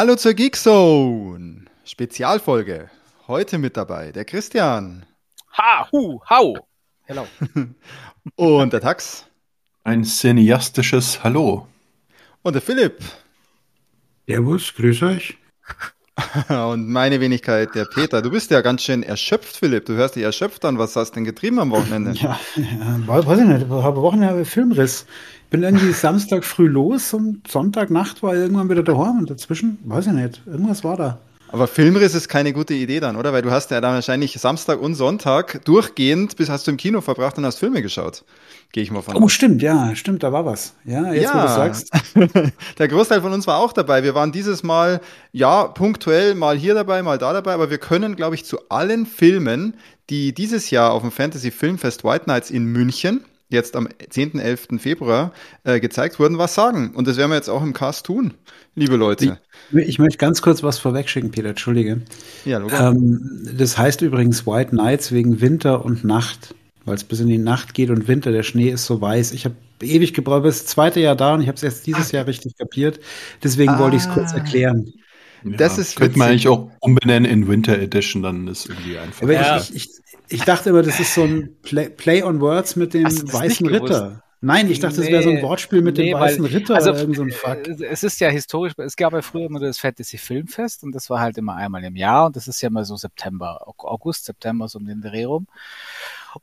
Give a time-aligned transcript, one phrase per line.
[0.00, 1.66] Hallo zur Geekzone.
[1.84, 2.88] Spezialfolge.
[3.28, 5.04] Heute mit dabei der Christian.
[5.58, 6.56] Ha, hu, hau.
[7.04, 7.26] Hello.
[8.36, 9.26] Und der Tax.
[9.84, 11.66] Ein cineastisches Hallo.
[12.40, 12.98] Und der Philipp.
[14.26, 15.36] Servus, grüß euch.
[16.48, 18.22] Und meine Wenigkeit, der Peter.
[18.22, 19.84] Du bist ja ganz schön erschöpft, Philipp.
[19.84, 20.78] Du hörst dich erschöpft an.
[20.78, 22.12] Was hast du denn getrieben am Wochenende?
[22.12, 23.66] Ja, ja weiß ich nicht.
[23.66, 25.04] Ich habe Wochenende Filmriss.
[25.50, 30.06] Ich bin irgendwie Samstag früh los und Sonntagnacht war irgendwann wieder daheim und dazwischen, weiß
[30.06, 31.18] ich nicht, irgendwas war da.
[31.48, 33.32] Aber Filmriss ist keine gute Idee dann, oder?
[33.32, 37.00] Weil du hast ja dann wahrscheinlich Samstag und Sonntag durchgehend bis hast du im Kino
[37.00, 38.22] verbracht und hast Filme geschaut.
[38.70, 39.32] Gehe ich mal von Oh, aus.
[39.32, 40.74] stimmt, ja, stimmt, da war was.
[40.84, 41.34] Ja, jetzt, ja.
[41.34, 41.90] wo du sagst.
[42.78, 44.04] Der Großteil von uns war auch dabei.
[44.04, 45.00] Wir waren dieses Mal,
[45.32, 49.04] ja, punktuell mal hier dabei, mal da dabei, aber wir können, glaube ich, zu allen
[49.04, 49.74] Filmen,
[50.10, 54.38] die dieses Jahr auf dem Fantasy Filmfest White Nights in München jetzt am 10.
[54.38, 54.68] 11.
[54.78, 55.32] Februar
[55.64, 56.92] äh, gezeigt wurden, was sagen.
[56.94, 58.34] Und das werden wir jetzt auch im Cast tun,
[58.74, 59.38] liebe Leute.
[59.72, 62.00] Ich, ich möchte ganz kurz was vorwegschicken, Peter, entschuldige.
[62.44, 67.28] Ja, ähm, das heißt übrigens White Nights wegen Winter und Nacht, weil es bis in
[67.28, 69.32] die Nacht geht und Winter, der Schnee ist so weiß.
[69.32, 72.12] Ich habe ewig gebraucht, bis das zweite Jahr da und ich habe es erst dieses
[72.12, 73.00] Jahr richtig kapiert.
[73.42, 73.78] Deswegen ah.
[73.78, 74.92] wollte ich es kurz erklären.
[75.44, 79.26] Ja, das ist könnte man eigentlich auch umbenennen in Winter Edition, dann ist irgendwie einfach.
[79.28, 79.56] Ja.
[79.56, 79.88] Ich, ich,
[80.30, 84.22] ich dachte immer, das ist so ein Play, Play on Words mit dem weißen Ritter.
[84.42, 86.74] Nein, ich dachte, nee, das wäre so ein Wortspiel mit nee, dem weißen weil, Ritter
[86.74, 87.68] also, irgend so ein Fuck.
[87.68, 91.20] Es ist ja historisch, es gab ja früher immer das Fantasy Filmfest und das war
[91.20, 94.78] halt immer einmal im Jahr und das ist ja immer so September, August, September, so
[94.78, 95.46] um den Dreh rum.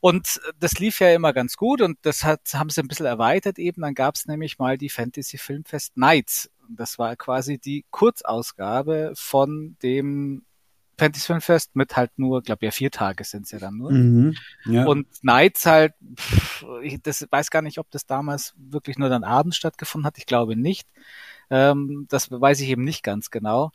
[0.00, 3.58] Und das lief ja immer ganz gut und das hat, haben sie ein bisschen erweitert
[3.58, 3.82] eben.
[3.82, 6.50] Dann gab es nämlich mal die Fantasy Filmfest Nights.
[6.68, 10.44] Das war quasi die Kurzausgabe von dem
[10.98, 13.92] Fantasy Filmfest mit halt nur, glaube ja vier Tage sind es ja dann nur.
[13.92, 14.34] Mhm,
[14.66, 14.84] ja.
[14.84, 19.24] Und Nights halt, pff, ich das weiß gar nicht, ob das damals wirklich nur dann
[19.24, 20.18] abends stattgefunden hat.
[20.18, 20.88] Ich glaube nicht.
[21.50, 23.72] Ähm, das weiß ich eben nicht ganz genau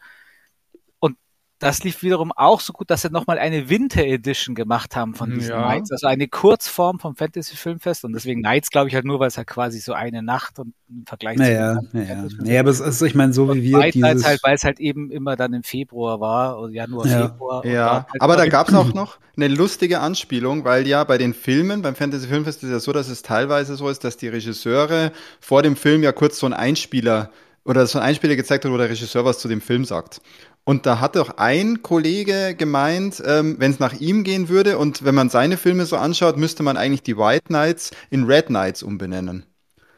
[1.59, 5.29] das lief wiederum auch so gut, dass sie nochmal eine Winter Edition gemacht haben von
[5.33, 5.61] diesen ja.
[5.61, 5.91] Nights.
[5.91, 8.03] Also eine Kurzform vom Fantasy Filmfest.
[8.03, 10.73] Und deswegen Nights, glaube ich, halt nur, weil es halt quasi so eine Nacht und
[10.89, 11.97] im Vergleich naja, zu.
[11.97, 13.77] Naja, naja, aber es ist, ich meine, so wie wir.
[13.77, 17.29] Nights dieses halt, weil es halt eben immer dann im Februar war, oder Januar, ja.
[17.29, 17.65] Februar.
[17.65, 21.33] Ja, halt aber da gab es auch noch eine lustige Anspielung, weil ja bei den
[21.33, 24.27] Filmen, beim Fantasy Filmfest ist es ja so, dass es teilweise so ist, dass die
[24.27, 27.31] Regisseure vor dem Film ja kurz so einen Einspieler
[27.65, 30.21] oder so ein Einspieler gezeigt hat, wo der Regisseur was zu dem Film sagt.
[30.65, 35.03] Und da hat doch ein Kollege gemeint, ähm, wenn es nach ihm gehen würde und
[35.03, 38.81] wenn man seine Filme so anschaut, müsste man eigentlich die White Knights in Red Knights
[38.81, 39.45] umbenennen.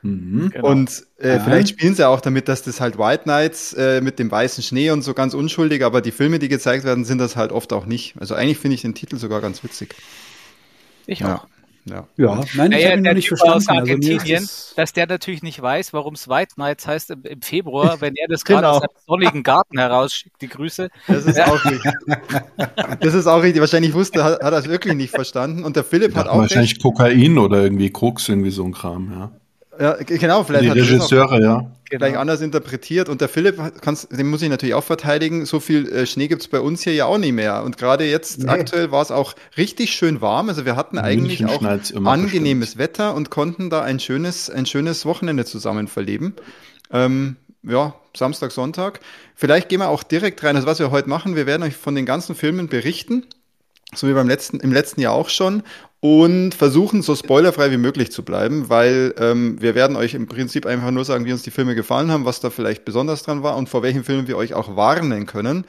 [0.01, 0.67] Mhm, genau.
[0.67, 1.39] Und äh, ja.
[1.39, 4.89] vielleicht spielen sie auch damit, dass das halt White Knights äh, mit dem weißen Schnee
[4.89, 7.85] und so ganz unschuldig, aber die Filme, die gezeigt werden, sind das halt oft auch
[7.85, 8.15] nicht.
[8.19, 9.95] Also eigentlich finde ich den Titel sogar ganz witzig.
[11.07, 11.47] Ich auch.
[11.87, 12.07] Ja.
[12.17, 13.57] Ja, nein, ich ja, habe ihn noch nicht typ verstanden.
[13.57, 17.23] Aus also Argentinien, also dass der natürlich nicht weiß, warum es White Nights heißt im,
[17.23, 18.77] im Februar, wenn er das gerade genau.
[18.77, 20.89] aus einem sonnigen Garten herausschickt, die Grüße.
[21.07, 21.93] Das ist auch richtig.
[23.01, 23.61] Das ist auch richtig.
[23.61, 25.63] Wahrscheinlich wusste, hat, hat er es wirklich nicht verstanden.
[25.63, 26.39] Und der Philipp hat auch.
[26.39, 26.81] Wahrscheinlich recht.
[26.81, 29.31] Kokain oder irgendwie Krux, irgendwie so ein Kram, ja.
[29.79, 31.71] Ja, genau, vielleicht die hat Regisseure, ja.
[31.89, 32.21] Gleich genau.
[32.21, 33.09] anders interpretiert.
[33.09, 36.47] Und der Philipp, kannst, den muss ich natürlich auch verteidigen, so viel äh, Schnee gibt's
[36.47, 37.63] bei uns hier ja auch nicht mehr.
[37.63, 38.49] Und gerade jetzt nee.
[38.49, 40.49] aktuell war es auch richtig schön warm.
[40.49, 42.79] Also wir hatten eigentlich auch angenehmes bestimmt.
[42.79, 46.33] Wetter und konnten da ein schönes, ein schönes Wochenende zusammen verleben.
[46.91, 48.99] Ähm, ja, Samstag, Sonntag.
[49.35, 50.55] Vielleicht gehen wir auch direkt rein.
[50.55, 53.25] Also was wir heute machen, wir werden euch von den ganzen Filmen berichten
[53.93, 55.63] so wie beim letzten, im letzten Jahr auch schon
[55.99, 60.65] und versuchen so spoilerfrei wie möglich zu bleiben, weil ähm, wir werden euch im Prinzip
[60.65, 63.57] einfach nur sagen, wie uns die Filme gefallen haben, was da vielleicht besonders dran war
[63.57, 65.65] und vor welchen Filmen wir euch auch warnen können.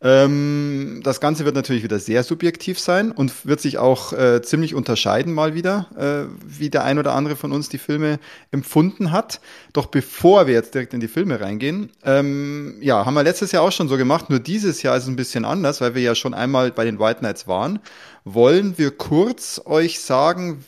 [0.00, 4.76] Ähm, das Ganze wird natürlich wieder sehr subjektiv sein und wird sich auch äh, ziemlich
[4.76, 8.20] unterscheiden mal wieder, äh, wie der ein oder andere von uns die Filme
[8.52, 9.40] empfunden hat.
[9.72, 13.64] Doch bevor wir jetzt direkt in die Filme reingehen, ähm, ja, haben wir letztes Jahr
[13.64, 16.14] auch schon so gemacht, nur dieses Jahr ist es ein bisschen anders, weil wir ja
[16.14, 17.80] schon einmal bei den White Knights waren.
[18.24, 20.64] Wollen wir kurz euch sagen,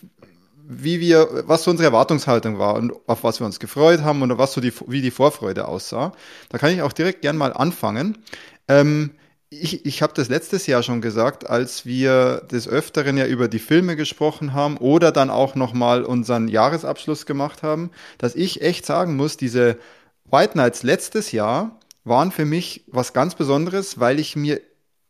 [0.66, 4.38] wie wir, was so unsere Erwartungshaltung war und auf was wir uns gefreut haben oder
[4.38, 6.12] was so die, wie die Vorfreude aussah.
[6.48, 8.18] Da kann ich auch direkt gern mal anfangen.
[8.68, 9.10] Ähm,
[9.50, 13.58] ich, ich habe das letztes Jahr schon gesagt, als wir des Öfteren ja über die
[13.58, 19.16] Filme gesprochen haben oder dann auch nochmal unseren Jahresabschluss gemacht haben, dass ich echt sagen
[19.16, 19.76] muss, diese
[20.30, 24.60] White Nights letztes Jahr waren für mich was ganz Besonderes, weil ich mir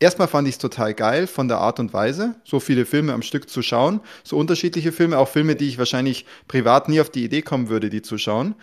[0.03, 3.21] Erstmal fand ich es total geil von der Art und Weise, so viele Filme am
[3.21, 7.23] Stück zu schauen, so unterschiedliche Filme, auch Filme, die ich wahrscheinlich privat nie auf die
[7.23, 8.55] Idee kommen würde, die zu schauen.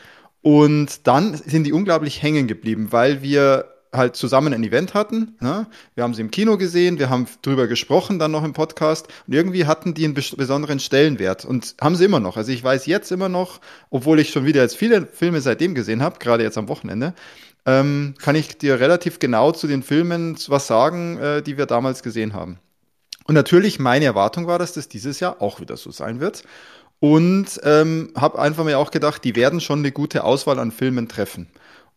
[0.42, 5.36] Und dann sind die unglaublich hängen geblieben, weil wir halt zusammen ein Event hatten.
[5.40, 5.68] Ne?
[5.96, 9.34] Wir haben sie im Kino gesehen, wir haben drüber gesprochen, dann noch im Podcast und
[9.34, 12.38] irgendwie hatten die einen besonderen Stellenwert und haben sie immer noch.
[12.38, 16.02] Also ich weiß jetzt immer noch, obwohl ich schon wieder jetzt viele Filme seitdem gesehen
[16.02, 17.14] habe, gerade jetzt am Wochenende,
[17.66, 22.02] ähm, kann ich dir relativ genau zu den Filmen was sagen, äh, die wir damals
[22.04, 22.60] gesehen haben.
[23.26, 26.44] Und natürlich, meine Erwartung war, dass das dieses Jahr auch wieder so sein wird.
[27.00, 31.08] Und ähm, habe einfach mir auch gedacht, die werden schon eine gute Auswahl an Filmen
[31.08, 31.48] treffen.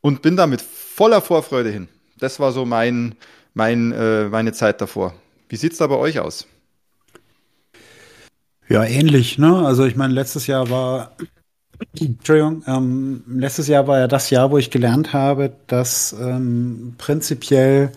[0.00, 1.88] Und bin damit voller Vorfreude hin.
[2.18, 3.14] Das war so mein,
[3.54, 5.14] mein, äh, meine Zeit davor.
[5.48, 6.46] Wie sieht's da bei euch aus?
[8.68, 9.66] Ja, ähnlich, ne?
[9.66, 11.16] Also ich meine, letztes Jahr war
[11.98, 17.92] Entschuldigung, ähm, letztes Jahr war ja das Jahr, wo ich gelernt habe, dass ähm, prinzipiell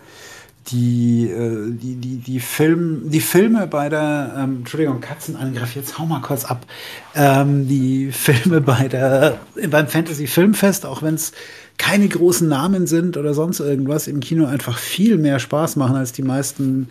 [0.68, 6.06] die, äh, die, die, die, Film, die Filme bei der, ähm, Entschuldigung, Katzenangriff, jetzt hau
[6.06, 6.66] mal kurz ab.
[7.14, 11.32] Ähm, die Filme bei der, beim Fantasy Filmfest, auch wenn es
[11.78, 16.12] keine großen Namen sind oder sonst irgendwas, im Kino einfach viel mehr Spaß machen als
[16.12, 16.88] die meisten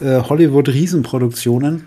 [0.00, 1.84] äh, Hollywood-Riesenproduktionen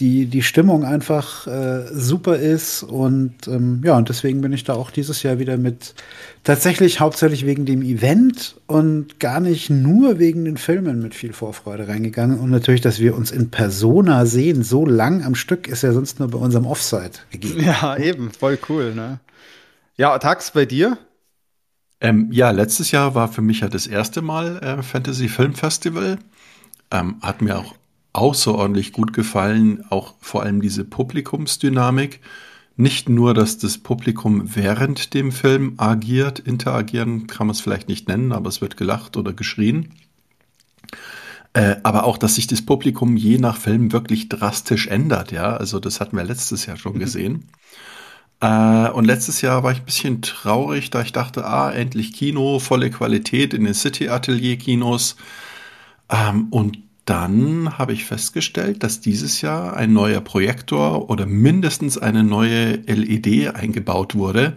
[0.00, 4.74] die, die Stimmung einfach äh, super ist und ähm, ja, und deswegen bin ich da
[4.74, 5.94] auch dieses Jahr wieder mit
[6.42, 11.86] tatsächlich hauptsächlich wegen dem Event und gar nicht nur wegen den Filmen mit viel Vorfreude
[11.86, 15.92] reingegangen und natürlich, dass wir uns in Persona sehen, so lang am Stück ist ja
[15.92, 17.62] sonst nur bei unserem Offside gegeben.
[17.64, 19.20] Ja, eben, voll cool, ne?
[19.96, 20.98] Ja, Tax, bei dir?
[22.04, 26.18] Ähm, ja, letztes Jahr war für mich ja das erste Mal äh, Fantasy Film Festival.
[26.90, 27.74] Ähm, hat mir auch
[28.12, 32.20] außerordentlich gut gefallen, auch vor allem diese Publikumsdynamik.
[32.76, 38.06] Nicht nur, dass das Publikum während dem Film agiert, interagieren kann man es vielleicht nicht
[38.06, 39.94] nennen, aber es wird gelacht oder geschrien.
[41.54, 45.56] Äh, aber auch, dass sich das Publikum je nach Film wirklich drastisch ändert, ja.
[45.56, 46.98] Also das hatten wir letztes Jahr schon mhm.
[46.98, 47.48] gesehen.
[48.44, 52.58] Äh, und letztes Jahr war ich ein bisschen traurig, da ich dachte, ah, endlich Kino,
[52.58, 55.16] volle Qualität in den City Atelier Kinos.
[56.10, 62.22] Ähm, und dann habe ich festgestellt, dass dieses Jahr ein neuer Projektor oder mindestens eine
[62.22, 64.56] neue LED eingebaut wurde.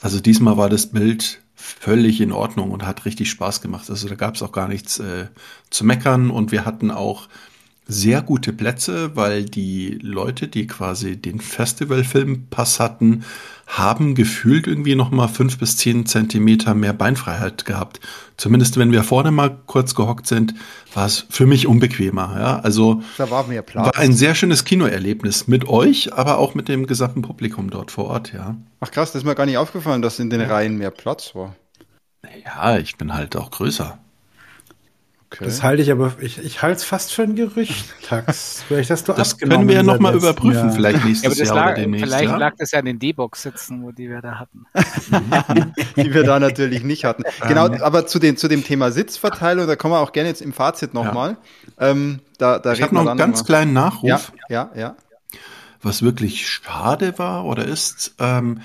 [0.00, 3.88] Also diesmal war das Bild völlig in Ordnung und hat richtig Spaß gemacht.
[3.88, 5.28] Also da gab es auch gar nichts äh,
[5.70, 7.28] zu meckern und wir hatten auch
[7.86, 13.24] sehr gute Plätze, weil die Leute, die quasi den Festivalfilmpass hatten,
[13.66, 18.00] haben gefühlt irgendwie noch mal fünf bis zehn Zentimeter mehr Beinfreiheit gehabt.
[18.36, 20.54] Zumindest wenn wir vorne mal kurz gehockt sind,
[20.92, 22.36] war es für mich unbequemer.
[22.38, 23.86] Ja, also da war mehr Platz.
[23.86, 28.06] War ein sehr schönes Kinoerlebnis mit euch, aber auch mit dem gesamten Publikum dort vor
[28.06, 28.32] Ort.
[28.32, 28.56] Ja.
[28.80, 31.54] Ach krass, das ist mir gar nicht aufgefallen, dass in den Reihen mehr Platz war.
[32.44, 33.98] Ja, ich bin halt auch größer.
[35.34, 35.46] Okay.
[35.46, 38.62] Das halte ich aber, ich, ich halte es fast für ein Gerücht, Tax.
[38.68, 40.70] Vielleicht hast du Das können wir ja nochmal überprüfen, Jahr.
[40.70, 42.06] vielleicht nächstes ja, Jahr lag, oder demnächst.
[42.06, 42.36] Vielleicht ja?
[42.36, 44.66] lag das ja an den D-Box-Sitzen, wo die wir da hatten.
[45.96, 47.24] die wir da natürlich nicht hatten.
[47.48, 50.52] Genau, aber zu, den, zu dem Thema Sitzverteilung, da kommen wir auch gerne jetzt im
[50.52, 51.36] Fazit nochmal.
[51.80, 51.88] Ja.
[51.90, 53.46] Ähm, da, da ich habe noch einen ganz mal.
[53.46, 54.32] kleinen Nachruf.
[54.48, 54.96] Ja, ja, ja.
[55.82, 58.60] Was wirklich schade war oder ist, ähm,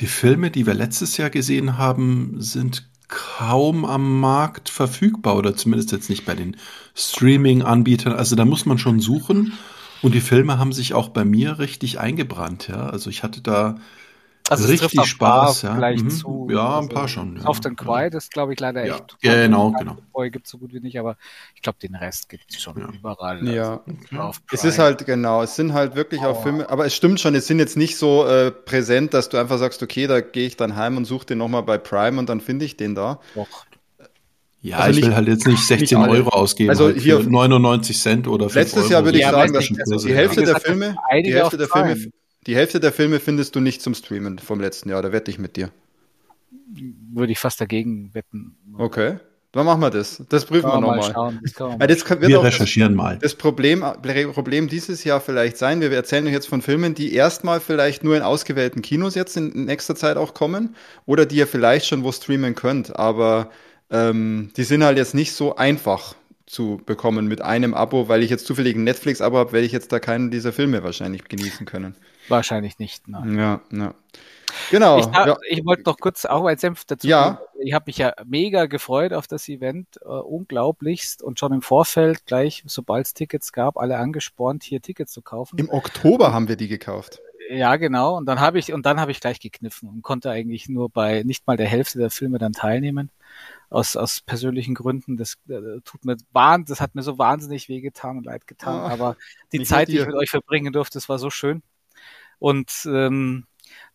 [0.00, 5.92] die Filme, die wir letztes Jahr gesehen haben, sind kaum am Markt verfügbar oder zumindest
[5.92, 6.56] jetzt nicht bei den
[6.94, 8.12] Streaming-Anbietern.
[8.12, 9.52] Also da muss man schon suchen.
[10.02, 12.86] Und die Filme haben sich auch bei mir richtig eingebrannt, ja.
[12.88, 13.76] Also ich hatte da
[14.50, 15.74] also richtig Spaß, ja.
[15.74, 16.10] Mhm.
[16.10, 17.36] Zu, ja, ein paar schon.
[17.36, 17.42] Ja.
[17.42, 18.96] Soft and Quiet ist, glaube ich, leider ja.
[18.96, 19.16] echt.
[19.22, 19.96] Genau, genau.
[20.12, 21.16] Vorher gibt es so gut wie nicht, aber
[21.54, 22.88] ich glaube, den Rest gibt es schon ja.
[22.92, 23.46] überall.
[23.48, 23.80] Ja.
[24.12, 26.26] Also es ist halt, genau, es sind halt wirklich oh.
[26.26, 29.38] auch Filme, aber es stimmt schon, es sind jetzt nicht so äh, präsent, dass du
[29.38, 32.28] einfach sagst, okay, da gehe ich dann heim und suche den nochmal bei Prime und
[32.28, 33.20] dann finde ich den da.
[33.34, 33.48] Doch.
[34.60, 36.70] Ja, also ich nicht, will halt jetzt nicht 16 nicht Euro ausgeben.
[36.70, 38.92] Also halt hier 99 Cent oder 5 Letztes Euro.
[38.92, 41.96] Jahr würde ich sagen, dass die Hälfte der Filme, die Hälfte der Filme,
[42.46, 45.38] die Hälfte der Filme findest du nicht zum Streamen vom letzten Jahr, da wette ich
[45.38, 45.70] mit dir.
[47.12, 48.56] Würde ich fast dagegen wetten.
[48.76, 49.18] Okay.
[49.54, 50.20] Dann machen wir das.
[50.30, 51.38] Das prüfen wir nochmal.
[51.38, 53.18] wir recherchieren das, mal.
[53.18, 53.84] Das Problem,
[54.32, 58.16] Problem dieses Jahr vielleicht sein, wir erzählen euch jetzt von Filmen, die erstmal vielleicht nur
[58.16, 60.74] in ausgewählten Kinos jetzt in nächster Zeit auch kommen
[61.06, 63.50] oder die ihr vielleicht schon wo streamen könnt, aber
[63.90, 68.30] ähm, die sind halt jetzt nicht so einfach zu bekommen mit einem Abo, weil ich
[68.30, 71.94] jetzt zufällig ein Netflix-Abo habe, werde ich jetzt da keinen dieser Filme wahrscheinlich genießen können.
[72.28, 73.08] Wahrscheinlich nicht.
[73.08, 73.38] Nein.
[73.38, 73.94] Ja, ja.
[74.70, 74.98] Genau.
[74.98, 75.36] Ich, ja.
[75.48, 77.06] ich wollte noch kurz auch als Senf dazu.
[77.06, 77.40] Ja.
[77.58, 82.26] Ich habe mich ja mega gefreut auf das Event, äh, unglaublichst und schon im Vorfeld
[82.26, 85.58] gleich, sobald es Tickets gab, alle angespornt, hier Tickets zu kaufen.
[85.58, 87.20] Im Oktober haben wir die gekauft.
[87.50, 88.16] Ja, genau.
[88.16, 91.22] Und dann habe ich und dann habe ich gleich gekniffen und konnte eigentlich nur bei
[91.24, 93.10] nicht mal der Hälfte der Filme dann teilnehmen
[93.68, 95.16] aus, aus persönlichen Gründen.
[95.16, 98.76] Das äh, tut mir wahn, das hat mir so wahnsinnig wehgetan und leid getan.
[98.76, 99.16] Oh, Aber
[99.52, 101.62] die Zeit, die ich mit euch verbringen durfte, das war so schön.
[102.38, 103.46] Und ähm,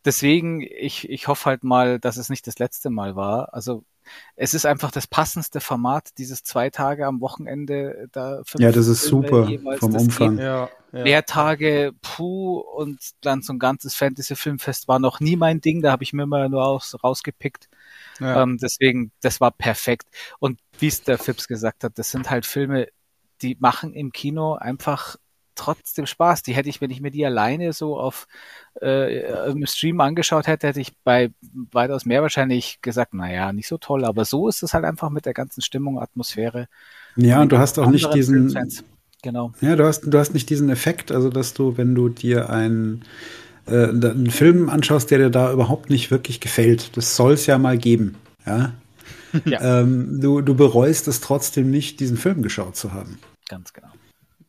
[0.06, 3.54] deswegen, ich, ich hoffe halt mal, dass es nicht das letzte Mal war.
[3.54, 3.84] Also
[4.36, 8.08] es ist einfach das passendste Format, dieses zwei Tage am Wochenende.
[8.12, 10.38] Da ja, das ist super vom Umfang.
[10.38, 11.04] Ja, ja.
[11.04, 16.04] Lehrtage, puh, und dann so ein ganzes Fantasy-Filmfest war noch nie mein Ding, da habe
[16.04, 17.70] ich mir mal nur aus, rausgepickt.
[18.20, 18.44] Ja.
[18.44, 20.08] Ähm, deswegen, das war perfekt.
[20.40, 22.88] Und wie es der Phipps gesagt hat, das sind halt Filme,
[23.42, 25.18] die machen im Kino einfach
[25.60, 26.44] trotzdem Spaß.
[26.44, 28.28] Die hätte ich, wenn ich mir die alleine so auf
[28.82, 31.32] äh, im Stream angeschaut hätte, hätte ich bei
[31.72, 34.06] weitaus mehr wahrscheinlich gesagt, naja, nicht so toll.
[34.06, 36.68] Aber so ist es halt einfach mit der ganzen Stimmung, Atmosphäre.
[37.16, 38.56] Ja, und du hast auch nicht diesen.
[39.22, 39.52] Genau.
[39.60, 43.04] Ja, du hast, du hast nicht diesen Effekt, also dass du, wenn du dir einen,
[43.68, 47.58] äh, einen Film anschaust, der dir da überhaupt nicht wirklich gefällt, das soll es ja
[47.58, 48.16] mal geben.
[48.46, 48.72] Ja.
[49.44, 49.82] ja.
[49.82, 53.20] Ähm, du, du bereust es trotzdem nicht, diesen Film geschaut zu haben.
[53.50, 53.90] Ganz genau.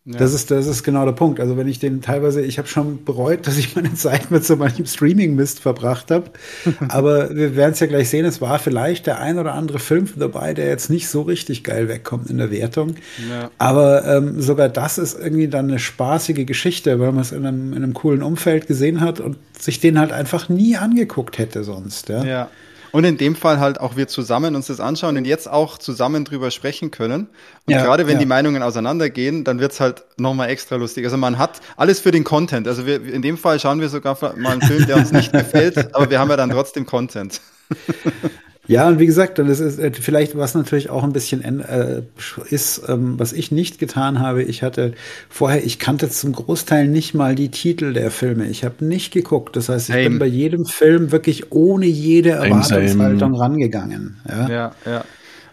[0.07, 0.17] Ja.
[0.17, 1.41] Das, ist, das ist genau der Punkt.
[1.41, 4.57] Also wenn ich den teilweise, ich habe schon bereut, dass ich meine Zeit mit so
[4.57, 6.31] manchem Streaming-Mist verbracht habe.
[6.89, 10.09] Aber wir werden es ja gleich sehen, es war vielleicht der ein oder andere Film
[10.17, 12.95] dabei, der jetzt nicht so richtig geil wegkommt in der Wertung.
[13.29, 13.51] Ja.
[13.59, 17.75] Aber ähm, sogar das ist irgendwie dann eine spaßige Geschichte, weil man es in einem,
[17.75, 22.09] in einem coolen Umfeld gesehen hat und sich den halt einfach nie angeguckt hätte sonst.
[22.09, 22.25] Ja.
[22.25, 22.51] ja.
[22.93, 26.25] Und in dem Fall halt auch wir zusammen uns das anschauen und jetzt auch zusammen
[26.25, 27.29] drüber sprechen können.
[27.67, 28.21] Und ja, gerade wenn ja.
[28.21, 31.05] die Meinungen auseinandergehen, dann wird's halt nochmal extra lustig.
[31.05, 32.67] Also man hat alles für den Content.
[32.67, 35.95] Also wir, in dem Fall schauen wir sogar mal einen Film, der uns nicht gefällt,
[35.95, 37.41] aber wir haben ja dann trotzdem Content.
[38.71, 42.03] Ja, und wie gesagt, das ist äh, vielleicht was natürlich auch ein bisschen äh,
[42.51, 44.45] ist, ähm, was ich nicht getan habe.
[44.45, 44.93] Ich hatte
[45.29, 48.47] vorher, ich kannte zum Großteil nicht mal die Titel der Filme.
[48.47, 49.57] Ich habe nicht geguckt.
[49.57, 50.11] Das heißt, ich Same.
[50.11, 54.19] bin bei jedem Film wirklich ohne jede Erwartungshaltung rangegangen.
[54.29, 54.73] Ja, ja.
[54.87, 55.05] ja.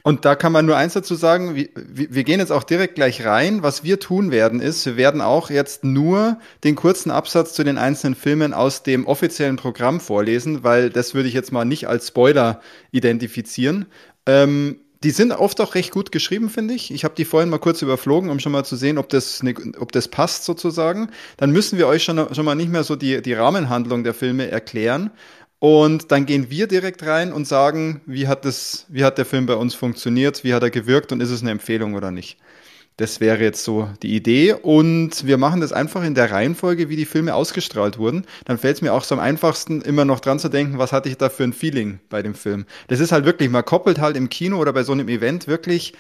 [0.04, 3.26] Und da kann man nur eins dazu sagen, wir, wir gehen jetzt auch direkt gleich
[3.26, 3.64] rein.
[3.64, 7.78] Was wir tun werden, ist, wir werden auch jetzt nur den kurzen Absatz zu den
[7.78, 12.08] einzelnen Filmen aus dem offiziellen Programm vorlesen, weil das würde ich jetzt mal nicht als
[12.08, 12.62] Spoiler
[12.92, 13.86] identifizieren.
[14.26, 16.92] Ähm, die sind oft auch recht gut geschrieben, finde ich.
[16.92, 19.54] Ich habe die vorhin mal kurz überflogen, um schon mal zu sehen, ob das, ne,
[19.80, 21.10] ob das passt sozusagen.
[21.38, 24.50] Dann müssen wir euch schon, schon mal nicht mehr so die, die Rahmenhandlung der Filme
[24.50, 25.12] erklären,
[25.60, 29.46] und dann gehen wir direkt rein und sagen, wie hat, das, wie hat der Film
[29.48, 32.38] bei uns funktioniert, wie hat er gewirkt und ist es eine Empfehlung oder nicht.
[32.98, 34.54] Das wäre jetzt so die Idee.
[34.54, 38.26] Und wir machen das einfach in der Reihenfolge, wie die Filme ausgestrahlt wurden.
[38.46, 41.08] Dann fällt es mir auch so am einfachsten, immer noch dran zu denken, was hatte
[41.10, 42.66] ich da für ein Feeling bei dem Film.
[42.88, 45.94] Das ist halt wirklich, man koppelt halt im Kino oder bei so einem Event wirklich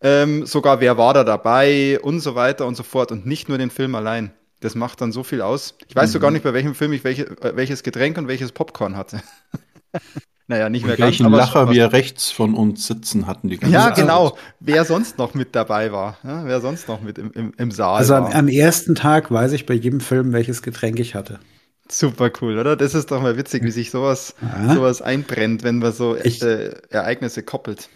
[0.00, 3.58] ähm, sogar, wer war da dabei und so weiter und so fort und nicht nur
[3.58, 4.32] den Film allein.
[4.64, 5.74] Das macht dann so viel aus.
[5.88, 6.12] Ich weiß mhm.
[6.14, 9.20] sogar nicht, bei welchem Film ich welche, äh, welches Getränk und welches Popcorn hatte.
[10.46, 11.36] naja, nicht und mehr welchen ganz.
[11.36, 13.96] Welchen Lacher wir rechts von uns sitzen hatten die ganze Ja, Zeit.
[13.96, 14.38] genau.
[14.60, 16.16] Wer sonst noch mit dabei war.
[16.24, 19.52] Ja, wer sonst noch mit im, im, im Saal Also am, am, ersten Tag weiß
[19.52, 21.40] ich bei jedem Film, welches Getränk ich hatte.
[21.90, 22.74] Super cool, oder?
[22.74, 24.74] Das ist doch mal witzig, wie sich sowas, ja.
[24.74, 27.90] sowas einbrennt, wenn man so echte ich, Ereignisse koppelt.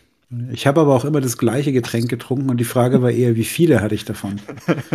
[0.51, 3.45] Ich habe aber auch immer das gleiche Getränk getrunken und die Frage war eher, wie
[3.45, 4.39] viele hatte ich davon?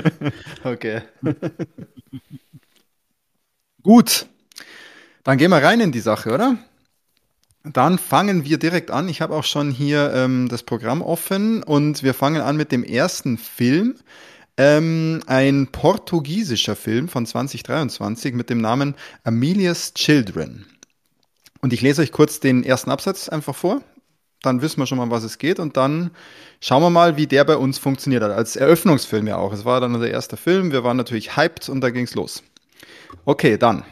[0.63, 1.01] okay.
[3.81, 4.27] Gut.
[5.23, 6.57] Dann gehen wir rein in die Sache, oder?
[7.63, 9.09] Dann fangen wir direkt an.
[9.09, 12.83] Ich habe auch schon hier ähm, das Programm offen und wir fangen an mit dem
[12.83, 13.95] ersten Film.
[14.55, 20.67] Ähm, ein portugiesischer Film von 2023 mit dem Namen Amelia's Children.
[21.61, 23.81] Und ich lese euch kurz den ersten Absatz einfach vor
[24.43, 26.11] dann wissen wir schon mal, was es geht und dann
[26.59, 28.31] schauen wir mal, wie der bei uns funktioniert hat.
[28.31, 29.53] Als Eröffnungsfilm ja auch.
[29.53, 32.43] Es war dann unser erster Film, wir waren natürlich hyped und da ging's los.
[33.25, 33.83] Okay, dann.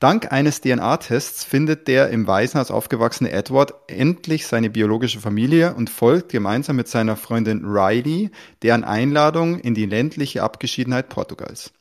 [0.00, 6.32] Dank eines DNA-Tests findet der im Waisenhaus aufgewachsene Edward endlich seine biologische Familie und folgt
[6.32, 8.30] gemeinsam mit seiner Freundin Riley
[8.62, 11.72] deren Einladung in die ländliche Abgeschiedenheit Portugals.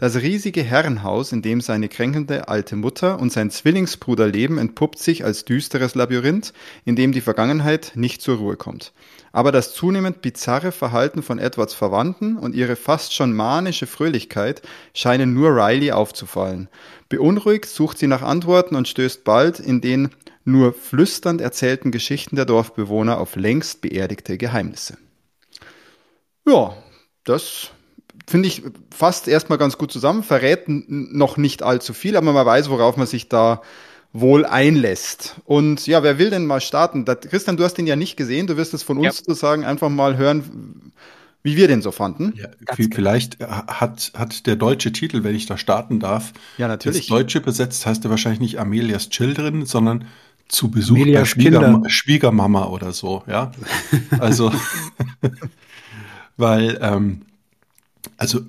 [0.00, 5.26] Das riesige Herrenhaus, in dem seine kränkende alte Mutter und sein Zwillingsbruder leben, entpuppt sich
[5.26, 6.54] als düsteres Labyrinth,
[6.86, 8.94] in dem die Vergangenheit nicht zur Ruhe kommt.
[9.30, 14.62] Aber das zunehmend bizarre Verhalten von Edwards Verwandten und ihre fast schon manische Fröhlichkeit
[14.94, 16.70] scheinen nur Riley aufzufallen.
[17.10, 20.08] Beunruhigt sucht sie nach Antworten und stößt bald in den
[20.46, 24.96] nur flüsternd erzählten Geschichten der Dorfbewohner auf längst beerdigte Geheimnisse.
[26.46, 26.74] Ja,
[27.24, 27.72] das
[28.30, 32.70] finde ich fast erstmal ganz gut zusammen, verrät noch nicht allzu viel, aber man weiß,
[32.70, 33.60] worauf man sich da
[34.12, 35.40] wohl einlässt.
[35.46, 37.04] Und ja, wer will denn mal starten?
[37.04, 39.12] Das, Christian, du hast den ja nicht gesehen, du wirst es von uns ja.
[39.12, 40.92] sozusagen einfach mal hören,
[41.42, 42.32] wie wir den so fanden.
[42.36, 42.48] Ja,
[42.92, 43.66] vielleicht genau.
[43.66, 46.98] hat, hat der deutsche Titel, wenn ich da starten darf, ja, natürlich.
[46.98, 50.04] das deutsche besetzt heißt er wahrscheinlich nicht Amelias Children, sondern
[50.46, 53.50] zu Besuch Amelias bei Schwieger, Schwiegermama oder so, ja.
[54.20, 54.52] Also,
[56.36, 57.22] weil ähm,
[58.16, 58.40] also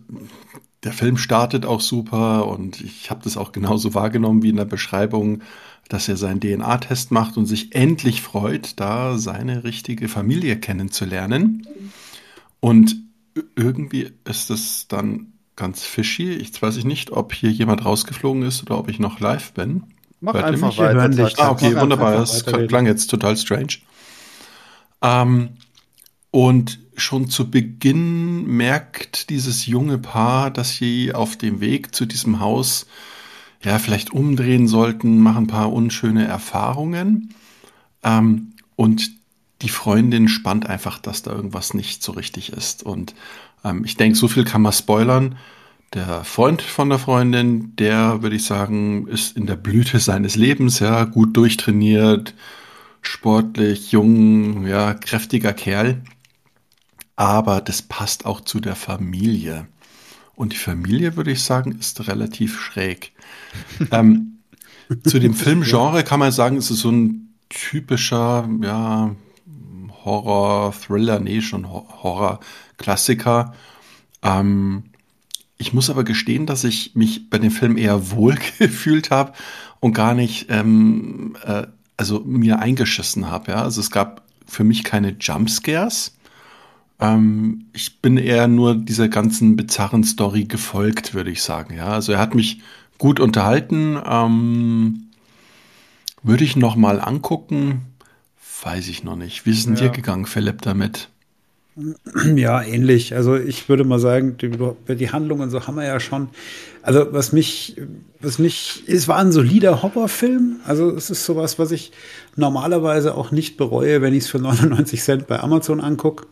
[0.83, 4.65] der Film startet auch super und ich habe das auch genauso wahrgenommen wie in der
[4.65, 5.41] Beschreibung,
[5.89, 11.67] dass er seinen DNA-Test macht und sich endlich freut, da seine richtige Familie kennenzulernen.
[12.59, 12.95] Und
[13.55, 16.31] irgendwie ist es dann ganz fishy.
[16.33, 19.83] Ich weiß nicht, ob hier jemand rausgeflogen ist oder ob ich noch live bin.
[20.21, 21.09] Mach Hört einfach weiter.
[21.09, 21.39] Dich.
[21.39, 22.13] Ah, okay, wunderbar.
[22.13, 23.77] Das klang jetzt total strange.
[25.01, 25.49] Ähm,
[26.31, 32.39] und schon zu Beginn merkt dieses junge Paar, dass sie auf dem Weg zu diesem
[32.39, 32.87] Haus
[33.63, 37.33] ja vielleicht umdrehen sollten, machen ein paar unschöne Erfahrungen.
[38.03, 39.11] Ähm, und
[39.61, 42.83] die Freundin spannt einfach, dass da irgendwas nicht so richtig ist.
[42.83, 43.13] Und
[43.63, 45.37] ähm, ich denke, so viel kann man spoilern.
[45.93, 50.79] Der Freund von der Freundin, der würde ich sagen, ist in der Blüte seines Lebens,
[50.79, 52.33] ja, gut durchtrainiert,
[53.01, 56.01] sportlich, jung, ja, kräftiger Kerl.
[57.15, 59.67] Aber das passt auch zu der Familie.
[60.35, 63.11] Und die Familie, würde ich sagen, ist relativ schräg.
[63.91, 64.39] ähm,
[65.03, 69.15] zu dem Filmgenre kann man sagen, es ist so ein typischer, ja,
[70.03, 73.53] Horror, Thriller, nee, schon Horror-Klassiker.
[74.23, 74.83] Ähm,
[75.57, 79.33] ich muss aber gestehen, dass ich mich bei dem Film eher wohl gefühlt habe
[79.79, 83.51] und gar nicht, ähm, äh, also mir eingeschissen habe.
[83.51, 83.63] Ja?
[83.63, 86.15] Also es gab für mich keine Jumpscares.
[87.01, 91.75] Ähm, ich bin eher nur dieser ganzen bizarren Story gefolgt, würde ich sagen.
[91.75, 92.61] Ja, also er hat mich
[92.97, 93.99] gut unterhalten.
[94.05, 95.09] Ähm,
[96.23, 97.81] würde ich noch mal angucken.
[98.63, 99.45] Weiß ich noch nicht.
[99.45, 99.81] Wie ist denn ja.
[99.81, 101.09] dir gegangen, Philipp, damit?
[102.35, 103.15] Ja, ähnlich.
[103.15, 104.51] Also ich würde mal sagen, die,
[104.95, 106.29] die Handlungen so haben wir ja schon.
[106.81, 107.75] Also was mich,
[108.19, 110.59] was mich, es war ein solider Horrorfilm.
[110.65, 111.91] Also es ist sowas, was ich
[112.35, 116.25] normalerweise auch nicht bereue, wenn ich es für 99 Cent bei Amazon angucke.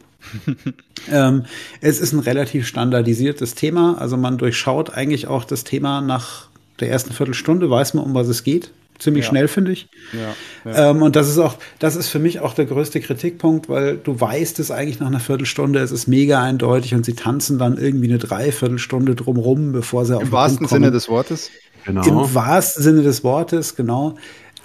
[1.12, 1.46] ähm,
[1.82, 3.98] es ist ein relativ standardisiertes Thema.
[4.00, 8.28] Also man durchschaut eigentlich auch das Thema nach der ersten Viertelstunde, weiß man, um was
[8.28, 9.30] es geht ziemlich ja.
[9.30, 9.90] schnell, finde ich.
[10.14, 10.92] Ja, ja.
[10.92, 14.20] Ähm, und das ist auch, das ist für mich auch der größte Kritikpunkt, weil du
[14.20, 18.08] weißt es eigentlich nach einer Viertelstunde, es ist mega eindeutig und sie tanzen dann irgendwie
[18.08, 21.50] eine Dreiviertelstunde drumrum, bevor sie Im auf Im wahrsten Sinne des Wortes.
[21.86, 22.08] Genau.
[22.08, 24.16] Im wahrsten Sinne des Wortes, genau.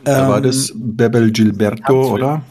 [0.03, 2.43] Da ähm, war das Bebel Gilberto, oder?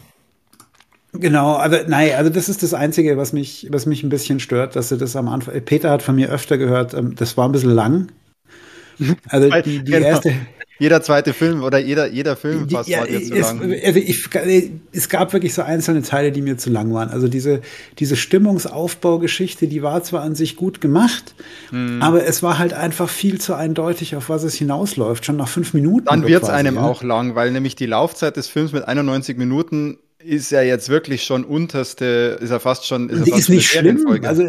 [1.14, 4.76] Genau, aber nein, also das ist das Einzige, was mich, was mich ein bisschen stört,
[4.76, 5.62] dass sie das am Anfang.
[5.62, 8.12] Peter hat von mir öfter gehört, ähm, das war ein bisschen lang.
[9.28, 10.06] Also die, die genau.
[10.06, 10.34] erste,
[10.80, 13.62] jeder zweite Film oder jeder, jeder Film fast ja, war dir zu es, lang.
[13.86, 17.10] Also ich, es gab wirklich so einzelne Teile, die mir zu lang waren.
[17.10, 17.62] Also diese,
[18.00, 21.36] diese Stimmungsaufbaugeschichte, die war zwar an sich gut gemacht,
[21.70, 22.02] hm.
[22.02, 25.26] aber es war halt einfach viel zu eindeutig, auf was es hinausläuft.
[25.26, 26.06] Schon nach fünf Minuten.
[26.06, 26.82] Dann wird es einem ja.
[26.82, 31.24] auch lang, weil nämlich die Laufzeit des Films mit 91 Minuten ist ja jetzt wirklich
[31.24, 33.10] schon unterste, ist ja fast schon.
[33.10, 34.06] Ist, ja fast ist nicht schlimm.
[34.24, 34.48] Also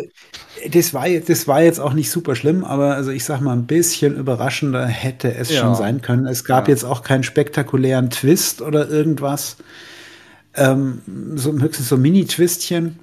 [0.71, 3.67] das war, das war jetzt auch nicht super schlimm, aber also ich sag mal, ein
[3.67, 5.61] bisschen überraschender hätte es ja.
[5.61, 6.27] schon sein können.
[6.27, 6.75] Es gab ja.
[6.75, 9.57] jetzt auch keinen spektakulären Twist oder irgendwas.
[10.57, 11.03] Ähm,
[11.35, 12.99] so höchstens so Mini-Twistchen.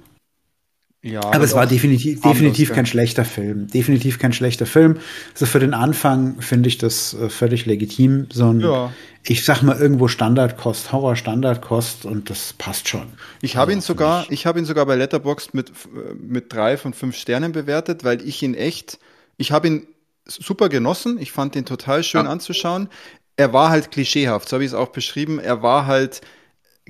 [1.04, 3.66] Ja, aber es war definitiv, definitiv kein schlechter Film.
[3.66, 4.98] Definitiv kein schlechter Film.
[5.32, 8.28] Also für den Anfang finde ich das äh, völlig legitim.
[8.32, 8.92] So ein, ja.
[9.24, 13.08] ich sag mal, irgendwo Standardkost, Horror Standardkost und das passt schon.
[13.40, 15.72] Ich habe ihn sogar, ich habe ihn sogar bei Letterboxd mit,
[16.16, 19.00] mit drei von fünf Sternen bewertet, weil ich ihn echt,
[19.38, 19.86] ich habe ihn
[20.24, 21.18] super genossen.
[21.18, 22.30] Ich fand ihn total schön ja.
[22.30, 22.88] anzuschauen.
[23.36, 25.40] Er war halt klischeehaft, so habe ich es auch beschrieben.
[25.40, 26.20] Er war halt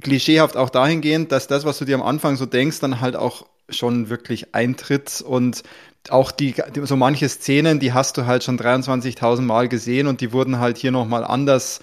[0.03, 3.47] klischeehaft auch dahingehend, dass das, was du dir am Anfang so denkst, dann halt auch
[3.75, 5.63] schon wirklich eintritt und
[6.09, 10.33] auch die, so manche Szenen, die hast du halt schon 23.000 Mal gesehen und die
[10.33, 11.81] wurden halt hier nochmal anders,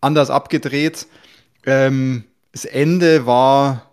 [0.00, 1.06] anders abgedreht.
[1.66, 3.87] Ähm, das Ende war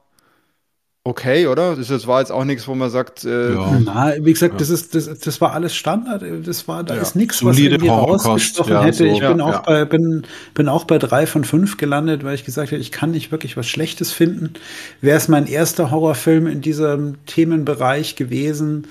[1.05, 1.75] okay, oder?
[1.77, 3.23] Das, war jetzt auch nichts, wo man sagt.
[3.23, 3.79] Äh, ja.
[3.79, 4.59] Na, wie gesagt, ja.
[4.59, 6.23] das ist das, das war alles Standard.
[6.45, 7.01] Das war da ja.
[7.01, 8.97] ist nichts, was irgendwie rausgestochen ja, hätte.
[8.97, 9.05] So.
[9.05, 12.71] Ich bin auch bei bin bin auch bei drei von fünf gelandet, weil ich gesagt
[12.71, 14.53] habe, ich kann nicht wirklich was Schlechtes finden.
[14.99, 18.87] Wäre es mein erster Horrorfilm in diesem Themenbereich gewesen,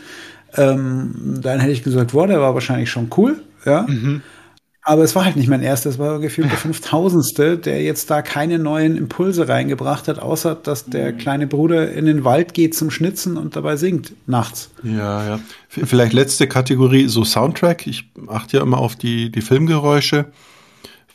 [0.57, 3.40] ähm, dann hätte ich gesagt, boah, der war wahrscheinlich schon cool.
[3.64, 3.87] Ja.
[3.88, 4.22] Mhm.
[4.86, 8.20] Aber es war halt nicht mein erster, es war gefühlt der fünftausendste, der jetzt da
[8.20, 11.16] keine neuen Impulse reingebracht hat, außer dass der mhm.
[11.16, 14.70] kleine Bruder in den Wald geht zum Schnitzen und dabei singt nachts.
[14.82, 15.40] Ja, ja.
[15.68, 17.86] Vielleicht letzte Kategorie, so Soundtrack.
[17.86, 20.26] Ich achte ja immer auf die, die Filmgeräusche.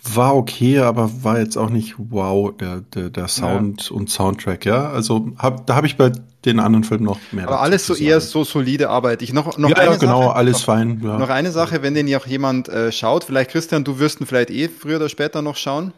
[0.02, 3.96] War okay, aber war jetzt auch nicht wow, der, der, der Sound ja.
[3.96, 4.90] und Soundtrack, ja.
[4.90, 6.12] Also hab, da habe ich bei
[6.46, 7.48] den anderen Filmen noch mehr.
[7.48, 9.22] Aber alles so eher so solide Arbeit.
[9.22, 11.02] Ich noch, noch ja, eine ja, genau, Sache, alles noch, fein.
[11.04, 11.18] Ja.
[11.18, 14.26] Noch eine Sache, wenn den ja auch jemand äh, schaut, vielleicht Christian, du wirst ihn
[14.26, 15.94] vielleicht eh früher oder später noch schauen.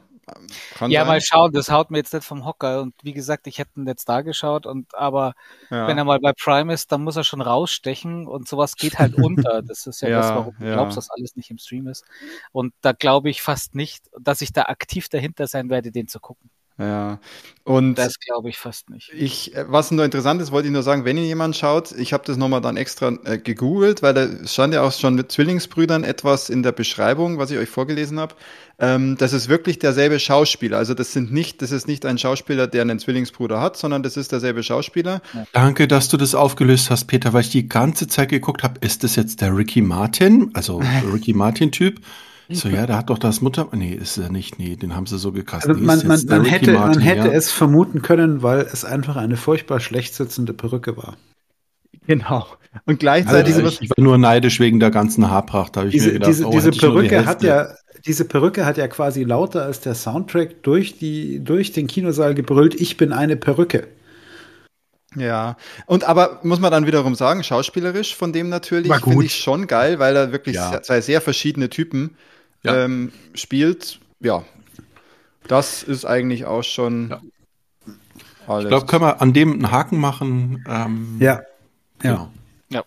[0.76, 1.08] Kann ja, sein.
[1.08, 2.82] mal schauen, das haut mir jetzt nicht vom Hocker.
[2.82, 5.34] Und wie gesagt, ich hätte ihn jetzt da geschaut, und aber
[5.70, 5.88] ja.
[5.88, 9.16] wenn er mal bei Prime ist, dann muss er schon rausstechen und sowas geht halt
[9.24, 9.62] unter.
[9.62, 12.06] Das ist ja, ja das, warum du glaubst, dass alles nicht im Stream ist.
[12.52, 16.20] Und da glaube ich fast nicht, dass ich da aktiv dahinter sein werde, den zu
[16.20, 16.50] gucken.
[16.82, 17.20] Ja.
[17.64, 19.12] Und das glaube ich fast nicht.
[19.14, 22.24] Ich, was nur interessant ist, wollte ich nur sagen, wenn ihr jemand schaut, ich habe
[22.26, 26.50] das nochmal dann extra äh, gegoogelt, weil da stand ja auch schon mit Zwillingsbrüdern etwas
[26.50, 28.34] in der Beschreibung, was ich euch vorgelesen habe.
[28.80, 30.80] Ähm, das ist wirklich derselbe Schauspieler.
[30.80, 34.18] Also das sind nicht, das ist nicht ein Schauspieler, der einen Zwillingsbruder hat, sondern das
[34.18, 35.22] ist derselbe Schauspieler.
[35.54, 39.04] Danke, dass du das aufgelöst hast, Peter, weil ich die ganze Zeit geguckt habe, ist
[39.04, 40.82] das jetzt der Ricky Martin, also
[41.14, 42.02] Ricky Martin-Typ?
[42.54, 43.68] So, ja, da hat doch das Mutter.
[43.72, 44.60] Nee, ist er nicht.
[44.60, 45.72] Nee, den haben sie so gekastet.
[45.72, 47.34] Also man, man, man hätte, Martin, man hätte ja.
[47.34, 51.18] es vermuten können, weil es einfach eine furchtbar schlecht sitzende Perücke war.
[52.08, 52.48] Genau.
[52.86, 53.56] Und gleichzeitig.
[53.56, 55.76] Also, ich, ich, war nur neidisch wegen der ganzen Haarpracht.
[55.76, 57.68] Da ich diese, mir gedacht, diese, oh, diese Perücke die hat ja,
[58.06, 62.80] diese Perücke hat ja quasi lauter als der Soundtrack durch die, durch den Kinosaal gebrüllt.
[62.80, 63.88] Ich bin eine Perücke.
[65.16, 69.68] Ja, und aber muss man dann wiederum sagen, schauspielerisch von dem natürlich finde ich schon
[69.68, 70.82] geil, weil er wirklich ja.
[70.82, 72.16] zwei sehr verschiedene Typen
[72.64, 72.86] ja.
[72.86, 74.00] ähm, spielt.
[74.20, 74.44] Ja,
[75.48, 77.22] das ist eigentlich auch schon ja.
[78.48, 78.66] alles.
[78.66, 80.64] Ich glaube, können wir an dem einen Haken machen.
[80.68, 81.42] Ähm, ja.
[82.04, 82.32] Ja.
[82.70, 82.86] Genau.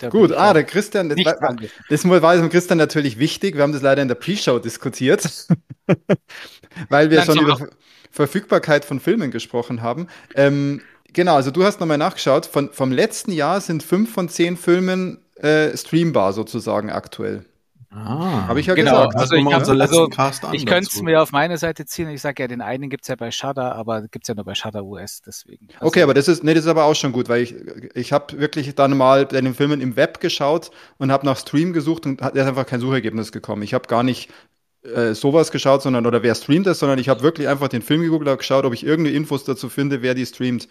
[0.00, 0.08] ja.
[0.10, 1.56] Gut, ah, der Christian, das, war,
[1.88, 3.54] das war dem Christian natürlich wichtig.
[3.54, 5.46] Wir haben das leider in der Pre-Show diskutiert,
[6.88, 7.68] weil wir schon über
[8.10, 10.08] Verfügbarkeit von Filmen gesprochen haben.
[10.34, 12.46] Ähm, genau, also du hast nochmal nachgeschaut.
[12.46, 17.44] Von, vom letzten Jahr sind fünf von zehn Filmen äh, streambar sozusagen aktuell.
[17.96, 19.06] Ah, Habe ich ja genau.
[19.06, 19.16] gesagt.
[19.16, 22.08] Also, ich, also, ich könnte es mir auf meine Seite ziehen.
[22.08, 24.44] Ich sage ja, den einen gibt es ja bei Shudder, aber gibt es ja nur
[24.44, 25.68] bei Shudder US, deswegen.
[25.74, 27.54] Also, okay, aber das ist, nee, das ist aber auch schon gut, weil ich,
[27.94, 31.72] ich habe wirklich dann mal bei den Filmen im Web geschaut und habe nach Stream
[31.72, 33.62] gesucht und hat einfach kein Suchergebnis gekommen.
[33.62, 34.28] Ich habe gar nicht
[34.82, 38.02] äh, sowas geschaut, sondern oder wer streamt das, sondern ich habe wirklich einfach den Film
[38.02, 40.68] gegoogelt und geschaut, ob ich irgendeine Infos dazu finde, wer die streamt.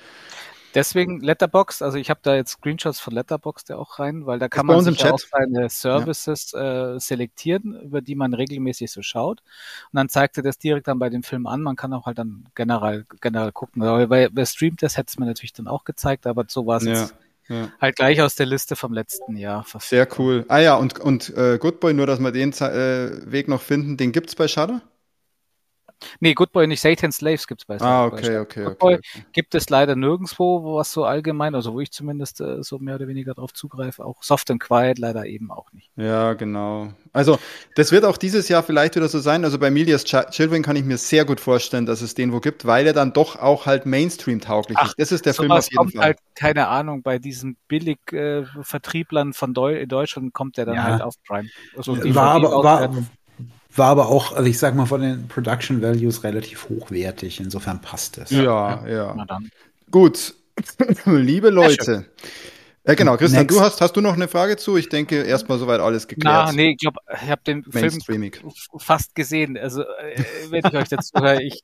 [0.73, 4.47] Deswegen Letterbox, also ich habe da jetzt Screenshots von Letterbox ja auch rein, weil da
[4.47, 6.95] kann man sich auch seine Services ja.
[6.95, 9.41] äh, selektieren, über die man regelmäßig so schaut.
[9.91, 11.61] Und dann zeigt er das direkt dann bei dem Film an.
[11.61, 13.83] Man kann auch halt dann generell, generell gucken.
[13.83, 16.77] Aber wer, wer streamt das, hätte es mir natürlich dann auch gezeigt, aber so war
[16.77, 16.93] es ja.
[16.93, 17.15] jetzt
[17.49, 17.69] ja.
[17.79, 19.65] Halt gleich aus der Liste vom letzten Jahr.
[19.79, 20.45] Sehr cool.
[20.47, 24.11] Ah ja, und, und äh, Goodboy, nur dass wir den äh, Weg noch finden, den
[24.11, 24.81] gibt's bei Shudder?
[26.19, 29.25] Nee, Goodboy nicht, Satan's Slaves gibt es bei Ah, okay, okay, Goodboy okay, okay.
[29.33, 33.07] gibt es leider nirgendwo, was so allgemein, also wo ich zumindest äh, so mehr oder
[33.07, 34.03] weniger drauf zugreife.
[34.05, 35.89] Auch Soft and Quiet leider eben auch nicht.
[35.95, 36.93] Ja, genau.
[37.11, 37.39] Also,
[37.75, 39.43] das wird auch dieses Jahr vielleicht wieder so sein.
[39.43, 42.39] Also bei Milias Ch Children kann ich mir sehr gut vorstellen, dass es den wo
[42.39, 44.95] gibt, weil er dann doch auch halt Mainstream-tauglich ist.
[44.97, 46.03] Das ist der Film auf jeden kommt Fall.
[46.03, 50.83] Halt, keine Ahnung, bei diesen Billig-Vertrieblern äh, von Deu Deutschland kommt der dann ja.
[50.83, 51.49] halt auf Prime.
[51.75, 52.89] Also war aber, war,
[53.75, 57.39] war aber auch, also ich sag mal, von den Production Values relativ hochwertig.
[57.39, 58.29] Insofern passt es.
[58.31, 59.15] Ja, ja.
[59.15, 59.39] ja.
[59.91, 60.35] Gut.
[61.05, 62.05] Liebe Leute.
[62.85, 63.57] Ja, genau, Christian, Next.
[63.57, 64.75] du hast, hast du noch eine Frage zu?
[64.75, 66.47] Ich denke, erstmal soweit alles geklärt.
[66.47, 68.01] Na, nee, ich glaube, ich habe den Film
[68.77, 69.57] fast gesehen.
[69.57, 71.63] Also, äh, wenn ich euch dazu höre, ich,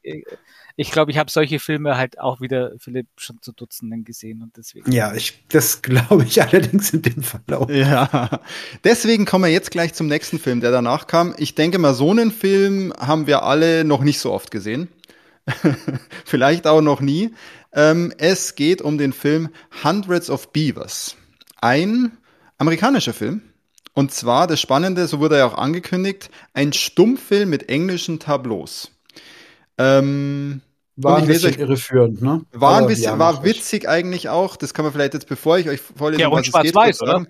[0.77, 4.55] ich glaube, ich habe solche Filme halt auch wieder, Philipp, schon zu Dutzenden gesehen und
[4.55, 4.89] deswegen.
[4.93, 7.69] Ja, ich, das glaube ich allerdings in dem Fall auch.
[7.69, 8.39] Ja,
[8.85, 11.35] deswegen kommen wir jetzt gleich zum nächsten Film, der danach kam.
[11.37, 14.87] Ich denke mal, so einen Film haben wir alle noch nicht so oft gesehen.
[16.25, 17.33] Vielleicht auch noch nie.
[17.73, 19.49] Ähm, es geht um den Film
[19.83, 21.15] Hundreds of Beavers.
[21.61, 22.17] Ein
[22.57, 23.41] amerikanischer Film.
[23.93, 28.91] Und zwar, das Spannende, so wurde er auch angekündigt, ein Stummfilm mit englischen Tableaus.
[29.77, 30.61] Ähm,
[30.95, 32.45] war ein bisschen euch, irreführend, ne?
[32.51, 34.57] War ein bisschen, war witzig eigentlich auch.
[34.57, 37.25] Das kann man vielleicht jetzt, bevor ich euch vorlese, ja, was es geht, weiß, oder?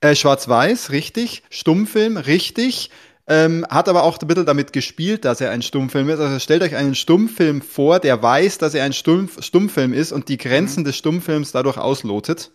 [0.00, 1.42] Äh, Schwarz-Weiß, richtig.
[1.50, 2.90] Stummfilm, richtig.
[3.30, 6.18] Ähm, hat aber auch ein bisschen damit gespielt, dass er ein Stummfilm ist.
[6.18, 10.30] Also stellt euch einen Stummfilm vor, der weiß, dass er ein Stumpf, Stummfilm ist und
[10.30, 10.84] die Grenzen mhm.
[10.84, 12.50] des Stummfilms dadurch auslotet.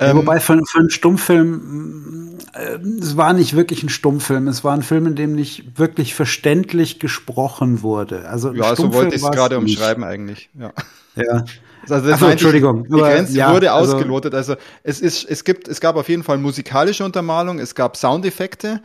[0.00, 4.72] Ähm, Wobei für, für einen Stummfilm, äh, es war nicht wirklich ein Stummfilm, es war
[4.72, 8.28] ein Film, in dem nicht wirklich verständlich gesprochen wurde.
[8.28, 10.48] Also ja, so wollte ich es gerade umschreiben eigentlich.
[10.58, 10.72] Ja.
[11.16, 11.44] Ja.
[11.88, 12.84] Also Achso, Entschuldigung.
[12.84, 14.34] Die, die Grenze ja, wurde also ausgelotet.
[14.34, 18.80] Also es ist, es gibt, es gab auf jeden Fall musikalische Untermalung, es gab Soundeffekte,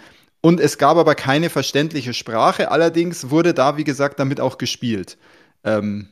[0.45, 2.69] und es gab aber keine verständliche Sprache.
[2.69, 5.17] Allerdings wurde da, wie gesagt, damit auch gespielt.
[5.63, 6.09] Ähm,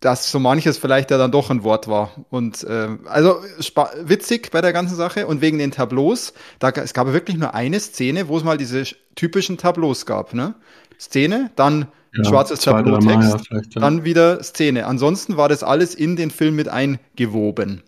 [0.00, 2.10] dass so manches vielleicht ja dann doch ein Wort war.
[2.28, 3.42] Und äh, also
[4.02, 5.26] witzig bei der ganzen Sache.
[5.26, 8.82] Und wegen den Tableaus, da, es gab wirklich nur eine Szene, wo es mal diese
[9.14, 10.34] typischen Tableaus gab.
[10.34, 10.56] Ne?
[11.00, 13.80] Szene, dann ja, schwarzes Tableau-Text, ja, ja.
[13.80, 14.84] dann wieder Szene.
[14.84, 17.82] Ansonsten war das alles in den Film mit eingewoben.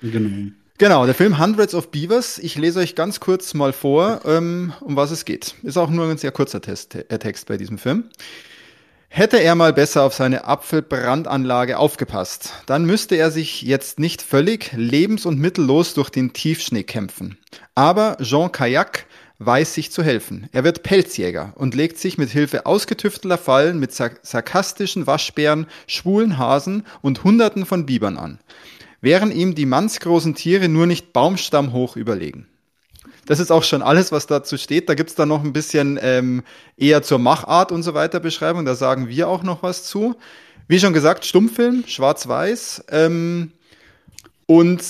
[0.00, 0.50] Genau.
[0.80, 2.38] Genau, der Film Hundreds of Beavers.
[2.38, 5.56] Ich lese euch ganz kurz mal vor, ähm, um was es geht.
[5.64, 8.04] Ist auch nur ein sehr kurzer Test, äh, Text bei diesem Film.
[9.08, 14.70] Hätte er mal besser auf seine Apfelbrandanlage aufgepasst, dann müsste er sich jetzt nicht völlig
[14.72, 17.38] lebens- und mittellos durch den Tiefschnee kämpfen.
[17.74, 19.06] Aber Jean Kayak
[19.40, 20.48] weiß sich zu helfen.
[20.52, 26.86] Er wird Pelzjäger und legt sich mit Hilfe ausgetüftelter Fallen mit sarkastischen Waschbären, schwulen Hasen
[27.02, 28.38] und Hunderten von Bibern an,
[29.00, 32.46] während ihm die mannsgroßen Tiere nur nicht baumstammhoch überlegen.
[33.26, 34.88] Das ist auch schon alles, was dazu steht.
[34.88, 36.42] Da gibt's dann noch ein bisschen ähm,
[36.78, 38.64] eher zur Machart und so weiter Beschreibung.
[38.64, 40.16] Da sagen wir auch noch was zu.
[40.66, 42.84] Wie schon gesagt, Stummfilm, schwarz-weiß.
[42.90, 43.52] Ähm,
[44.46, 44.82] und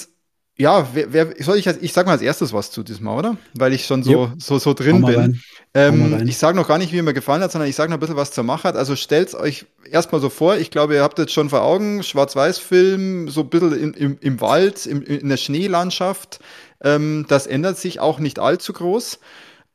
[0.56, 3.16] ja, wer, wer soll ich als, ich sag mal als erstes was zu diesem Mal,
[3.16, 3.36] oder?
[3.54, 4.30] Weil ich schon so, yep.
[4.38, 5.40] so, so drin bin.
[5.78, 8.00] Ähm, ich sage noch gar nicht, wie mir gefallen hat, sondern ich sage noch ein
[8.00, 8.74] bisschen was zur Machart.
[8.74, 13.28] Also stellt euch erstmal so vor, ich glaube, ihr habt jetzt schon vor Augen, Schwarz-Weiß-Film,
[13.28, 16.40] so ein bisschen im, im, im Wald, im, in der Schneelandschaft.
[16.82, 19.20] Ähm, das ändert sich auch nicht allzu groß.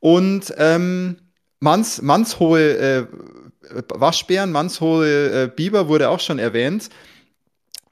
[0.00, 1.16] Und ähm,
[1.60, 3.06] manns, mannshohe äh,
[3.88, 6.90] Waschbären, mannshohe äh, Biber wurde auch schon erwähnt.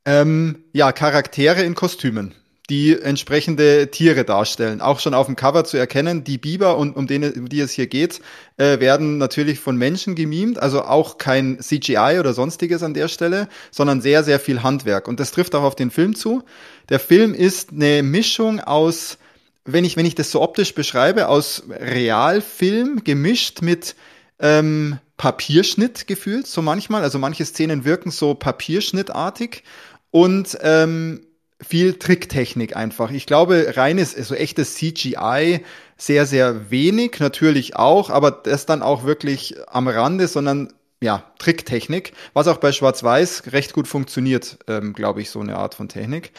[0.05, 2.35] Ähm, ja, Charaktere in Kostümen
[2.72, 4.80] die entsprechende Tiere darstellen.
[4.80, 7.72] Auch schon auf dem Cover zu erkennen, die Biber, und um, den, um die es
[7.72, 8.22] hier geht,
[8.56, 13.50] äh, werden natürlich von Menschen gemimt, also auch kein CGI oder sonstiges an der Stelle,
[13.70, 15.06] sondern sehr, sehr viel Handwerk.
[15.06, 16.44] Und das trifft auch auf den Film zu.
[16.88, 19.18] Der Film ist eine Mischung aus,
[19.66, 23.96] wenn ich, wenn ich das so optisch beschreibe, aus Realfilm gemischt mit
[24.38, 27.02] ähm, Papierschnitt gefühlt, so manchmal.
[27.02, 29.62] Also manche Szenen wirken so papierschnittartig
[30.11, 31.26] und ähm,
[31.66, 33.11] viel Tricktechnik einfach.
[33.11, 35.61] Ich glaube, reines, so echtes CGI
[35.96, 42.12] sehr, sehr wenig, natürlich auch, aber das dann auch wirklich am Rande, sondern ja, Tricktechnik,
[42.33, 46.33] was auch bei Schwarz-Weiß recht gut funktioniert, ähm, glaube ich, so eine Art von Technik.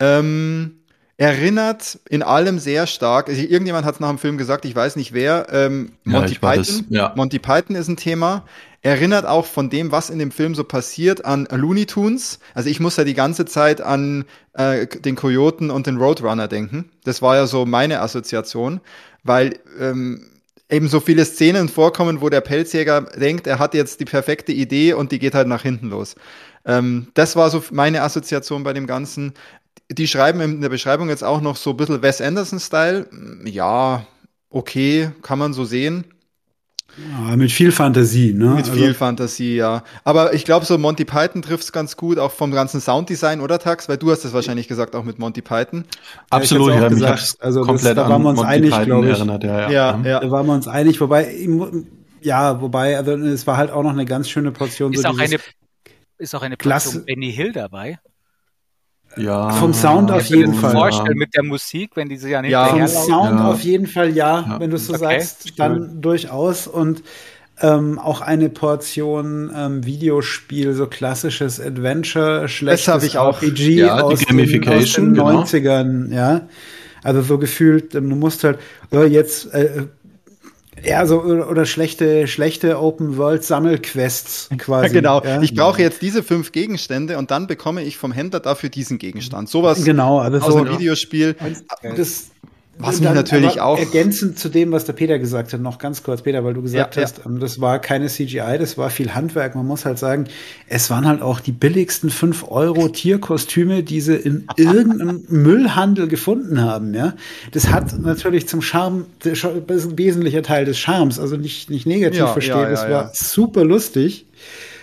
[0.00, 0.81] Ähm,
[1.16, 4.96] erinnert in allem sehr stark, also irgendjemand hat es nach dem Film gesagt, ich weiß
[4.96, 6.86] nicht wer, ähm, Monty ja, Python.
[6.88, 7.12] Ja.
[7.16, 8.44] Monty Python ist ein Thema
[8.82, 12.40] erinnert auch von dem, was in dem Film so passiert, an Looney Tunes.
[12.52, 16.90] Also ich muss ja die ganze Zeit an äh, den Kojoten und den Roadrunner denken.
[17.04, 18.80] Das war ja so meine Assoziation,
[19.22, 20.28] weil ähm,
[20.68, 24.94] eben so viele Szenen vorkommen, wo der Pelzjäger denkt, er hat jetzt die perfekte Idee
[24.94, 26.16] und die geht halt nach hinten los.
[26.64, 29.34] Ähm, das war so meine Assoziation bei dem Ganzen.
[29.92, 33.08] Die schreiben in der Beschreibung jetzt auch noch so ein bisschen Wes Anderson-Style.
[33.44, 34.06] Ja,
[34.50, 36.04] okay, kann man so sehen.
[36.98, 38.50] Ja, mit viel Fantasie, ne?
[38.50, 39.82] Mit also, viel Fantasie, ja.
[40.04, 43.58] Aber ich glaube, so Monty Python trifft es ganz gut, auch vom ganzen Sounddesign, oder
[43.58, 43.88] Tax?
[43.88, 45.84] Weil du hast es wahrscheinlich gesagt, auch mit Monty Python.
[46.28, 49.16] Absolut, ja, ich gesagt, also komplett das, da waren wir uns Monty einig, glaube ich.
[49.16, 49.70] Erinnert, ja, ja.
[49.70, 50.20] Ja, ja.
[50.20, 51.34] Da waren wir uns einig, wobei,
[52.20, 54.92] ja, wobei, also es war halt auch noch eine ganz schöne Portion.
[54.92, 55.38] Ist so auch eine,
[56.18, 58.00] ist auch eine Portion Benny Hill dabei?
[59.16, 59.50] Ja.
[59.50, 60.72] Vom Sound auf jeden Fall.
[60.72, 63.50] Vorstellen mit der Musik, wenn diese ja nicht Ja, vom Sound ja.
[63.50, 64.60] auf jeden Fall ja, ja.
[64.60, 65.20] wenn du es so okay.
[65.20, 67.02] sagst, dann durchaus und
[67.60, 73.42] ähm, auch eine Portion ähm, Videospiel, so klassisches Adventure, schlechtes ich auch.
[73.42, 76.14] RPG ja, aus, den, aus den 90ern, genau.
[76.14, 76.48] ja.
[77.04, 78.58] Also so gefühlt, ähm, du musst halt,
[78.92, 79.86] äh, jetzt äh,
[80.84, 84.86] ja, so oder schlechte, schlechte Open World Sammelquests quasi.
[84.86, 85.22] Ja, genau.
[85.22, 85.42] Ja.
[85.42, 89.48] Ich brauche jetzt diese fünf Gegenstände und dann bekomme ich vom Händler dafür diesen Gegenstand.
[89.48, 91.36] Sowas genau, also aus so, einem Videospiel.
[91.96, 92.30] Das,
[92.82, 93.78] was mich natürlich auch.
[93.78, 96.96] Ergänzend zu dem, was der Peter gesagt hat, noch ganz kurz, Peter, weil du gesagt
[96.96, 97.26] ja, hast, ja.
[97.26, 99.54] Ähm, das war keine CGI, das war viel Handwerk.
[99.54, 100.26] Man muss halt sagen,
[100.68, 106.60] es waren halt auch die billigsten 5 Euro Tierkostüme, die sie in irgendeinem Müllhandel gefunden
[106.60, 107.14] haben, ja.
[107.52, 111.86] Das hat natürlich zum Charme, das ist ein wesentlicher Teil des Charmes, also nicht, nicht
[111.86, 112.70] negativ ja, verstehen.
[112.70, 114.26] das war super lustig.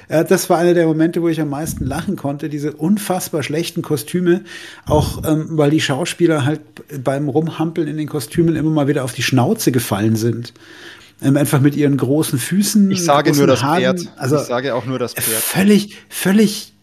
[0.09, 3.81] Äh, das war einer der Momente, wo ich am meisten lachen konnte, diese unfassbar schlechten
[3.81, 4.41] Kostüme,
[4.85, 6.59] auch ähm, weil die Schauspieler halt
[7.01, 10.53] beim Rumhampeln in den Kostümen immer mal wieder auf die Schnauze gefallen sind.
[11.21, 12.91] Ähm, einfach mit ihren großen Füßen.
[12.91, 13.81] Ich sage nur das Haaren.
[13.81, 14.13] Pferd.
[14.17, 15.41] Also, ich sage auch nur das Pferd.
[15.41, 16.73] Völlig, völlig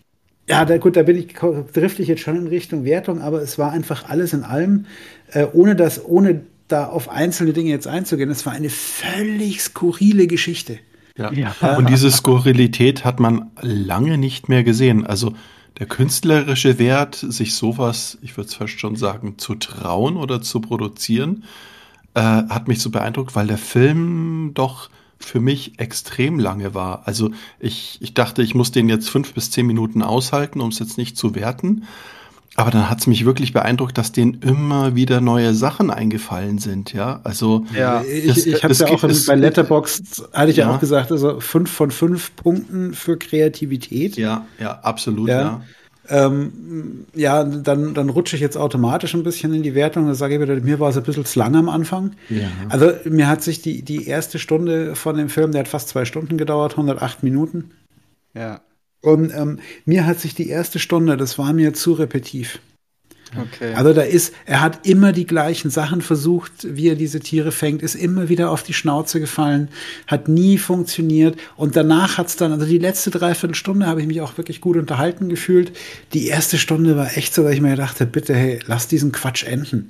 [0.48, 1.34] ja, da, gut, da bin ich,
[1.72, 4.86] drifte ich jetzt schon in Richtung Wertung, aber es war einfach alles in allem,
[5.32, 10.28] äh, ohne das, ohne da auf einzelne Dinge jetzt einzugehen, es war eine völlig skurrile
[10.28, 10.78] Geschichte.
[11.16, 11.32] Ja.
[11.32, 11.76] ja.
[11.76, 15.06] Und diese Skurrilität hat man lange nicht mehr gesehen.
[15.06, 15.32] Also
[15.78, 20.60] der künstlerische Wert, sich sowas, ich würde es fast schon sagen, zu trauen oder zu
[20.60, 21.44] produzieren,
[22.14, 27.06] äh, hat mich so beeindruckt, weil der Film doch für mich extrem lange war.
[27.06, 30.78] Also ich, ich dachte, ich muss den jetzt fünf bis zehn Minuten aushalten, um es
[30.78, 31.84] jetzt nicht zu werten.
[32.56, 36.94] Aber dann hat es mich wirklich beeindruckt, dass denen immer wieder neue Sachen eingefallen sind,
[36.94, 37.20] ja.
[37.22, 40.68] Also ja, ich, ich habe ja auch es, bei Letterboxd hatte ich ja.
[40.68, 40.74] ja.
[40.74, 44.16] auch gesagt, also fünf von fünf Punkten für Kreativität.
[44.16, 45.60] Ja, ja, absolut, ja.
[46.08, 46.26] ja.
[46.26, 50.06] ähm, ja, dann, dann rutsche ich jetzt automatisch ein bisschen in die Wertung.
[50.06, 52.12] Da sage ich wieder, mir war es ein bisschen zu lang am Anfang.
[52.30, 52.48] Ja.
[52.70, 56.06] Also mir hat sich die, die erste Stunde von dem Film, der hat fast zwei
[56.06, 57.72] Stunden gedauert, 108 Minuten.
[58.32, 58.62] Ja.
[59.02, 62.58] Und ähm, mir hat sich die erste Stunde, das war mir zu repetitiv.
[63.34, 63.74] Okay.
[63.74, 67.82] Also da ist, er hat immer die gleichen Sachen versucht, wie er diese Tiere fängt,
[67.82, 69.68] ist immer wieder auf die Schnauze gefallen,
[70.06, 74.38] hat nie funktioniert und danach hat's dann, also die letzte Dreiviertelstunde habe ich mich auch
[74.38, 75.76] wirklich gut unterhalten gefühlt.
[76.12, 79.44] Die erste Stunde war echt so, dass ich mir gedacht bitte, hey, lass diesen Quatsch
[79.44, 79.88] enden.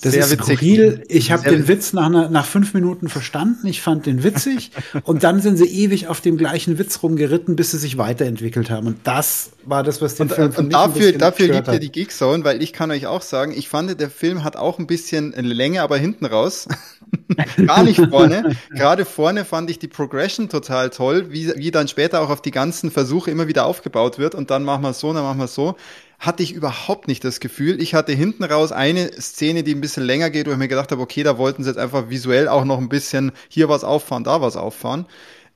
[0.00, 0.58] Das Sehr ist witzig.
[0.58, 1.04] skurril.
[1.08, 3.66] Ich habe den Witz nach, nach fünf Minuten verstanden.
[3.66, 4.70] Ich fand den witzig.
[5.02, 8.86] und dann sind sie ewig auf dem gleichen Witz rumgeritten, bis sie sich weiterentwickelt haben.
[8.86, 12.44] Und das war das, was den und, Film Und dafür, dafür liebt ihr die Geekzone,
[12.44, 15.82] weil ich kann euch auch sagen, ich fand, der Film hat auch ein bisschen Länge,
[15.82, 16.68] aber hinten raus.
[17.66, 18.56] Gar nicht vorne.
[18.70, 22.50] Gerade vorne fand ich die Progression total toll, wie, wie dann später auch auf die
[22.52, 24.36] ganzen Versuche immer wieder aufgebaut wird.
[24.36, 25.76] Und dann machen wir so, dann machen wir so
[26.18, 27.80] hatte ich überhaupt nicht das Gefühl.
[27.80, 30.90] Ich hatte hinten raus eine Szene, die ein bisschen länger geht, wo ich mir gedacht
[30.90, 34.24] habe, okay, da wollten sie jetzt einfach visuell auch noch ein bisschen hier was auffahren,
[34.24, 35.06] da was auffahren.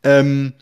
[0.05, 0.53] Ähm,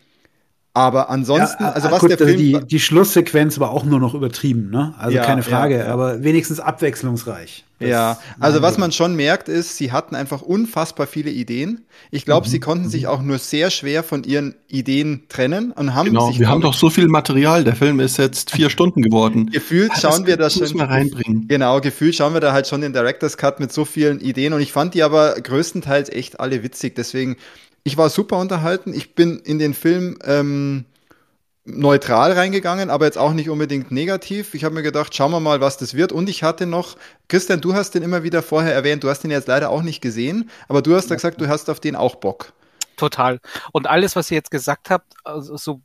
[0.72, 2.36] aber ansonsten, ja, also was gut, der Film.
[2.36, 4.94] Die, die Schlusssequenz war auch nur noch übertrieben, ne?
[4.98, 7.64] Also ja, keine Frage, ja, aber wenigstens abwechslungsreich.
[7.80, 11.86] Das ja, also was man schon merkt ist, sie hatten einfach unfassbar viele Ideen.
[12.10, 12.50] Ich glaube, mhm.
[12.50, 16.38] sie konnten sich auch nur sehr schwer von ihren Ideen trennen und haben genau, sich.
[16.38, 17.64] Wir haben doch so viel Material.
[17.64, 19.50] Der Film ist jetzt vier Stunden geworden.
[19.50, 20.70] Gefühlt schauen wir da schon.
[20.76, 21.48] Mal reinbringen.
[21.48, 24.60] Genau, gefühlt schauen wir da halt schon den Director's Cut mit so vielen Ideen und
[24.60, 26.94] ich fand die aber größtenteils echt alle witzig.
[26.94, 27.38] Deswegen
[27.82, 28.92] ich war super unterhalten.
[28.94, 30.84] Ich bin in den Film ähm,
[31.64, 34.54] neutral reingegangen, aber jetzt auch nicht unbedingt negativ.
[34.54, 36.12] Ich habe mir gedacht, schauen wir mal, was das wird.
[36.12, 36.96] Und ich hatte noch,
[37.28, 40.00] Christian, du hast den immer wieder vorher erwähnt, du hast den jetzt leider auch nicht
[40.00, 42.52] gesehen, aber du hast ja gesagt, du hast auf den auch Bock.
[42.96, 43.40] Total.
[43.72, 45.80] Und alles, was ihr jetzt gesagt habt, also so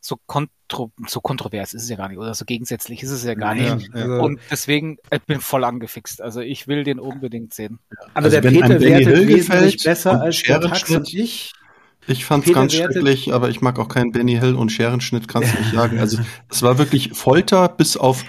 [0.00, 3.34] so, kontro so kontrovers ist es ja gar nicht oder so gegensätzlich ist es ja
[3.34, 3.88] gar nicht.
[3.94, 4.18] Ja, ja.
[4.20, 6.20] Und deswegen, ich bin voll angefixt.
[6.20, 7.78] Also ich will den unbedingt sehen.
[8.14, 11.52] Aber also der Peter wertet wesentlich besser als der Tax und ich.
[12.08, 15.52] Ich fand es ganz schrecklich, aber ich mag auch keinen Benny Hill und Scherenschnitt, kannst
[15.52, 15.98] du nicht sagen.
[15.98, 18.24] Also es war wirklich Folter bis auf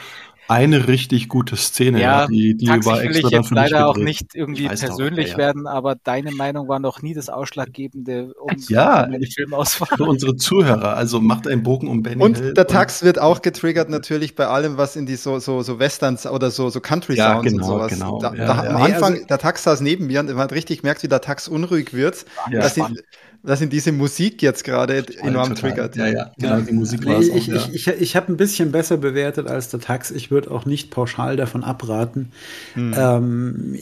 [0.47, 2.01] eine richtig gute Szene.
[2.01, 5.31] Ja, die, die Taxi war extra will ich jetzt leider auch nicht irgendwie persönlich auch,
[5.31, 9.97] ja, werden, aber deine Meinung war noch nie das Ausschlaggebende, um ja, eine Filmauswahl.
[9.97, 13.41] Für unsere Zuhörer, also macht einen Bogen um Benny Und Hill der Tax wird auch
[13.41, 17.15] getriggert natürlich bei allem, was in die so, so, so Westerns oder so, so Country
[17.15, 17.91] Sounds ja, genau, und sowas.
[17.91, 20.53] Genau, da, ja, da, Am Anfang, also, der Tax saß neben mir und man hat
[20.53, 22.25] richtig gemerkt, wie der Tax unruhig wird.
[22.51, 22.97] Ja, dass, ihn,
[23.43, 25.56] dass ihn diese Musik jetzt gerade enorm total.
[25.56, 25.95] triggert.
[25.95, 28.97] Ja, ja, genau, die Musik war es Ich, ich, ich, ich habe ein bisschen besser
[28.97, 30.12] bewertet als der Tax.
[30.12, 32.32] Ich würde auch nicht pauschal davon abraten.
[32.73, 32.93] Hm.
[32.97, 33.76] Ähm,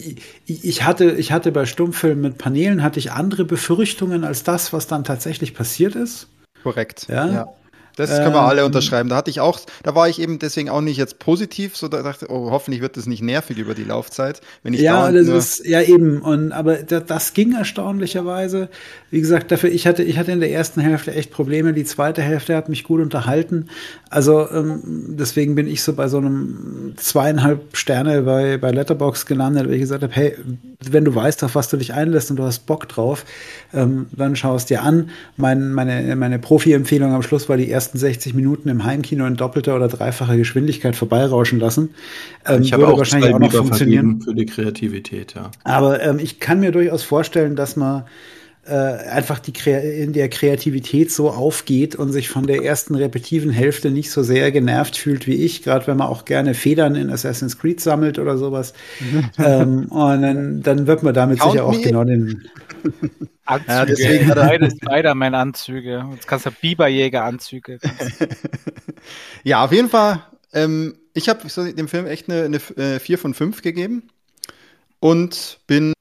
[0.46, 4.74] ich, ich, hatte, ich hatte bei Stummfilmen mit Paneelen hatte ich andere Befürchtungen als das,
[4.74, 6.28] was dann tatsächlich passiert ist.
[6.64, 7.08] Korrekt.
[7.10, 7.32] Ja.
[7.32, 7.48] ja.
[7.96, 9.10] Das können wir alle ähm, unterschreiben.
[9.10, 12.04] Da hatte ich auch, da war ich eben deswegen auch nicht jetzt positiv, so da
[12.04, 15.66] dachte, oh, hoffentlich wird das nicht nervig über die Laufzeit, wenn ich Ja, das ist,
[15.66, 16.22] ja eben.
[16.22, 18.70] Und, aber das, ging erstaunlicherweise.
[19.12, 21.74] Wie gesagt, dafür, ich hatte, ich hatte in der ersten Hälfte echt Probleme.
[21.74, 23.68] Die zweite Hälfte hat mich gut unterhalten.
[24.10, 24.82] Also, ähm,
[25.18, 29.82] deswegen bin ich so bei so einem zweieinhalb Sterne bei, bei Letterbox gelandet, weil ich
[29.82, 30.36] gesagt habe, hey,
[30.92, 33.26] wenn du weißt, auf was du dich einlässt und du hast Bock drauf,
[33.74, 35.10] ähm, dann schau es dir an.
[35.38, 39.36] Mein, meine, meine Profi-Empfehlung am Schluss war die erste ersten 60 Minuten im Heimkino in
[39.36, 41.94] doppelter oder dreifacher Geschwindigkeit vorbeirauschen lassen.
[42.48, 45.52] Ähm, ich habe auch wahrscheinlich auch noch funktionieren für die Kreativität, ja.
[45.64, 48.04] Aber ähm, ich kann mir durchaus vorstellen, dass man
[48.66, 53.92] äh, einfach die in der Kreativität so aufgeht und sich von der ersten repetiven Hälfte
[53.92, 57.60] nicht so sehr genervt fühlt wie ich, gerade wenn man auch gerne Federn in Assassin's
[57.60, 58.74] Creed sammelt oder sowas.
[59.38, 62.50] ähm, und dann, dann wird man damit Count sicher auch genau den
[63.46, 63.72] Anzüge.
[63.72, 66.06] Ja, deswegen hat er beide Spider-Man-Anzüge.
[66.14, 67.80] Jetzt kannst du Biberjäger-Anzüge.
[69.44, 70.24] ja, auf jeden Fall.
[70.54, 74.10] Ähm, ich habe so dem Film echt eine, eine 4 äh, von 5 gegeben
[75.00, 75.94] und bin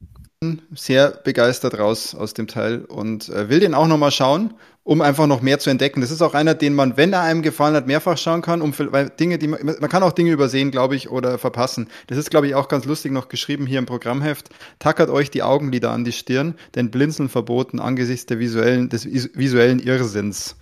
[0.74, 4.54] sehr begeistert raus aus dem Teil und äh, will den auch noch mal schauen,
[4.84, 6.00] um einfach noch mehr zu entdecken.
[6.02, 8.74] Das ist auch einer, den man, wenn er einem gefallen hat, mehrfach schauen kann, um
[8.78, 11.88] weil Dinge, die man, man kann auch Dinge übersehen, glaube ich, oder verpassen.
[12.06, 14.50] Das ist, glaube ich, auch ganz lustig noch geschrieben hier im Programmheft.
[14.78, 19.80] Tackert euch die Augenlider an die Stirn, denn Blinzeln verboten angesichts der visuellen, des visuellen
[19.80, 20.56] Irrsinns.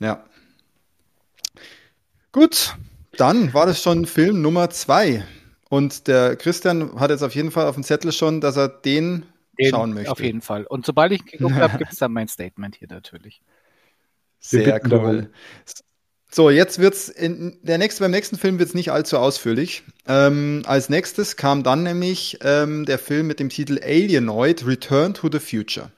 [0.00, 0.24] Ja.
[2.32, 2.76] Gut,
[3.16, 5.24] dann war das schon Film Nummer zwei.
[5.70, 9.24] Und der Christian hat jetzt auf jeden Fall auf dem Zettel schon, dass er den,
[9.56, 10.10] den schauen möchte.
[10.10, 10.66] Auf jeden Fall.
[10.66, 13.40] Und sobald ich geguckt habe, gibt es dann mein Statement hier natürlich.
[14.40, 15.30] Sehr cool.
[16.32, 19.84] So, jetzt wird's in der nächste, beim nächsten Film wird's nicht allzu ausführlich.
[20.08, 25.28] Ähm, als nächstes kam dann nämlich ähm, der Film mit dem Titel Alienoid Return to
[25.30, 25.92] the Future.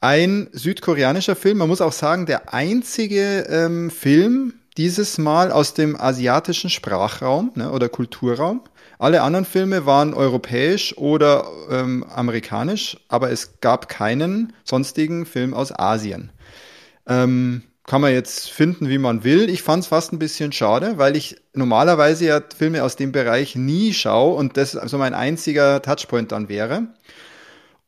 [0.00, 6.00] Ein südkoreanischer Film, man muss auch sagen, der einzige ähm, Film dieses Mal aus dem
[6.00, 8.62] asiatischen Sprachraum ne, oder Kulturraum.
[8.98, 15.72] Alle anderen Filme waren europäisch oder ähm, amerikanisch, aber es gab keinen sonstigen Film aus
[15.72, 16.30] Asien.
[17.06, 19.48] Ähm, kann man jetzt finden, wie man will.
[19.48, 23.56] Ich fand es fast ein bisschen schade, weil ich normalerweise ja Filme aus dem Bereich
[23.56, 26.88] nie schaue und das also mein einziger Touchpoint dann wäre.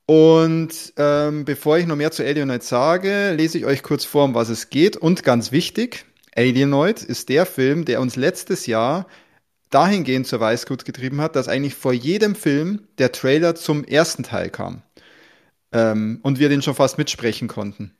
[0.06, 4.34] Und ähm, bevor ich noch mehr zu Alienoid sage, lese ich euch kurz vor, um
[4.34, 4.96] was es geht.
[4.96, 9.06] Und ganz wichtig, Alienoid ist der Film, der uns letztes Jahr
[9.70, 14.50] dahingehend zur Weißglut getrieben hat, dass eigentlich vor jedem Film der Trailer zum ersten Teil
[14.50, 14.82] kam.
[15.72, 17.92] Ähm, und wir den schon fast mitsprechen konnten.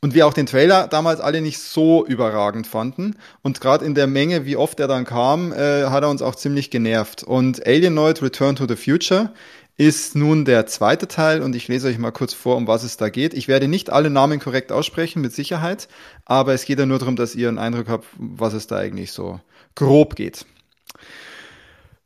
[0.00, 3.16] Und wir auch den Trailer damals alle nicht so überragend fanden.
[3.42, 6.36] Und gerade in der Menge, wie oft er dann kam, äh, hat er uns auch
[6.36, 7.24] ziemlich genervt.
[7.24, 9.32] Und Alienoid Return to the Future
[9.78, 12.96] ist nun der zweite Teil und ich lese euch mal kurz vor, um was es
[12.96, 13.34] da geht.
[13.34, 15.88] Ich werde nicht alle Namen korrekt aussprechen, mit Sicherheit,
[16.24, 19.12] aber es geht ja nur darum, dass ihr einen Eindruck habt, was es da eigentlich
[19.12, 19.40] so
[19.74, 20.46] grob geht.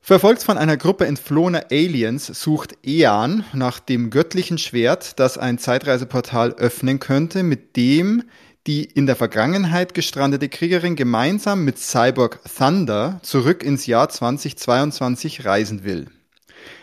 [0.03, 6.55] Verfolgt von einer Gruppe entflohener Aliens sucht Ean nach dem göttlichen Schwert, das ein Zeitreiseportal
[6.55, 8.25] öffnen könnte, mit dem
[8.67, 15.85] die in der Vergangenheit gestrandete Kriegerin gemeinsam mit Cyborg Thunder zurück ins Jahr 2022 reisen
[15.85, 16.09] will.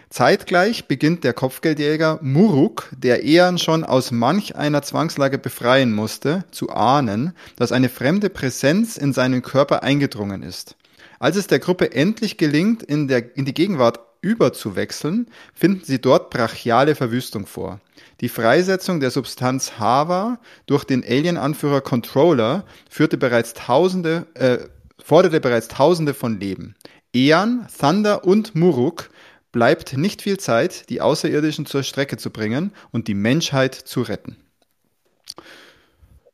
[0.10, 6.70] Zeitgleich beginnt der Kopfgeldjäger Muruk, der Ean schon aus manch einer Zwangslage befreien musste, zu
[6.70, 10.78] ahnen, dass eine fremde Präsenz in seinen Körper eingedrungen ist.
[11.20, 16.30] Als es der Gruppe endlich gelingt, in, der, in die Gegenwart überzuwechseln, finden sie dort
[16.30, 17.80] brachiale Verwüstung vor.
[18.22, 24.58] Die Freisetzung der Substanz Hava durch den Alien-Anführer Controller führte bereits Tausende, äh,
[25.04, 26.76] forderte bereits Tausende von Leben.
[27.14, 29.10] Ean, Thunder und Muruk
[29.52, 34.38] bleibt nicht viel Zeit, die Außerirdischen zur Strecke zu bringen und die Menschheit zu retten.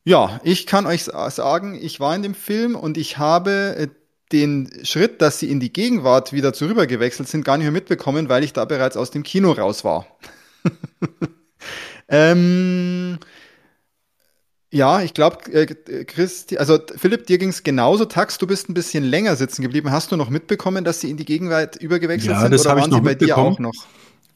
[0.05, 3.87] Ja, ich kann euch sagen, ich war in dem Film und ich habe äh,
[4.33, 8.27] den Schritt, dass sie in die Gegenwart wieder zurüber gewechselt sind, gar nicht mehr mitbekommen,
[8.27, 10.07] weil ich da bereits aus dem Kino raus war.
[12.09, 13.19] ähm,
[14.71, 15.67] ja, ich glaube, äh,
[16.03, 18.05] Christi, also Philipp, dir ging es genauso.
[18.05, 19.91] Tax, du bist ein bisschen länger sitzen geblieben.
[19.91, 22.51] Hast du noch mitbekommen, dass sie in die Gegenwart übergewechselt ja, sind?
[22.51, 23.71] Das oder waren ich noch sie bei dir auch noch?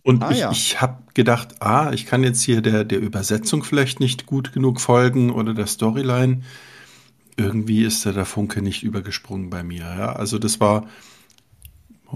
[0.03, 0.51] Und ah, ich, ja.
[0.51, 4.79] ich habe gedacht, ah, ich kann jetzt hier der, der Übersetzung vielleicht nicht gut genug
[4.79, 6.43] folgen oder der Storyline
[7.37, 9.83] irgendwie ist da der Funke nicht übergesprungen bei mir.
[9.83, 10.13] Ja?
[10.13, 10.87] Also das war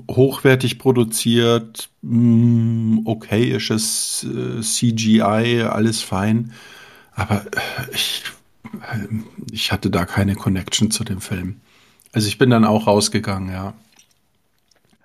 [0.09, 6.53] hochwertig produziert, mm, okayisches äh, CGI, alles fein.
[7.13, 8.23] Aber äh, ich,
[8.65, 9.07] äh,
[9.51, 11.61] ich hatte da keine Connection zu dem Film.
[12.13, 13.73] Also ich bin dann auch rausgegangen, ja.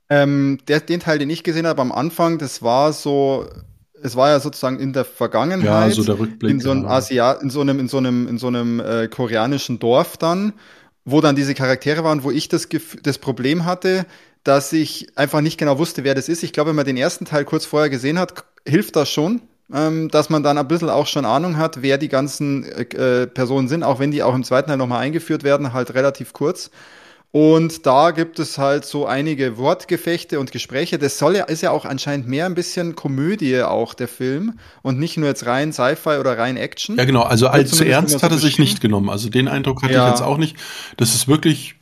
[0.08, 3.48] Ähm, der, den Teil, den ich gesehen habe am Anfang, das war so
[4.02, 5.88] es war ja sozusagen in der Vergangenheit.
[5.88, 6.50] Ja, so der Rückblick.
[6.50, 9.78] In so einem Asia in so einem, in so einem, in so einem äh, koreanischen
[9.78, 10.52] Dorf dann,
[11.04, 12.68] wo dann diese Charaktere waren, wo ich das,
[13.02, 14.06] das Problem hatte,
[14.44, 16.42] dass ich einfach nicht genau wusste, wer das ist.
[16.42, 19.40] Ich glaube, wenn man den ersten Teil kurz vorher gesehen hat, hilft das schon,
[19.72, 23.68] ähm, dass man dann ein bisschen auch schon Ahnung hat, wer die ganzen äh, Personen
[23.68, 26.70] sind, auch wenn die auch im zweiten Teil nochmal eingeführt werden, halt relativ kurz.
[27.32, 30.98] Und da gibt es halt so einige Wortgefechte und Gespräche.
[30.98, 34.58] Das soll ja, ist ja auch anscheinend mehr ein bisschen Komödie auch, der Film.
[34.82, 36.96] Und nicht nur jetzt rein Sci-Fi oder rein Action.
[36.96, 37.22] Ja, genau.
[37.22, 39.10] Also allzu ernst hat er sich nicht genommen.
[39.10, 40.06] Also den Eindruck hatte ja.
[40.06, 40.56] ich jetzt auch nicht.
[40.96, 41.74] Das ist wirklich,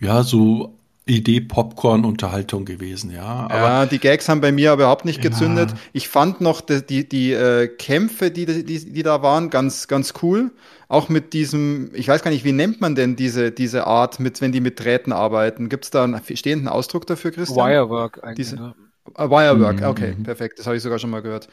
[0.00, 3.46] ja, so Idee Popcorn-Unterhaltung gewesen, ja.
[3.50, 5.70] Aber, ja, die Gags haben bei mir überhaupt nicht gezündet.
[5.70, 5.76] Ja.
[5.92, 10.14] Ich fand noch die, die, die äh, Kämpfe, die, die, die da waren, ganz, ganz
[10.22, 10.50] cool.
[10.88, 14.40] Auch mit diesem, ich weiß gar nicht, wie nennt man denn diese, diese Art, mit,
[14.40, 15.68] wenn die mit Drähten arbeiten?
[15.68, 17.68] Gibt es da einen stehenden Ausdruck dafür, Christian?
[17.68, 18.36] Wirework eigentlich.
[18.36, 18.74] Diese, ne?
[19.12, 19.86] Ah, Wirework, mhm.
[19.86, 20.58] okay, perfekt.
[20.58, 21.48] Das habe ich sogar schon mal gehört.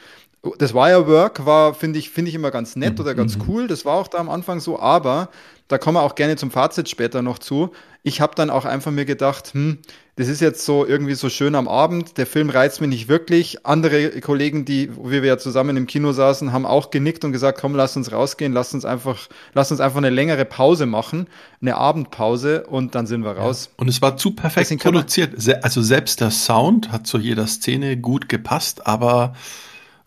[0.57, 3.43] Das Wirework war, finde ich, finde ich immer ganz nett oder ganz mhm.
[3.47, 3.67] cool.
[3.67, 5.29] Das war auch da am Anfang so, aber
[5.67, 7.71] da kommen wir auch gerne zum Fazit später noch zu.
[8.03, 9.79] Ich habe dann auch einfach mir gedacht, hm,
[10.15, 12.17] das ist jetzt so irgendwie so schön am Abend.
[12.17, 13.65] Der Film reizt mich nicht wirklich.
[13.65, 17.59] Andere Kollegen, die, wie wir ja zusammen im Kino saßen, haben auch genickt und gesagt,
[17.61, 21.27] komm, lass uns rausgehen, lass uns einfach, lass uns einfach eine längere Pause machen,
[21.61, 23.69] eine Abendpause und dann sind wir raus.
[23.71, 23.73] Ja.
[23.77, 25.35] Und es war zu perfekt produziert.
[25.63, 29.33] Also selbst der Sound hat zu jeder Szene gut gepasst, aber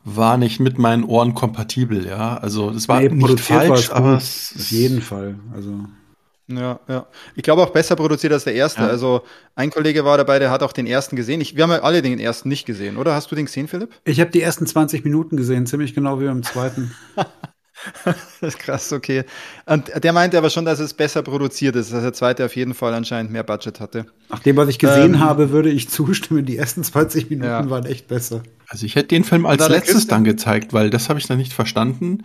[0.04, 2.36] war nicht mit meinen Ohren kompatibel, ja.
[2.36, 5.36] Also das war nee, nicht falsch, aber auf jeden Fall.
[5.54, 5.86] Also
[6.46, 7.06] ja, ja.
[7.34, 8.82] Ich glaube auch besser produziert als der erste.
[8.82, 8.88] Ja.
[8.88, 9.22] Also
[9.54, 11.40] ein Kollege war dabei, der hat auch den ersten gesehen.
[11.40, 13.14] Ich, wir haben ja alle den ersten nicht gesehen, oder?
[13.14, 13.90] Hast du den gesehen, Philipp?
[14.04, 16.94] Ich habe die ersten 20 Minuten gesehen, ziemlich genau wie beim zweiten.
[18.04, 19.24] das ist krass, okay.
[19.66, 22.74] Und der meinte aber schon, dass es besser produziert ist, dass der zweite auf jeden
[22.74, 24.06] Fall anscheinend mehr Budget hatte.
[24.28, 26.44] Nach dem, was ich gesehen ähm, habe, würde ich zustimmen.
[26.44, 27.70] Die ersten 20 Minuten ja.
[27.70, 28.42] waren echt besser.
[28.68, 31.52] Also ich hätte den Film als letztes dann gezeigt, weil das habe ich dann nicht
[31.52, 32.24] verstanden.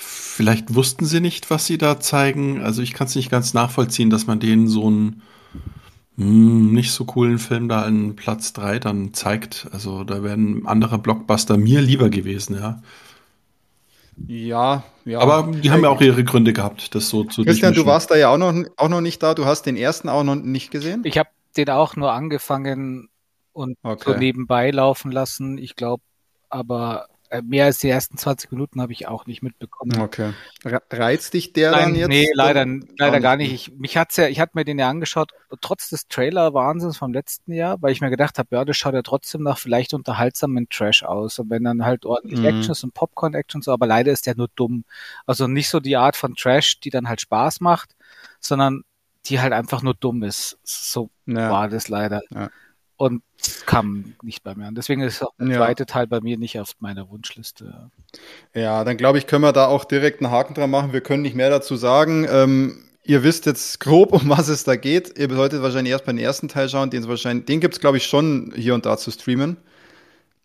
[0.00, 2.62] Vielleicht wussten sie nicht, was sie da zeigen.
[2.62, 5.22] Also ich kann es nicht ganz nachvollziehen, dass man denen so einen
[6.16, 9.66] mh, hm, nicht so coolen Film da in Platz 3 dann zeigt.
[9.72, 12.80] Also da wären andere Blockbuster mir lieber gewesen, ja.
[14.28, 15.18] Ja, ja.
[15.18, 18.16] Aber die haben ja auch ihre Gründe gehabt, das so zu Christian, du warst da
[18.16, 19.34] ja auch noch, auch noch nicht da.
[19.34, 21.02] Du hast den ersten auch noch nicht gesehen?
[21.04, 23.08] Ich habe den auch nur angefangen
[23.52, 24.12] und okay.
[24.12, 25.58] so nebenbei laufen lassen.
[25.58, 26.02] Ich glaube,
[26.50, 27.08] aber
[27.42, 30.00] mehr als die ersten 20 Minuten habe ich auch nicht mitbekommen.
[30.00, 30.32] Okay.
[30.64, 32.08] Reizt dich der Nein, dann jetzt?
[32.08, 32.66] Nee, leider,
[32.96, 33.52] leider gar nicht.
[33.52, 37.52] Ich, mich hat's ja, ich hatte mir den ja angeschaut, trotz des Trailer-Wahnsinns vom letzten
[37.52, 41.02] Jahr, weil ich mir gedacht habe, ja, das schaut ja trotzdem nach vielleicht unterhaltsamen Trash
[41.02, 41.38] aus.
[41.38, 42.46] Und wenn dann halt ordentlich mhm.
[42.46, 44.84] Actions und Popcorn-Actions, so, aber leider ist der nur dumm.
[45.26, 47.94] Also nicht so die Art von Trash, die dann halt Spaß macht,
[48.40, 48.82] sondern
[49.26, 50.58] die halt einfach nur dumm ist.
[50.62, 51.50] So ja.
[51.50, 52.22] war das leider.
[52.30, 52.48] Ja
[52.98, 53.22] und
[53.64, 54.66] kam nicht bei mir.
[54.66, 55.56] Und deswegen ist auch der ja.
[55.56, 57.90] zweite Teil bei mir nicht auf meiner Wunschliste.
[58.54, 60.92] Ja, dann glaube ich, können wir da auch direkt einen Haken dran machen.
[60.92, 62.26] Wir können nicht mehr dazu sagen.
[62.28, 65.16] Ähm, ihr wisst jetzt grob, um was es da geht.
[65.16, 66.90] Ihr solltet wahrscheinlich erst bei den ersten Teil schauen.
[66.90, 69.56] Den, wahrscheinlich, den gibt es, glaube ich, schon hier und da zu streamen.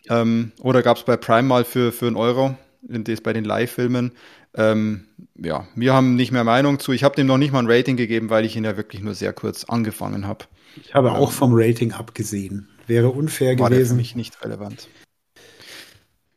[0.08, 4.12] Ähm, oder gab es bei Prime mal für, für einen Euro, das bei den Live-Filmen.
[4.54, 6.92] Ähm, ja, wir haben nicht mehr Meinung zu.
[6.92, 9.14] Ich habe dem noch nicht mal ein Rating gegeben, weil ich ihn ja wirklich nur
[9.14, 10.44] sehr kurz angefangen habe.
[10.76, 12.68] Ich habe auch vom Rating abgesehen.
[12.86, 13.90] Wäre unfair war gewesen.
[13.90, 14.88] für mich nicht relevant.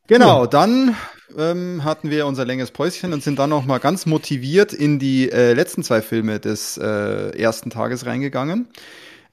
[0.08, 0.48] Genau, ja.
[0.48, 0.96] dann
[1.38, 5.30] ähm, hatten wir unser längeres Päuschen und sind dann noch mal ganz motiviert in die
[5.30, 8.70] äh, letzten zwei Filme des äh, ersten Tages reingegangen.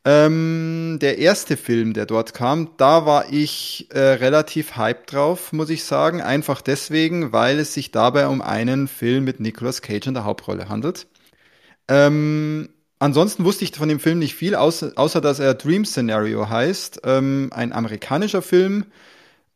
[0.07, 5.71] Ähm, der erste Film, der dort kam, da war ich äh, relativ hyped drauf, muss
[5.71, 6.21] ich sagen.
[6.21, 10.69] Einfach deswegen, weil es sich dabei um einen Film mit Nicolas Cage in der Hauptrolle
[10.69, 11.07] handelt.
[11.89, 12.69] Ähm,
[12.99, 17.03] Ansonsten wusste ich von dem Film nicht viel, außer, außer dass er Dream Scenario heißt.
[17.05, 18.87] Ähm, ein amerikanischer Film.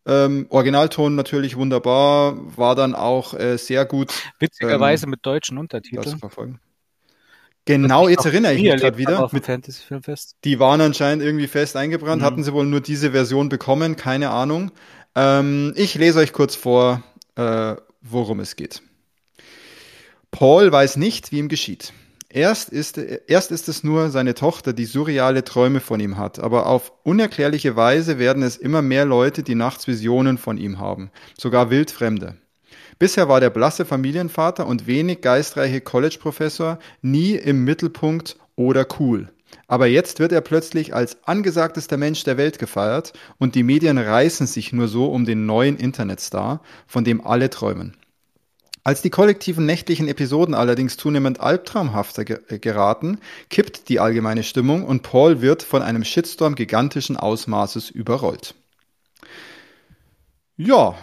[0.07, 4.13] Ähm, Originalton natürlich wunderbar, war dann auch äh, sehr gut.
[4.39, 6.19] Witzigerweise ähm, mit deutschen Untertiteln.
[6.19, 6.61] Verfolgen.
[7.67, 9.29] Genau, jetzt erinnere ich mich gerade wieder.
[9.31, 10.37] Mit Fantasy Filmfest.
[10.45, 12.27] Die waren anscheinend irgendwie fest eingebrannt, mhm.
[12.27, 14.71] hatten sie wohl nur diese Version bekommen, keine Ahnung.
[15.15, 17.03] Ähm, ich lese euch kurz vor,
[17.37, 18.81] äh, worum es geht.
[20.31, 21.93] Paul weiß nicht, wie ihm geschieht.
[22.31, 26.67] Erst ist, erst ist es nur seine Tochter, die surreale Träume von ihm hat, aber
[26.67, 31.71] auf unerklärliche Weise werden es immer mehr Leute, die nachts Visionen von ihm haben, sogar
[31.71, 32.37] Wildfremde.
[32.99, 39.29] Bisher war der blasse Familienvater und wenig geistreiche College-Professor nie im Mittelpunkt oder cool.
[39.67, 44.47] Aber jetzt wird er plötzlich als angesagtester Mensch der Welt gefeiert und die Medien reißen
[44.47, 47.97] sich nur so um den neuen Internetstar, von dem alle träumen.
[48.89, 53.19] Als die kollektiven nächtlichen Episoden allerdings zunehmend albtraumhafter ge geraten,
[53.51, 58.55] kippt die allgemeine Stimmung und Paul wird von einem Shitstorm gigantischen Ausmaßes überrollt.
[60.57, 60.95] Ja,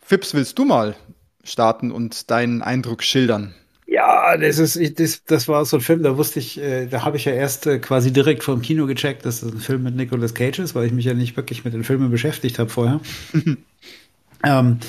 [0.00, 0.96] Fips, willst du mal
[1.44, 3.54] starten und deinen Eindruck schildern?
[3.86, 7.18] Ja, das ist, das, das war so ein Film, da wusste ich, äh, da habe
[7.18, 10.34] ich ja erst äh, quasi direkt vom Kino gecheckt, dass das ein Film mit Nicolas
[10.34, 13.00] Cage ist, weil ich mich ja nicht wirklich mit den Filmen beschäftigt habe vorher.
[14.44, 14.80] ähm,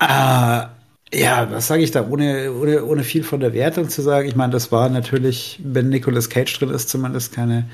[0.00, 0.62] äh,
[1.12, 4.28] ja, was sage ich da, ohne, ohne, ohne viel von der Wertung zu sagen?
[4.28, 7.66] Ich meine, das war natürlich, wenn Nicolas Cage drin ist, zumindest keine,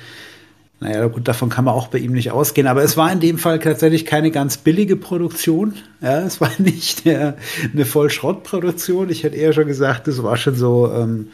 [0.80, 3.38] naja, gut, davon kann man auch bei ihm nicht ausgehen, aber es war in dem
[3.38, 5.74] Fall tatsächlich keine ganz billige Produktion.
[6.00, 7.36] Ja, es war nicht der,
[7.72, 9.10] eine Vollschrottproduktion.
[9.10, 11.28] Ich hätte eher schon gesagt, es war schon so, ähm,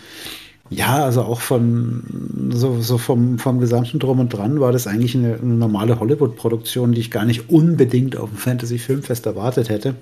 [0.70, 5.14] ja, also auch von so, so vom, vom gesamten Drum und Dran war das eigentlich
[5.14, 9.94] eine, eine normale Hollywood-Produktion, die ich gar nicht unbedingt auf dem Fantasy-Filmfest erwartet hätte.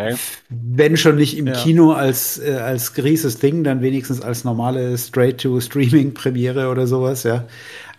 [0.00, 0.16] Okay.
[0.48, 1.52] Wenn schon nicht im ja.
[1.54, 7.46] Kino als, äh, als grieses Ding, dann wenigstens als normale Straight-to-Streaming-Premiere oder sowas, ja.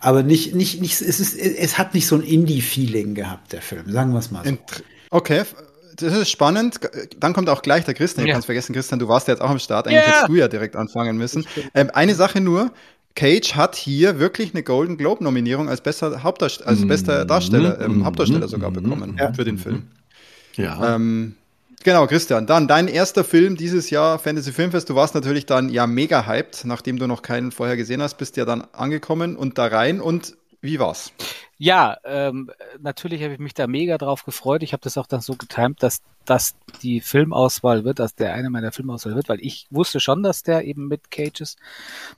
[0.00, 3.90] Aber nicht, nicht, nicht, es ist, es hat nicht so ein Indie-Feeling gehabt, der Film,
[3.90, 4.56] sagen wir es mal so.
[5.10, 5.42] Okay,
[5.96, 6.80] das ist spannend.
[7.18, 8.26] Dann kommt auch gleich der Christian.
[8.26, 8.32] Ja.
[8.32, 9.86] Du kannst vergessen, Christian, du warst ja jetzt auch am Start.
[9.86, 10.12] Eigentlich yeah.
[10.12, 11.46] hättest du ja direkt anfangen müssen.
[11.74, 12.72] Ähm, eine Sache nur.
[13.14, 17.98] Cage hat hier wirklich eine Golden Globe Nominierung als bester Hauptdarsteller, als bester Darsteller, ähm,
[17.98, 18.04] mhm.
[18.06, 18.74] Hauptdarsteller sogar mhm.
[18.74, 19.32] bekommen ja.
[19.34, 19.82] für den Film.
[20.56, 20.94] Ja.
[20.94, 21.34] Ähm,
[21.84, 22.46] Genau, Christian.
[22.46, 24.88] Dann dein erster Film dieses Jahr, Fantasy Filmfest.
[24.88, 28.36] Du warst natürlich dann ja mega hyped, nachdem du noch keinen vorher gesehen hast, bist
[28.36, 30.00] ja dann angekommen und da rein.
[30.00, 31.12] Und wie war's?
[31.64, 32.50] Ja, ähm,
[32.80, 34.64] natürlich habe ich mich da mega drauf gefreut.
[34.64, 38.50] Ich habe das auch dann so getimt, dass das die Filmauswahl wird, dass der eine
[38.50, 41.60] meiner Filmauswahl wird, weil ich wusste schon, dass der eben mit Cage ist.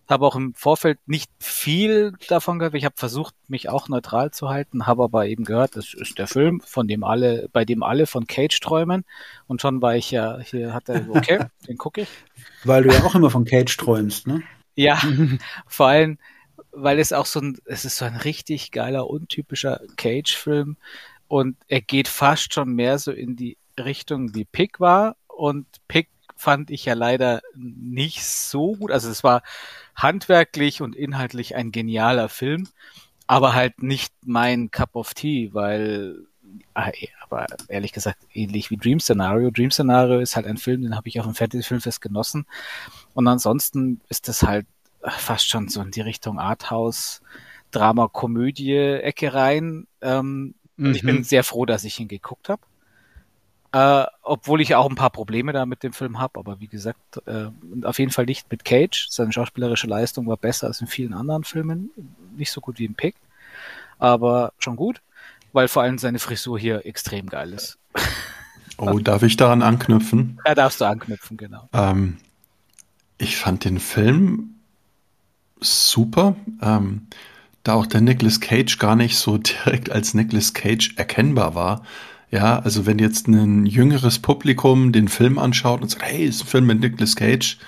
[0.09, 2.74] Habe auch im Vorfeld nicht viel davon gehört.
[2.74, 6.26] Ich habe versucht, mich auch neutral zu halten, habe aber eben gehört, das ist der
[6.26, 9.05] Film, von dem alle, bei dem alle von Cage träumen.
[9.47, 12.09] Und schon war ich ja, hier hat er, okay, den gucke ich.
[12.64, 14.42] Weil du ja auch immer von Cage träumst, ne?
[14.74, 14.99] Ja,
[15.66, 16.16] vor allem,
[16.74, 20.76] weil es auch so ein, es ist so ein richtig geiler, untypischer Cage-Film
[21.28, 26.08] und er geht fast schon mehr so in die Richtung wie Pick war und Pick
[26.36, 28.90] fand ich ja leider nicht so gut.
[28.90, 29.42] Also es war
[29.94, 32.68] handwerklich und inhaltlich ein genialer Film,
[33.26, 36.26] aber halt nicht mein Cup of Tea, weil
[36.74, 39.50] ah, eh, aber ehrlich gesagt ähnlich wie Dream Scenario.
[39.50, 42.46] Dream Scenario ist halt ein Film, den habe ich auf dem Fantasy Filmfest genossen
[43.14, 44.66] und ansonsten ist das halt
[45.11, 47.20] fast schon so in die Richtung Arthouse
[47.70, 49.86] Drama Komödie Ecke rein.
[50.00, 50.94] Ähm, mhm.
[50.94, 51.24] Ich bin mhm.
[51.24, 52.62] sehr froh, dass ich ihn geguckt habe.
[53.72, 57.20] Äh, obwohl ich auch ein paar Probleme da mit dem Film habe, aber wie gesagt,
[57.26, 57.46] äh,
[57.82, 59.09] auf jeden Fall nicht mit Cage.
[59.11, 61.90] Seine schauspielerische Leistung war besser als in vielen anderen Filmen.
[62.36, 63.16] Nicht so gut wie im Pick,
[63.98, 65.02] aber schon gut,
[65.52, 67.78] weil vor allem seine Frisur hier extrem geil ist.
[68.76, 70.40] Oh, darf ich daran anknüpfen?
[70.44, 71.68] Ja, darfst du anknüpfen, genau.
[71.72, 72.16] Ähm,
[73.18, 74.53] ich fand den Film
[75.64, 76.36] super.
[76.62, 77.02] Ähm,
[77.64, 81.82] da auch der Nicolas Cage gar nicht so direkt als Nicolas Cage erkennbar war.
[82.30, 86.48] Ja, also wenn jetzt ein jüngeres Publikum den Film anschaut und sagt, hey, ist ein
[86.48, 87.58] Film mit Nicolas Cage,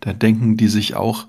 [0.00, 1.26] dann denken die sich auch,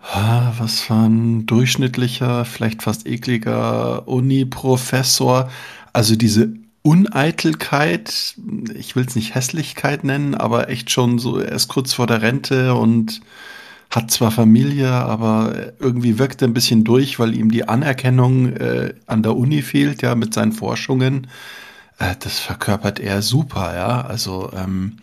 [0.00, 5.50] ah, was für ein durchschnittlicher, vielleicht fast ekliger Uni-Professor.
[5.92, 8.36] Also diese Uneitelkeit,
[8.74, 12.22] ich will es nicht Hässlichkeit nennen, aber echt schon so, er ist kurz vor der
[12.22, 13.20] Rente und
[13.90, 18.94] hat zwar Familie, aber irgendwie wirkt er ein bisschen durch, weil ihm die Anerkennung äh,
[19.06, 21.28] an der Uni fehlt, ja, mit seinen Forschungen.
[21.98, 24.02] Äh, das verkörpert er super, ja.
[24.02, 24.98] Also, ähm,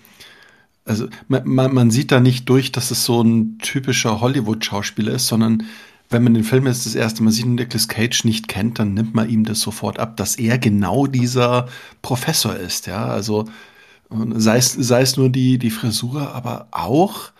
[0.85, 5.63] also man, man sieht da nicht durch, dass es so ein typischer Hollywood-Schauspieler ist, sondern
[6.11, 8.93] wenn man den Film jetzt das erste Mal sieht und Nicolas Cage nicht kennt, dann
[8.93, 11.67] nimmt man ihm das sofort ab, dass er genau dieser
[12.03, 13.05] Professor ist, ja.
[13.05, 13.45] Also
[14.35, 17.31] sei es, sei es nur die, die Frisur, aber auch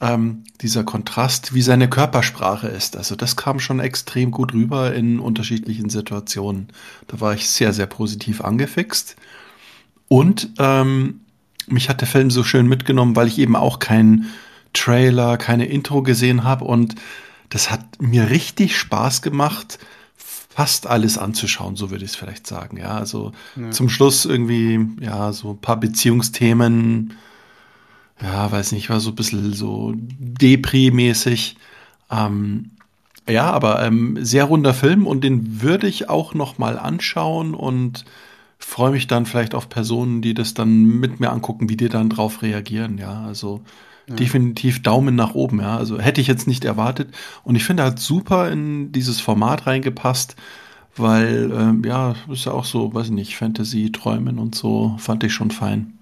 [0.00, 2.96] ähm, dieser Kontrast, wie seine Körpersprache ist.
[2.96, 6.68] Also das kam schon extrem gut rüber in unterschiedlichen Situationen.
[7.06, 9.16] Da war ich sehr, sehr positiv angefixt.
[10.08, 11.20] Und ähm,
[11.66, 14.26] mich hat der Film so schön mitgenommen, weil ich eben auch keinen
[14.72, 16.64] Trailer, keine Intro gesehen habe.
[16.64, 16.94] Und
[17.48, 19.78] das hat mir richtig Spaß gemacht,
[20.16, 22.76] fast alles anzuschauen, so würde ich es vielleicht sagen.
[22.78, 23.70] Ja, also ja.
[23.70, 27.14] zum Schluss irgendwie, ja, so ein paar Beziehungsthemen,
[28.22, 31.56] ja, weiß nicht, war so ein bisschen so Depri-mäßig.
[32.10, 32.70] Ähm,
[33.28, 38.04] ja, aber ähm, sehr runder Film und den würde ich auch noch mal anschauen und
[38.58, 42.08] freue mich dann vielleicht auf Personen, die das dann mit mir angucken, wie die dann
[42.08, 42.98] drauf reagieren.
[42.98, 43.62] Ja, also
[44.08, 44.14] ja.
[44.14, 45.60] definitiv Daumen nach oben.
[45.60, 47.08] Ja, also hätte ich jetzt nicht erwartet
[47.42, 50.36] und ich finde, er hat super in dieses Format reingepasst,
[50.96, 55.24] weil ähm, ja, ist ja auch so, weiß ich nicht, Fantasy, Träumen und so fand
[55.24, 55.95] ich schon fein.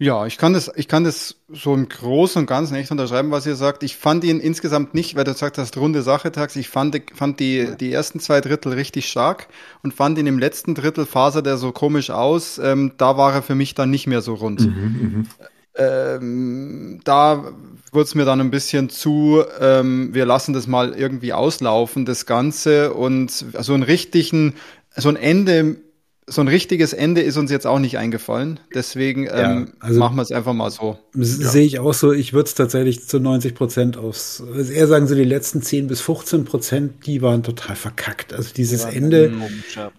[0.00, 3.46] Ja, ich kann das, ich kann das so im Großen und Ganzen echt unterschreiben, was
[3.46, 3.82] ihr sagt.
[3.82, 6.54] Ich fand ihn insgesamt nicht, weil du sagst, das runde Sache tags.
[6.54, 9.48] Ich fand, fand die, die ersten zwei Drittel richtig stark
[9.82, 12.58] und fand ihn im letzten Drittel fasert er so komisch aus.
[12.58, 14.60] Ähm, da war er für mich dann nicht mehr so rund.
[14.60, 15.26] Mhm,
[15.74, 17.52] ähm, da
[17.90, 22.24] wurde es mir dann ein bisschen zu, ähm, wir lassen das mal irgendwie auslaufen, das
[22.24, 24.54] Ganze und so einen richtigen,
[24.96, 25.76] so ein Ende
[26.28, 28.60] so ein richtiges Ende ist uns jetzt auch nicht eingefallen.
[28.74, 30.98] Deswegen ja, ähm, also machen wir es einfach mal so.
[31.14, 32.12] Sehe ich auch so.
[32.12, 35.88] Ich würde es tatsächlich zu 90 Prozent aufs, also eher sagen so die letzten 10
[35.88, 38.32] bis 15 Prozent, die waren total verkackt.
[38.32, 39.32] Also dieses ja, Ende,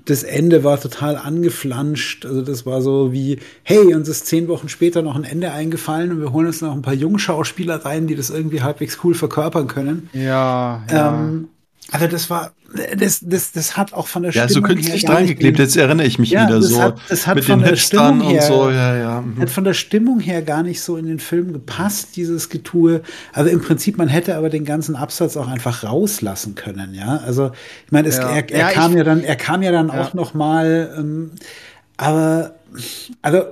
[0.06, 2.26] das Ende war total angeflanscht.
[2.26, 6.12] Also das war so wie, hey, uns ist zehn Wochen später noch ein Ende eingefallen
[6.12, 9.68] und wir holen uns noch ein paar Jungschauspieler rein, die das irgendwie halbwegs cool verkörpern
[9.68, 10.10] können.
[10.14, 11.20] Ja, ja.
[11.20, 11.50] Ähm,
[11.92, 12.52] also das war,
[12.96, 14.54] das, das, das hat auch von der Stimmung her.
[14.54, 16.82] Ja, so künstlich dran geklebt, jetzt erinnere ich mich ja, wieder das so.
[16.82, 19.22] Hat, das hat mit von den der Stimmung her, und so, ja, ja.
[19.22, 19.42] Mhm.
[19.42, 23.02] Hat von der Stimmung her gar nicht so in den Film gepasst, dieses Getue.
[23.34, 27.18] Also im Prinzip, man hätte aber den ganzen Absatz auch einfach rauslassen können, ja.
[27.26, 27.52] Also,
[27.86, 28.30] ich meine, es, ja.
[28.30, 30.02] er, er ja, kam ich, ja dann, er kam ja dann ja.
[30.02, 31.32] auch noch mal, ähm,
[31.98, 32.59] aber
[33.22, 33.44] also,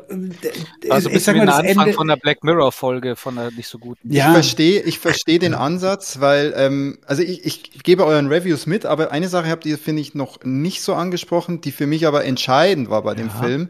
[0.90, 3.68] also ich sag mal, das Anfang Ende von der Black Mirror Folge von der nicht
[3.68, 4.12] so guten.
[4.12, 4.28] Ja.
[4.28, 8.86] Ich verstehe, ich verstehe den Ansatz, weil ähm, also ich, ich gebe euren Reviews mit,
[8.86, 12.26] aber eine Sache habt ihr finde ich noch nicht so angesprochen, die für mich aber
[12.26, 13.34] entscheidend war bei dem ja.
[13.34, 13.70] Film,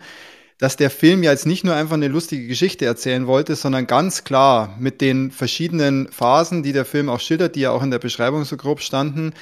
[0.57, 4.23] dass der Film ja jetzt nicht nur einfach eine lustige Geschichte erzählen wollte, sondern ganz
[4.23, 7.99] klar mit den verschiedenen Phasen, die der Film auch schildert, die ja auch in der
[7.99, 9.33] Beschreibung so grob standen,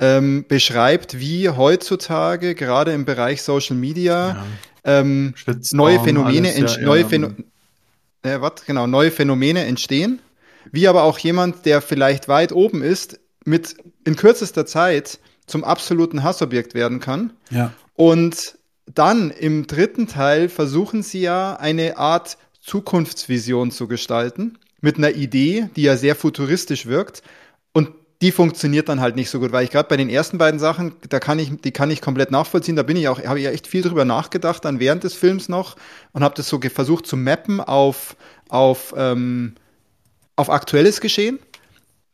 [0.00, 4.44] ähm, beschreibt, wie heutzutage gerade im Bereich Social Media ja
[4.84, 5.34] ähm,
[5.72, 7.08] neue Phänomene, alles, ja, neue, ja.
[7.08, 7.28] Phäno
[8.22, 8.38] äh?
[8.66, 10.20] Genau, neue Phänomene entstehen,
[10.70, 16.22] wie aber auch jemand, der vielleicht weit oben ist, mit in kürzester Zeit zum absoluten
[16.22, 17.32] Hassobjekt werden kann.
[17.50, 17.72] Ja.
[17.94, 18.56] Und
[18.86, 25.68] dann im dritten Teil versuchen sie ja eine Art Zukunftsvision zu gestalten mit einer Idee,
[25.76, 27.22] die ja sehr futuristisch wirkt.
[27.72, 27.90] Und
[28.24, 30.94] die funktioniert dann halt nicht so gut, weil ich gerade bei den ersten beiden Sachen,
[31.10, 32.74] da kann ich, die kann ich komplett nachvollziehen.
[32.74, 35.50] Da bin ich auch, habe ich ja echt viel drüber nachgedacht dann während des Films
[35.50, 35.76] noch
[36.12, 38.16] und habe das so versucht zu mappen auf
[38.48, 39.56] auf ähm,
[40.36, 41.38] auf aktuelles Geschehen.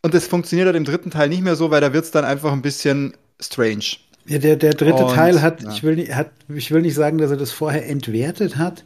[0.02, 2.24] Und das funktioniert halt im dritten Teil nicht mehr so, weil da wird es dann
[2.24, 3.84] einfach ein bisschen strange.
[4.26, 5.70] Ja, der, der dritte und, Teil hat, ja.
[5.70, 8.82] ich, will nicht, hat, ich will nicht sagen, dass er das vorher entwertet hat,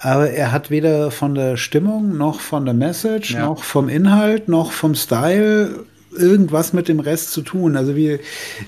[0.00, 3.46] aber er hat weder von der Stimmung, noch von der Message, ja.
[3.46, 5.86] noch vom Inhalt, noch vom Style
[6.16, 7.76] irgendwas mit dem Rest zu tun.
[7.76, 8.18] Also wie,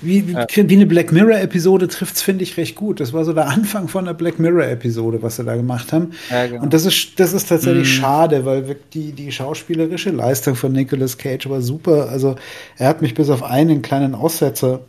[0.02, 0.46] wie, ja.
[0.48, 3.00] wie eine Black Mirror-Episode trifft es, finde ich, recht gut.
[3.00, 6.12] Das war so der Anfang von der Black Mirror-Episode, was sie da gemacht haben.
[6.30, 6.62] Ja, genau.
[6.62, 8.00] Und das ist, das ist tatsächlich mhm.
[8.00, 12.08] schade, weil die, die schauspielerische Leistung von Nicolas Cage war super.
[12.08, 12.36] Also
[12.76, 14.80] er hat mich bis auf einen kleinen Aussetzer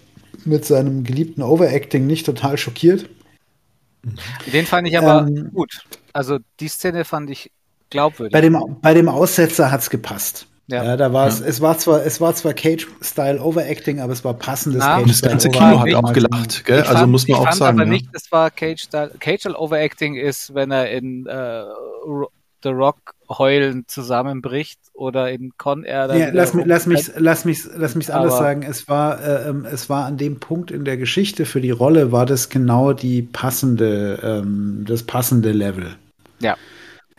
[0.46, 3.10] mit seinem geliebten Overacting nicht total schockiert.
[4.54, 5.84] Den fand ich aber ähm, gut.
[6.14, 7.52] Also die Szene fand ich
[7.90, 8.32] glaubwürdig.
[8.32, 10.48] Bei dem, bei dem Aussetzer hat es gepasst.
[10.70, 10.84] Ja.
[10.84, 11.46] ja, da war es, ja.
[11.46, 15.08] es war zwar, es war zwar Cage-Style Overacting, aber es war passendes Na, Cage.
[15.08, 16.82] Das ganze Kino hat auch gelacht, gell?
[16.82, 17.80] also fand, muss man auch sagen.
[17.80, 17.94] Aber ja.
[17.94, 19.12] nicht, es war Cage-Style.
[19.18, 21.64] Cage-Style Overacting ist, wenn er in äh,
[22.64, 26.14] The Rock heulend zusammenbricht oder in Con Air.
[26.16, 28.64] Ja, lass, mich, lass mich, lass mich, lass mich anders sagen.
[28.64, 32.12] Es war, äh, ähm, es war an dem Punkt in der Geschichte für die Rolle
[32.12, 35.96] war das genau die passende, ähm, das passende Level.
[36.40, 36.58] Ja.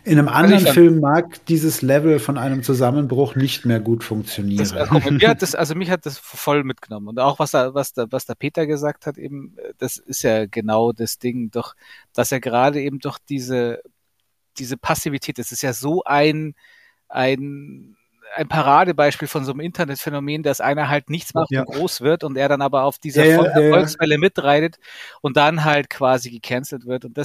[0.08, 4.58] In einem anderen also Film mag dieses Level von einem Zusammenbruch nicht mehr gut funktionieren.
[4.58, 7.08] Das, also, mir hat das, also mich hat das voll mitgenommen.
[7.08, 10.46] Und auch was da, was da, was der Peter gesagt hat, eben, das ist ja
[10.46, 11.74] genau das Ding, doch,
[12.14, 13.80] dass er gerade eben doch diese
[14.58, 16.54] diese Passivität, das ist ja so ein,
[17.08, 17.96] ein,
[18.36, 21.62] ein Paradebeispiel von so einem Internetphänomen, dass einer halt nichts macht ja.
[21.62, 24.78] und groß wird und er dann aber auf dieser ja, ja, Erfolgswelle mitreitet
[25.22, 27.04] und dann halt quasi gecancelt wird.
[27.04, 27.16] Und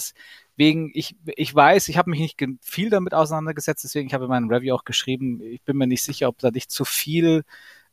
[0.58, 4.30] deswegen, ich, ich weiß, ich habe mich nicht viel damit auseinandergesetzt, deswegen ich habe in
[4.30, 7.44] meinem Review auch geschrieben, ich bin mir nicht sicher, ob da nicht zu viel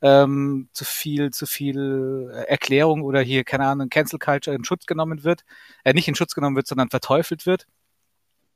[0.03, 5.25] ähm, zu viel, zu viel Erklärung oder hier, keine Ahnung, Cancel Culture in Schutz genommen
[5.25, 5.45] wird,
[5.85, 7.67] äh, nicht in Schutz genommen wird, sondern verteufelt wird.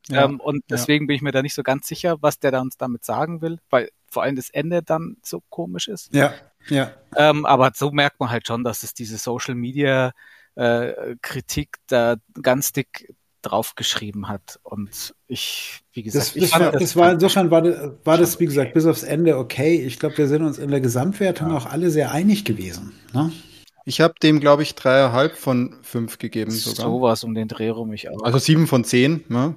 [0.09, 1.07] Ja, ähm, und deswegen ja.
[1.09, 3.59] bin ich mir da nicht so ganz sicher, was der da uns damit sagen will,
[3.71, 6.15] weil vor allem das Ende dann so komisch ist.
[6.15, 6.35] Ja,
[6.69, 6.93] ja.
[7.17, 10.13] Ähm, aber so merkt man halt schon, dass es diese Social Media
[10.57, 13.15] äh, Kritik da ganz dick
[13.45, 14.59] draufgeschrieben hat.
[14.63, 17.63] Und ich, wie gesagt, das, das, war, das, das war insofern war,
[18.05, 19.83] war das, wie gesagt, bis aufs Ende okay.
[19.85, 21.57] Ich glaube, wir sind uns in der Gesamtwertung ja.
[21.57, 22.93] auch alle sehr einig gewesen.
[23.13, 23.33] Ne?
[23.87, 26.87] Ich habe dem, glaube ich, dreieinhalb von fünf gegeben sogar.
[26.87, 28.23] So was um den Dreh rum ich auch.
[28.23, 29.57] Also sieben von zehn, ne?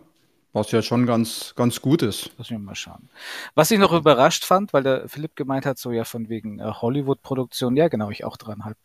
[0.54, 2.32] Was ja schon ganz, ganz gut ist.
[2.38, 3.10] Lass mich mal schauen.
[3.54, 6.64] Was ich noch überrascht fand, weil der Philipp gemeint hat, so ja von wegen äh,
[6.64, 8.78] Hollywood-Produktion, ja genau, ich auch dran halt.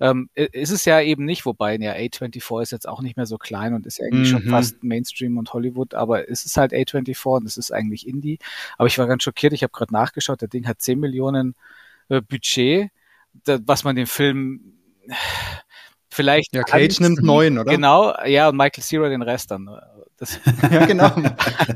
[0.00, 3.38] Ähm, ist es ja eben nicht, wobei ja A24 ist jetzt auch nicht mehr so
[3.38, 4.38] klein und ist ja eigentlich mhm.
[4.40, 8.38] schon fast Mainstream und Hollywood, aber es ist halt A24 und es ist eigentlich Indie.
[8.76, 11.54] Aber ich war ganz schockiert, ich habe gerade nachgeschaut, der Ding hat 10 Millionen
[12.08, 12.90] äh, Budget,
[13.44, 14.74] da, was man den Film
[16.14, 16.54] vielleicht.
[16.54, 17.70] Ja, Cage nimmt neun, oder?
[17.70, 19.68] Genau, ja, und Michael Cera den Rest dann.
[20.16, 20.38] Das
[20.70, 21.10] ja, genau.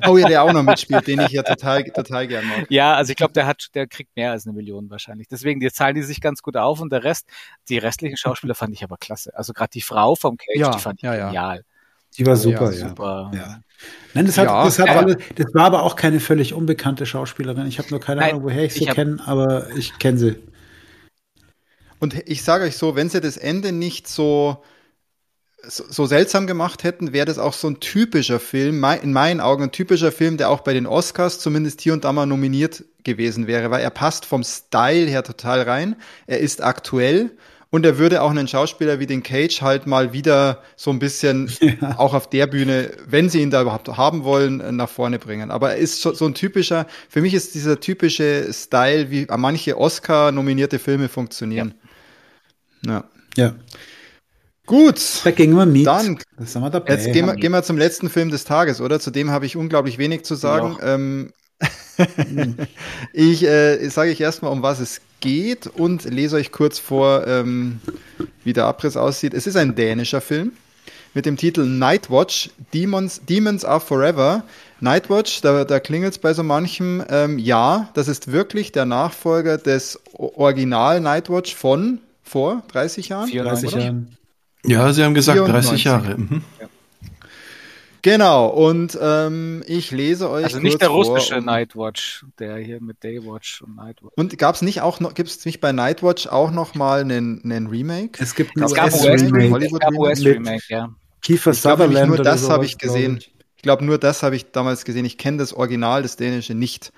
[0.06, 2.66] Oh ja, der auch noch mitspielt, den ich ja total, total gern mag.
[2.70, 5.26] Ja, also ich glaube, der hat, der kriegt mehr als eine Million wahrscheinlich.
[5.28, 7.28] Deswegen, die zahlen die sich ganz gut auf und der Rest,
[7.68, 9.36] die restlichen Schauspieler fand ich aber klasse.
[9.36, 11.64] Also gerade die Frau vom Cage, ja, die fand ich ja, genial.
[12.16, 12.88] Die war super, ja.
[12.88, 13.30] Super.
[13.34, 13.60] ja.
[14.14, 17.66] Nein, das, hat, ja, das, hat alle, das war aber auch keine völlig unbekannte Schauspielerin.
[17.66, 20.36] Ich habe nur keine Nein, Ahnung, woher ich sie kenne, aber ich kenne sie.
[22.00, 24.62] Und ich sage euch so, wenn sie das Ende nicht so
[25.62, 29.72] so, seltsam gemacht hätten, wäre das auch so ein typischer Film, in meinen Augen ein
[29.72, 33.70] typischer Film, der auch bei den Oscars zumindest hier und da mal nominiert gewesen wäre,
[33.70, 35.96] weil er passt vom Style her total rein,
[36.26, 37.32] er ist aktuell
[37.70, 41.50] und er würde auch einen Schauspieler wie den Cage halt mal wieder so ein bisschen
[41.60, 41.98] ja.
[41.98, 45.50] auch auf der Bühne, wenn sie ihn da überhaupt haben wollen, nach vorne bringen.
[45.50, 49.76] Aber er ist so, so ein typischer, für mich ist dieser typische Style, wie manche
[49.76, 51.74] Oscar-nominierte Filme funktionieren.
[52.86, 53.04] Ja.
[53.36, 53.54] ja.
[54.68, 55.22] Gut.
[55.24, 55.86] Da gehen wir mit.
[55.86, 59.00] Dann, jetzt gehen wir, gehen wir zum letzten Film des Tages, oder?
[59.00, 60.76] Zu dem habe ich unglaublich wenig zu sagen.
[60.82, 61.32] Ähm,
[63.14, 67.80] ich äh, sage euch erstmal, um was es geht und lese euch kurz vor, ähm,
[68.44, 69.32] wie der Abriss aussieht.
[69.32, 70.52] Es ist ein dänischer Film
[71.14, 74.44] mit dem Titel Nightwatch, Demons, Demons Are Forever.
[74.80, 77.02] Nightwatch, da, da klingelt es bei so manchem.
[77.08, 83.28] Ähm, ja, das ist wirklich der Nachfolger des Original Nightwatch von vor 30 Jahren.
[83.28, 84.17] 34 Jahren.
[84.64, 85.70] Ja, Sie haben gesagt 94.
[85.70, 86.18] 30 Jahre.
[86.18, 86.42] Mhm.
[88.02, 90.44] Genau, und ähm, ich lese euch.
[90.44, 94.12] Also nicht der russische vor, Nightwatch, der hier mit Daywatch und Nightwatch.
[94.16, 97.42] Und gab es nicht auch noch, gibt es nicht bei Nightwatch auch noch mal einen,
[97.42, 98.22] einen Remake?
[98.22, 99.50] Es gibt ein US-Remake.
[99.50, 100.94] Hollywood US Remake, ja.
[101.22, 102.08] Kiefer Sutherland.
[102.08, 103.18] Nur das habe ich gesehen.
[103.18, 105.04] Ich, ich glaube, nur das habe ich damals gesehen.
[105.04, 106.92] Ich kenne das Original, das Dänische nicht.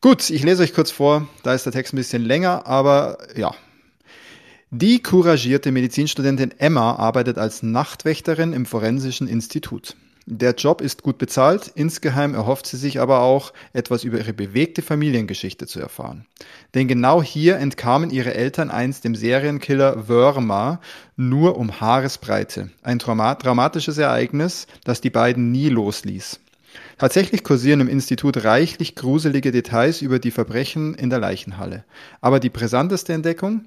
[0.00, 1.28] Gut, ich lese euch kurz vor.
[1.42, 3.54] Da ist der Text ein bisschen länger, aber ja,
[4.76, 9.94] Die couragierte Medizinstudentin Emma arbeitet als Nachtwächterin im Forensischen Institut.
[10.26, 14.82] Der Job ist gut bezahlt, insgeheim erhofft sie sich aber auch, etwas über ihre bewegte
[14.82, 16.26] Familiengeschichte zu erfahren.
[16.74, 20.80] Denn genau hier entkamen ihre Eltern einst dem Serienkiller Wörmer
[21.16, 22.70] nur um Haaresbreite.
[22.82, 26.40] Ein dramatisches Ereignis, das die beiden nie losließ.
[26.98, 31.84] Tatsächlich kursieren im Institut reichlich gruselige Details über die Verbrechen in der Leichenhalle.
[32.20, 33.66] Aber die brisanteste Entdeckung?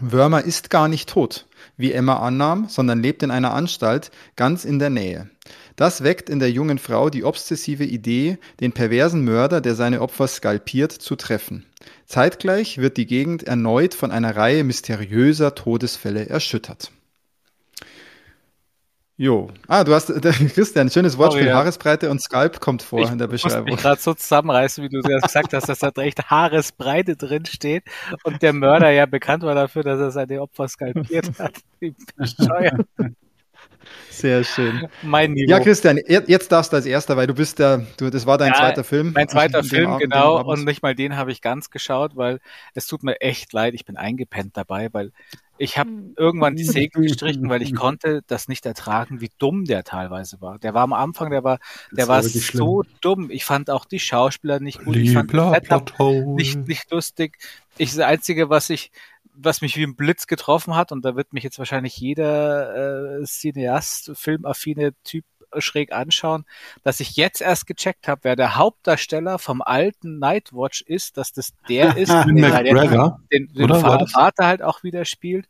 [0.00, 1.46] Wörmer ist gar nicht tot,
[1.76, 5.28] wie Emma annahm, sondern lebt in einer Anstalt ganz in der Nähe.
[5.74, 10.28] Das weckt in der jungen Frau die obsessive Idee, den perversen Mörder, der seine Opfer
[10.28, 11.66] skalpiert, zu treffen.
[12.06, 16.92] Zeitgleich wird die Gegend erneut von einer Reihe mysteriöser Todesfälle erschüttert.
[19.20, 19.48] Jo.
[19.66, 21.46] Ah, du hast, der, Christian, schönes Wortspiel.
[21.46, 21.56] Oh, ja.
[21.56, 23.66] Haaresbreite und Skalp kommt vor ich in der Beschreibung.
[23.66, 27.44] Ich muss gerade so zusammenreißen, wie du das gesagt hast, dass da echt Haaresbreite drin
[27.44, 27.82] steht
[28.22, 31.54] und der Mörder ja bekannt war dafür, dass er seine Opfer skalpiert hat.
[34.08, 34.86] Sehr schön.
[35.02, 35.50] Mein Niveau.
[35.50, 38.52] Ja, Christian, jetzt darfst du als erster, weil du bist der, du, das war dein
[38.52, 39.12] ja, zweiter Film.
[39.14, 40.44] Mein zweiter Film, Abend, genau.
[40.44, 42.38] Und nicht mal den habe ich ganz geschaut, weil
[42.74, 45.10] es tut mir echt leid, ich bin eingepennt dabei, weil
[45.58, 46.14] ich habe hm.
[46.16, 50.58] irgendwann die Segel gestrichen, weil ich konnte das nicht ertragen, wie dumm der teilweise war.
[50.58, 51.58] Der war am Anfang, der war,
[51.92, 52.82] der war so schlimm.
[53.00, 53.30] dumm.
[53.30, 54.96] Ich fand auch die Schauspieler nicht gut.
[54.96, 55.32] Ich fand
[56.36, 57.38] nicht, nicht lustig.
[57.76, 58.90] Ich, das Einzige, was ich,
[59.34, 63.24] was mich wie ein Blitz getroffen hat, und da wird mich jetzt wahrscheinlich jeder äh,
[63.24, 65.24] Cineast, filmaffine Typ
[65.58, 66.44] schräg anschauen,
[66.82, 71.52] dass ich jetzt erst gecheckt habe, wer der Hauptdarsteller vom alten Nightwatch ist, dass das
[71.68, 75.48] der ist, der den, den Vater halt auch wieder spielt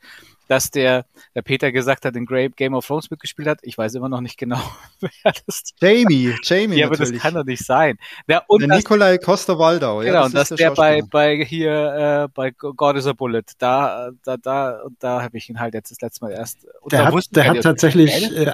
[0.48, 3.58] dass der, der Peter gesagt hat, in Game of Thrones mitgespielt hat.
[3.62, 4.60] Ich weiß immer noch nicht genau,
[5.00, 7.98] wer das Jamie, Jamie Ja, aber das kann doch nicht sein.
[8.26, 10.00] Der, und der das, Nikolai Costa-Waldau.
[10.00, 13.42] Genau, ja, und dass der, der bei, bei hier, äh, bei God is a Bullet,
[13.58, 16.66] da, da, da, da habe ich ihn halt jetzt das letzte Mal erst.
[16.90, 18.52] Der hat, der hat tatsächlich äh,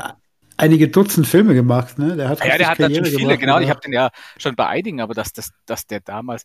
[0.57, 2.17] einige Dutzend Filme gemacht, ne?
[2.17, 3.61] Der hat ja, der hat Karriere natürlich viele, gemacht, genau.
[3.61, 6.45] Ich habe den ja schon bei einigen, aber dass, dass, dass der damals,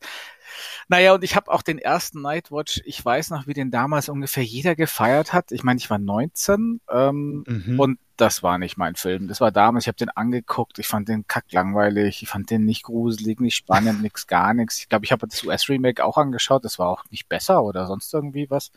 [0.88, 4.44] naja, und ich habe auch den ersten Nightwatch, ich weiß noch, wie den damals ungefähr
[4.44, 5.52] jeder gefeiert hat.
[5.52, 7.80] Ich meine, ich war 19 ähm, mhm.
[7.80, 9.30] und das war nicht mein Film.
[9.30, 12.84] Das war damals, ich habe den angeguckt, ich fand den kacklangweilig, ich fand den nicht
[12.84, 14.80] gruselig, nicht spannend, nix, gar nichts.
[14.80, 18.14] Ich glaube, ich habe das US-Remake auch angeschaut, das war auch nicht besser oder sonst
[18.14, 18.72] irgendwie was.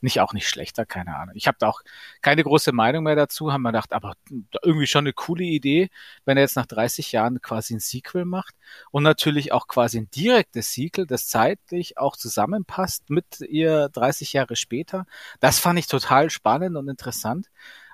[0.00, 1.34] Nicht auch nicht schlechter, keine Ahnung.
[1.34, 1.82] Ich habe da auch
[2.22, 4.14] keine große Meinung mehr dazu, haben wir gedacht, aber
[4.62, 5.90] irgendwie schon eine coole Idee,
[6.24, 8.54] wenn er jetzt nach 30 Jahren quasi ein Sequel macht
[8.92, 14.54] und natürlich auch quasi ein direktes Sequel, das zeitlich auch zusammenpasst mit ihr 30 Jahre
[14.54, 15.06] später.
[15.40, 17.48] Das fand ich total spannend und interessant.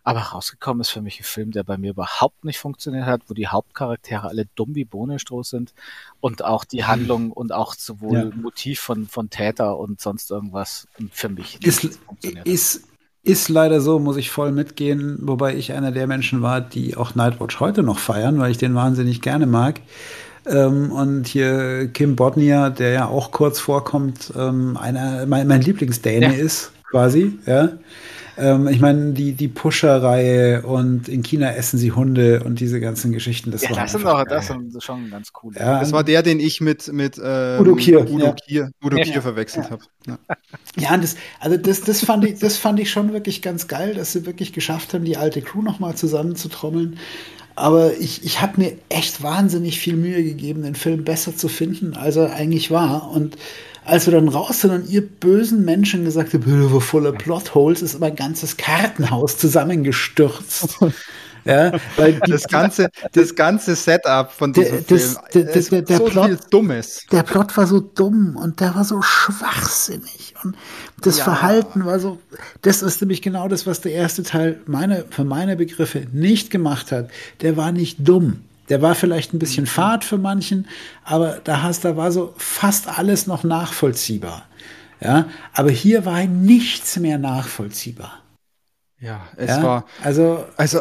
[0.05, 3.34] Aber rausgekommen ist für mich ein Film, der bei mir überhaupt nicht funktioniert hat, wo
[3.34, 5.74] die Hauptcharaktere alle dumm wie Bohnenstroh sind
[6.20, 8.40] und auch die Handlung und auch sowohl ja.
[8.40, 12.84] Motiv von, von Täter und sonst irgendwas für mich ist, funktioniert ist.
[13.22, 17.14] Ist leider so, muss ich voll mitgehen, wobei ich einer der Menschen war, die auch
[17.14, 19.82] Nightwatch heute noch feiern, weil ich den wahnsinnig gerne mag.
[20.46, 26.34] Ähm, und hier Kim Bodnia, der ja auch kurz vorkommt, ähm, einer, mein, mein Lieblingsdäne
[26.34, 26.42] ja.
[26.42, 27.72] ist, quasi, ja.
[28.41, 33.12] Ähm, ich meine, die, die Pusher-Reihe und in China essen sie Hunde und diese ganzen
[33.12, 33.51] Geschichten.
[33.51, 35.53] Das, ja, das sind auch das sind schon ganz cool.
[35.59, 38.32] Ja, das war der, den ich mit, mit ähm, Udo Kier, Udo ja.
[38.32, 39.05] Kier, Udo ja.
[39.05, 39.70] Kier verwechselt ja.
[39.72, 39.82] habe.
[40.07, 40.18] Ja,
[40.76, 44.12] ja das, also das, das, fand ich, das fand ich schon wirklich ganz geil, dass
[44.12, 46.99] sie wirklich geschafft haben, die alte Crew nochmal zusammenzutrommeln.
[47.57, 51.95] Aber ich, ich habe mir echt wahnsinnig viel Mühe gegeben, den Film besser zu finden,
[51.95, 53.11] als er eigentlich war.
[53.11, 53.36] Und
[53.84, 56.44] als wir dann raus sind und ihr bösen Menschen gesagt habt,
[56.82, 60.78] voller Plotholes, ist mein ganzes Kartenhaus zusammengestürzt.
[61.44, 65.96] Ja, weil das ganze, das ganze Setup von diesem der, das, Film, der, der, der,
[65.96, 67.06] so Plot, viel Dummes.
[67.10, 70.56] Der Plot war so dumm und der war so schwachsinnig und
[71.00, 71.24] das ja.
[71.24, 72.18] Verhalten war so.
[72.62, 76.92] Das ist nämlich genau das, was der erste Teil meine, für meine Begriffe nicht gemacht
[76.92, 77.08] hat.
[77.40, 78.40] Der war nicht dumm.
[78.70, 79.68] Der war vielleicht ein bisschen mhm.
[79.68, 80.66] fad für manchen,
[81.04, 84.46] aber da hast, da war so fast alles noch nachvollziehbar.
[85.00, 88.22] Ja, aber hier war nichts mehr nachvollziehbar.
[88.98, 89.62] Ja, es ja?
[89.62, 90.80] war also also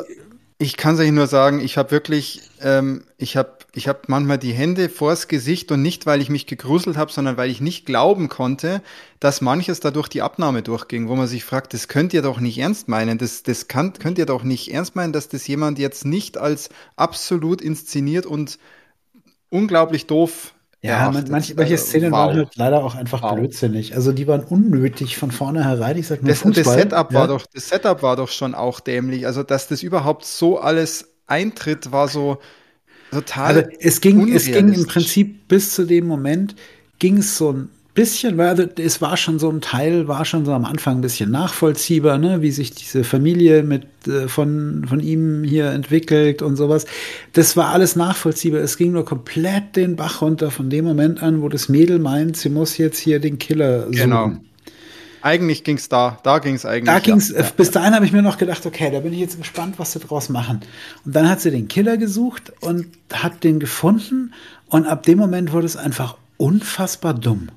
[0.61, 4.37] ich kann es euch nur sagen, ich habe wirklich, ähm, ich habe ich hab manchmal
[4.37, 7.85] die Hände vors Gesicht und nicht, weil ich mich gegruselt habe, sondern weil ich nicht
[7.85, 8.81] glauben konnte,
[9.21, 12.57] dass manches dadurch die Abnahme durchging, wo man sich fragt, das könnt ihr doch nicht
[12.57, 16.03] ernst meinen, das, das kann, könnt ihr doch nicht ernst meinen, dass das jemand jetzt
[16.03, 18.59] nicht als absolut inszeniert und
[19.49, 22.19] unglaublich doof ja, man, manche, manche also, Szenen wow.
[22.19, 23.35] waren halt leider auch einfach wow.
[23.35, 23.95] blödsinnig.
[23.95, 25.97] Also die waren unnötig von vornherein.
[25.97, 26.63] Ich sag nur das, Fußball.
[26.63, 27.19] das Setup ja.
[27.19, 29.25] war doch, das Setup war doch schon auch dämlich.
[29.25, 32.37] Also dass das überhaupt so alles eintritt, war so
[33.11, 33.57] total.
[33.57, 36.55] Also es ging, es ging im Prinzip bis zu dem Moment
[36.97, 37.69] ging es so ein
[37.99, 41.01] bisschen, weil also es war schon so ein Teil, war schon so am Anfang ein
[41.01, 46.55] bisschen nachvollziehbar, ne, wie sich diese Familie mit äh, von von ihm hier entwickelt und
[46.55, 46.85] sowas.
[47.33, 48.61] Das war alles nachvollziehbar.
[48.61, 52.37] Es ging nur komplett den Bach runter von dem Moment an, wo das Mädel meint,
[52.37, 53.97] sie muss jetzt hier den Killer suchen.
[53.97, 54.31] Genau.
[55.21, 56.85] Eigentlich ging es da, da ging es eigentlich.
[56.85, 57.43] Da ging's, ja.
[57.57, 59.99] bis dahin habe ich mir noch gedacht, okay, da bin ich jetzt gespannt, was sie
[59.99, 60.61] draus machen.
[61.03, 64.33] Und dann hat sie den Killer gesucht und hat den gefunden
[64.69, 67.49] und ab dem Moment wurde es einfach unfassbar dumm.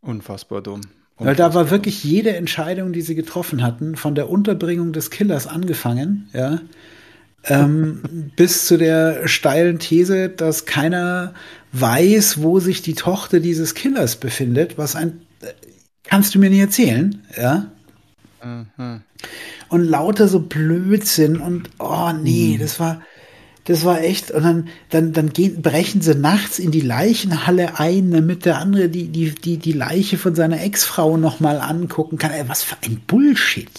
[0.00, 0.80] Unfassbar dumm.
[1.16, 5.10] Unfassbar Weil da war wirklich jede Entscheidung, die sie getroffen hatten, von der Unterbringung des
[5.10, 6.60] Killers angefangen, ja,
[7.44, 8.02] ähm,
[8.36, 11.34] bis zu der steilen These, dass keiner
[11.72, 15.20] weiß, wo sich die Tochter dieses Killers befindet, was ein,
[16.04, 17.70] kannst du mir nicht erzählen, ja.
[18.42, 19.02] Mhm.
[19.68, 22.60] Und lauter so Blödsinn und, oh nee, mhm.
[22.60, 23.02] das war,
[23.70, 28.10] das war echt, und dann, dann, dann gehen, brechen sie nachts in die Leichenhalle ein,
[28.10, 32.32] damit der andere die, die, die, die Leiche von seiner Ex-Frau nochmal angucken kann.
[32.32, 33.70] Ey, was für ein Bullshit.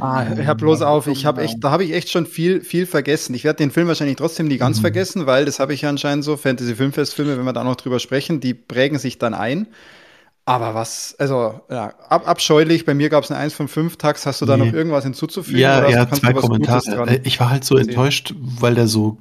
[0.00, 3.34] Ah, hör bloß auf, ich habe echt, da habe ich echt schon viel, viel vergessen.
[3.34, 4.80] Ich werde den Film wahrscheinlich trotzdem nie ganz mhm.
[4.80, 8.40] vergessen, weil das habe ich ja anscheinend so, Fantasy-Filmfestfilme, wenn wir da noch drüber sprechen,
[8.40, 9.68] die prägen sich dann ein.
[10.44, 12.84] Aber was, also ja, ab, abscheulich.
[12.84, 14.26] Bei mir gab es eine 1 von 5 Tags.
[14.26, 14.66] Hast du da nee.
[14.66, 15.60] noch irgendwas hinzuzufügen?
[15.60, 17.20] Ja, ja, zwei Kommentare.
[17.22, 17.88] Ich war halt so sehen?
[17.88, 19.18] enttäuscht, weil der so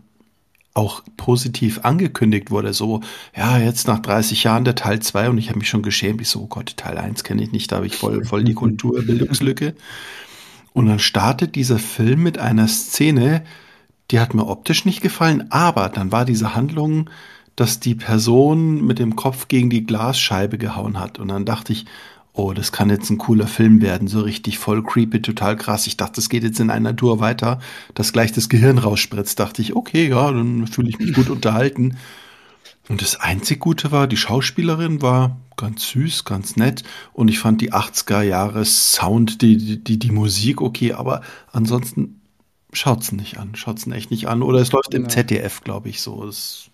[0.76, 3.02] auch positiv angekündigt wurde, so,
[3.36, 6.28] ja, jetzt nach 30 Jahren der Teil 2 und ich habe mich schon geschämt, ich
[6.28, 9.74] so, oh Gott, Teil 1 kenne ich nicht, da habe ich voll, voll die Kulturbildungslücke.
[10.74, 13.46] Und dann startet dieser Film mit einer Szene,
[14.12, 17.10] die hat mir optisch nicht gefallen, aber dann war diese Handlung,
[17.56, 21.20] dass die Person mit dem Kopf gegen die Glasscheibe gehauen hat.
[21.20, 21.86] Und dann dachte ich,
[22.36, 25.88] oh, das kann jetzt ein cooler Film werden, so richtig voll creepy, total krass.
[25.88, 27.60] Ich dachte, das geht jetzt in einer Tour weiter,
[27.94, 29.40] dass gleich das Gehirn rausspritzt.
[29.40, 31.98] Dachte ich, okay, ja, dann fühle ich mich gut unterhalten.
[32.90, 36.84] Und das einzig Gute war, die Schauspielerin war ganz süß, ganz nett
[37.14, 41.22] und ich fand die 80er Jahre Sound, die, die, die Musik okay, aber
[41.52, 42.22] ansonsten
[42.74, 44.44] schaut's nicht an, schaut's echt nicht an.
[44.44, 46.26] Oder es läuft im ZDF, glaube ich, so.
[46.26, 46.70] Es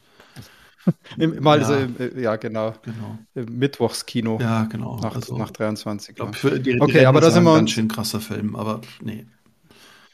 [1.17, 1.65] Mal ja.
[1.65, 2.73] So, äh, ja, genau.
[2.83, 3.19] genau.
[3.49, 4.39] Mittwochskino.
[4.39, 4.99] Ja, genau.
[4.99, 6.15] Nach, also, nach 23.
[6.15, 9.25] Glaub, für die, die okay, aber da sind wir ganz schön krasser Film, aber nee.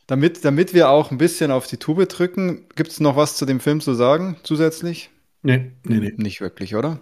[0.08, 3.46] Damit, damit wir auch ein bisschen auf die Tube drücken, gibt es noch was zu
[3.46, 5.10] dem Film zu sagen, zusätzlich?
[5.44, 6.14] Nee, nee, nee.
[6.18, 7.00] Nicht wirklich, oder?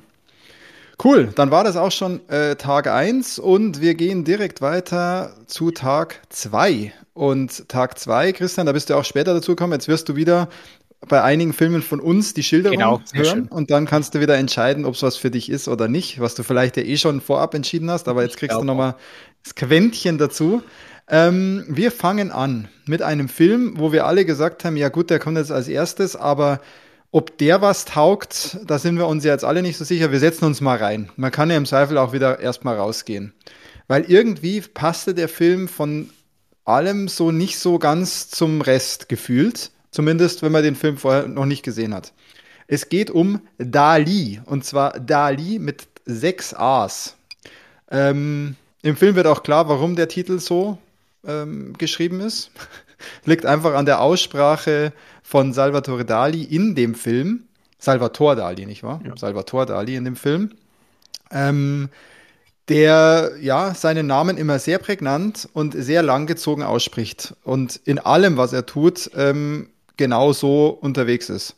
[1.03, 5.71] Cool, dann war das auch schon äh, Tag 1 und wir gehen direkt weiter zu
[5.71, 6.93] Tag 2.
[7.13, 9.73] Und Tag 2, Christian, da bist du auch später dazu gekommen.
[9.73, 10.49] Jetzt wirst du wieder
[11.07, 13.47] bei einigen Filmen von uns die Schilderung genau, hören schön.
[13.47, 16.35] und dann kannst du wieder entscheiden, ob es was für dich ist oder nicht, was
[16.35, 18.95] du vielleicht ja eh schon vorab entschieden hast, aber jetzt kriegst du nochmal
[19.43, 20.63] das Quäntchen dazu.
[21.07, 25.19] Ähm, wir fangen an mit einem Film, wo wir alle gesagt haben, ja gut, der
[25.19, 26.61] kommt jetzt als erstes, aber
[27.11, 30.11] ob der was taugt, da sind wir uns ja jetzt alle nicht so sicher.
[30.11, 31.09] Wir setzen uns mal rein.
[31.15, 33.33] Man kann ja im Zweifel auch wieder erstmal rausgehen.
[33.87, 36.09] Weil irgendwie passte der Film von
[36.65, 39.71] allem so nicht so ganz zum Rest gefühlt.
[39.95, 42.11] Zumindest, wenn man den Film vorher noch nicht gesehen hat.
[42.67, 44.41] Es geht um Dali.
[44.45, 47.15] Und zwar Dali mit sechs A's.
[47.89, 50.77] Ähm, Im Film wird auch klar, warum der Titel so
[51.25, 52.51] ähm, geschrieben ist.
[53.23, 54.91] Liegt einfach an der Aussprache
[55.23, 57.45] von Salvatore Dali in dem Film.
[57.79, 58.99] Salvatore Dali, nicht wahr?
[59.05, 59.15] Ja.
[59.15, 60.51] Salvatore Dali in dem Film.
[61.31, 61.87] Ähm,
[62.67, 67.33] der ja seinen Namen immer sehr prägnant und sehr langgezogen ausspricht.
[67.45, 71.55] Und in allem, was er tut, ähm, genau so unterwegs ist.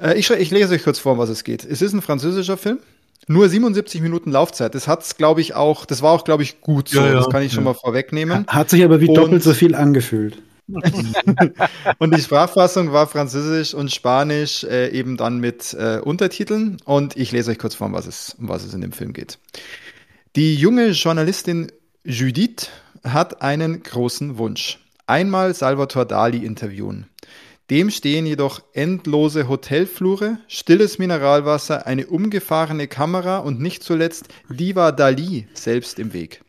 [0.00, 1.64] Äh, ich, ich lese euch kurz vor, um was es geht.
[1.64, 2.78] Es ist ein französischer Film.
[3.26, 4.74] Nur 77 Minuten Laufzeit.
[4.74, 7.00] Das hat's, glaube ich, auch, das war auch, glaube ich, gut so.
[7.00, 7.56] Ja, ja, das kann ich ja.
[7.56, 8.46] schon mal vorwegnehmen.
[8.48, 10.42] Hat sich aber wie und, doppelt so viel angefühlt.
[11.98, 16.78] und die Sprachfassung war Französisch und Spanisch äh, eben dann mit äh, Untertiteln.
[16.84, 19.12] Und ich lese euch kurz vor, um was, es, um was es in dem Film
[19.12, 19.38] geht.
[20.36, 21.70] Die junge Journalistin
[22.02, 22.68] Judith
[23.04, 24.78] hat einen großen Wunsch.
[25.06, 27.06] Einmal Salvatore Dali interviewen.
[27.70, 35.48] Dem stehen jedoch endlose Hotelflure, stilles Mineralwasser, eine umgefahrene Kamera und nicht zuletzt Diva Dali
[35.54, 36.42] selbst im Weg.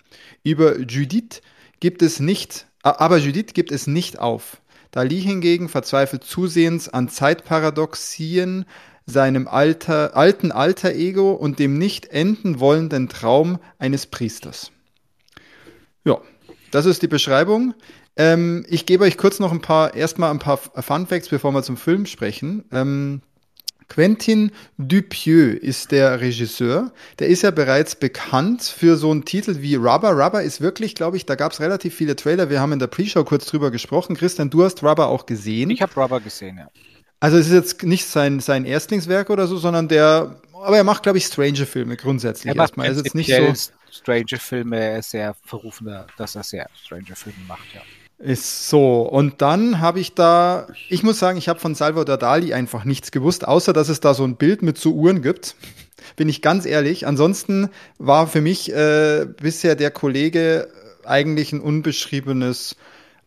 [0.44, 1.42] Über Judith
[1.80, 4.62] gibt es nicht, aber Judith gibt es nicht auf.
[4.92, 8.66] Dali hingegen verzweifelt zusehends an Zeitparadoxien,
[9.06, 14.72] seinem alter, alten Alter Ego und dem nicht enden wollenden Traum eines Priesters.
[16.04, 16.20] Ja,
[16.72, 17.74] das ist die Beschreibung.
[18.18, 21.64] Ähm, ich gebe euch kurz noch ein paar, erstmal ein paar Fun Facts, bevor wir
[21.64, 22.64] zum Film sprechen.
[22.72, 23.22] Ähm,
[23.88, 26.92] Quentin Dupieux ist der Regisseur.
[27.20, 30.12] Der ist ja bereits bekannt für so einen Titel wie Rubber.
[30.12, 32.50] Rubber ist wirklich, glaube ich, da gab es relativ viele Trailer.
[32.50, 34.16] Wir haben in der Pre-Show kurz drüber gesprochen.
[34.16, 35.70] Christian, du hast Rubber auch gesehen.
[35.70, 36.70] Ich habe Rubber gesehen, ja.
[37.20, 41.04] Also es ist jetzt nicht sein, sein Erstlingswerk oder so, sondern der aber er macht,
[41.04, 42.88] glaube ich, strange Filme grundsätzlich er erstmal.
[42.88, 47.16] Er ist jetzt nicht so strange Filme, er ist sehr verrufener, dass er sehr strange
[47.16, 47.82] Filme macht, ja.
[48.18, 49.02] Ist so.
[49.02, 53.12] Und dann habe ich da, ich muss sagen, ich habe von Salvador Dali einfach nichts
[53.12, 55.56] gewusst, außer dass es da so ein Bild mit so Uhren gibt.
[56.16, 57.08] Bin ich ganz ehrlich.
[57.08, 60.70] Ansonsten war für mich äh, bisher der Kollege
[61.04, 62.78] eigentlich ein unbeschriebenes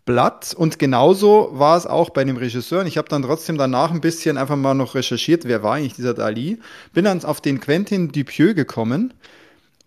[0.07, 0.55] Blatt.
[0.57, 2.81] Und genauso war es auch bei dem Regisseur.
[2.81, 5.97] Und ich habe dann trotzdem danach ein bisschen einfach mal noch recherchiert, wer war eigentlich
[5.97, 6.61] dieser Dali.
[6.95, 9.13] Bin dann auf den Quentin Dupieux gekommen.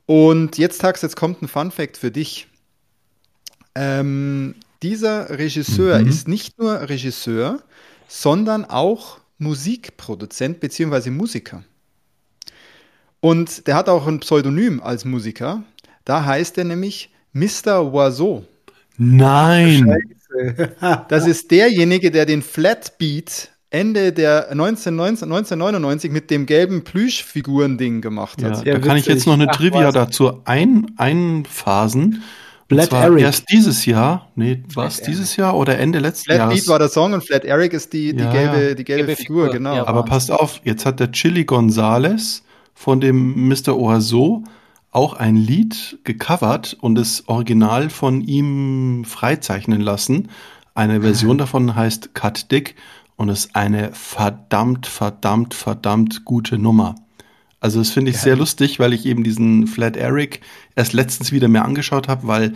[0.05, 2.47] Und jetzt, Tax, jetzt kommt ein Fun Fact für dich.
[3.73, 4.53] Ähm,
[4.83, 6.07] dieser Regisseur mhm.
[6.07, 7.61] ist nicht nur Regisseur,
[8.07, 11.09] sondern auch Musikproduzent bzw.
[11.09, 11.63] Musiker.
[13.19, 15.63] Und der hat auch ein Pseudonym als Musiker.
[16.05, 17.93] Da heißt er nämlich Mr.
[17.93, 18.45] Oiseau.
[18.97, 19.95] Nein.
[21.09, 28.43] Das ist derjenige, der den Flatbeat Ende der 1919, 1999 mit dem gelben Plüschfiguren-Ding gemacht
[28.43, 28.65] hat.
[28.65, 32.21] Ja, da kann ich jetzt noch eine Ach, Trivia dazu ein, einphasen.
[32.71, 33.21] Flat Eric.
[33.21, 36.55] Erst dieses Jahr, nee, war es dieses Jahr oder Ende letzten Flat Jahres?
[36.55, 39.15] Beat war der Song und Flat Eric ist die, die ja, gelbe, die gelbe, gelbe
[39.15, 39.75] Figur, Figur, genau.
[39.75, 42.43] Ja, Aber passt auf, jetzt hat der Chili Gonzales
[42.73, 43.77] von dem Mr.
[43.77, 44.43] Oiseau
[44.91, 50.29] auch ein Lied gecovert und das Original von ihm freizeichnen lassen.
[50.73, 52.75] Eine Version davon heißt Cut Dick
[53.15, 56.95] und ist eine verdammt, verdammt, verdammt gute Nummer.
[57.61, 58.23] Also das finde ich ja.
[58.23, 60.41] sehr lustig, weil ich eben diesen Flat Eric
[60.75, 62.53] erst letztens wieder mir angeschaut habe, weil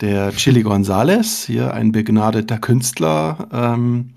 [0.00, 4.14] der Chili Gonzales, hier ein begnadeter Künstler, ähm,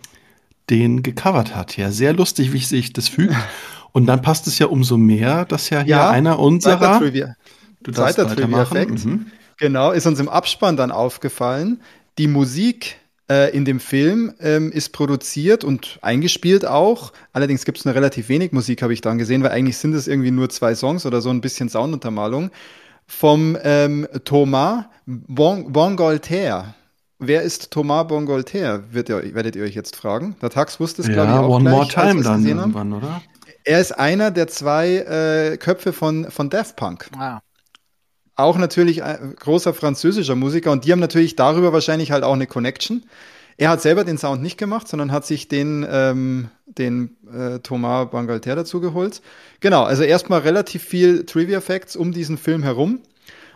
[0.70, 1.76] den gecovert hat.
[1.76, 3.36] Ja, sehr lustig, wie sich das fügt.
[3.94, 7.00] Und dann passt es ja umso mehr, dass ja hier ja, einer unserer.
[7.82, 9.06] Du Zweiter Trivia-Effekt.
[9.06, 9.28] Mhm.
[9.58, 11.82] Genau, ist uns im Abspann dann aufgefallen.
[12.20, 12.98] Die Musik
[13.30, 17.12] äh, in dem Film ähm, ist produziert und eingespielt auch.
[17.34, 20.08] Allerdings gibt es nur relativ wenig Musik, habe ich dann gesehen, weil eigentlich sind es
[20.08, 22.52] irgendwie nur zwei Songs oder so ein bisschen Sounduntermalung.
[23.06, 26.76] Vom ähm, Thomas bon Bongolter.
[27.20, 30.36] Wer ist Thomas Bongolter, wird ihr, werdet ihr euch jetzt fragen.
[30.42, 33.22] Der Tax wusste es, ja, glaube ich, auch One gleich, More Time dann irgendwann, oder?
[33.64, 37.10] Er ist einer der zwei äh, Köpfe von, von Daft Punk.
[37.18, 37.42] Ah
[38.38, 42.48] auch natürlich ein großer französischer Musiker und die haben natürlich darüber wahrscheinlich halt auch eine
[42.48, 43.04] Connection.
[43.58, 48.12] Er hat selber den Sound nicht gemacht, sondern hat sich den, ähm, den äh, Thomas
[48.12, 49.24] Bangalter dazu geholt.
[49.60, 53.02] Genau, also erstmal relativ viel Trivia Facts um diesen Film herum.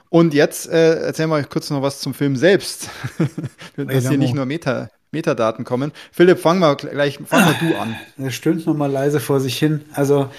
[0.09, 2.89] Und jetzt äh, erzählen wir euch kurz noch was zum Film selbst,
[3.77, 5.91] dass hier nicht nur Meta, Metadaten kommen.
[6.11, 7.95] Philipp, fang mal gleich, fang mal du an.
[8.17, 9.85] Er stöhnt noch mal leise vor sich hin.
[9.93, 10.29] Also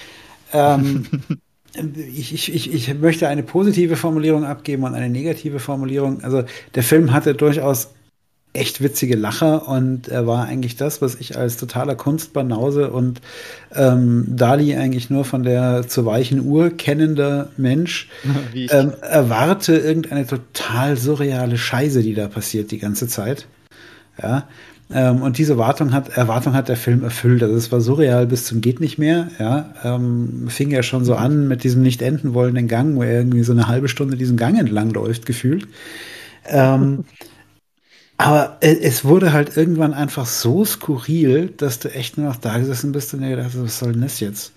[0.51, 1.07] ähm,
[1.95, 6.23] ich, ich, ich, möchte eine positive Formulierung abgeben und eine negative Formulierung.
[6.23, 6.43] Also
[6.75, 7.89] der Film hatte durchaus
[8.53, 13.19] echt witzige Lacher und er war eigentlich das, was ich als totaler Kunstbanause und
[13.73, 18.09] ähm, Dali eigentlich nur von der zur weichen Uhr kennender Mensch
[18.53, 23.47] ähm, erwarte irgendeine total surreale Scheiße, die da passiert die ganze Zeit.
[24.21, 24.47] Ja,
[24.93, 27.41] ähm, und diese Erwartung hat, Erwartung hat der Film erfüllt.
[27.41, 29.29] Also es war surreal bis zum geht nicht mehr.
[29.39, 33.17] Ja, ähm, fing ja schon so an mit diesem nicht enden wollenden Gang, wo er
[33.17, 35.67] irgendwie so eine halbe Stunde diesen Gang entlang läuft, gefühlt.
[36.45, 37.05] Ähm,
[38.17, 42.91] aber es wurde halt irgendwann einfach so skurril, dass du echt nur noch da gesessen
[42.91, 44.53] bist und dir gedacht hast, was soll denn das jetzt?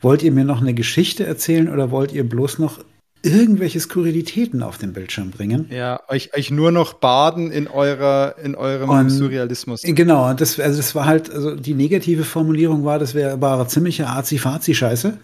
[0.00, 2.80] Wollt ihr mir noch eine Geschichte erzählen oder wollt ihr bloß noch
[3.22, 5.66] irgendwelche Skurrilitäten auf den Bildschirm bringen.
[5.70, 9.82] Ja, euch, euch nur noch baden in eurer, in eurem und, Surrealismus.
[9.82, 14.08] Genau, das, also das war halt, also die negative Formulierung war, das wäre war ziemliche
[14.08, 15.18] Azi-Fazi-Scheiße.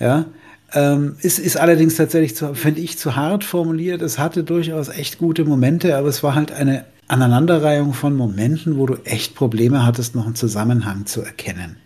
[0.00, 0.26] Ja.
[0.72, 4.02] Ähm, ist, ist allerdings tatsächlich, finde ich, zu hart formuliert.
[4.02, 8.86] Es hatte durchaus echt gute Momente, aber es war halt eine Aneinanderreihung von Momenten, wo
[8.86, 11.76] du echt Probleme hattest, noch einen Zusammenhang zu erkennen.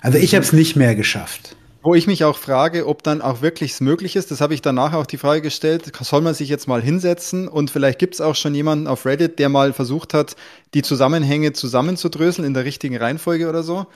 [0.00, 1.56] Also ich habe es nicht mehr geschafft.
[1.82, 4.92] Wo ich mich auch frage, ob dann auch wirklich möglich ist, das habe ich danach
[4.92, 8.34] auch die Frage gestellt, soll man sich jetzt mal hinsetzen und vielleicht gibt es auch
[8.34, 10.36] schon jemanden auf Reddit, der mal versucht hat,
[10.74, 13.86] die Zusammenhänge zusammenzudröseln in der richtigen Reihenfolge oder so.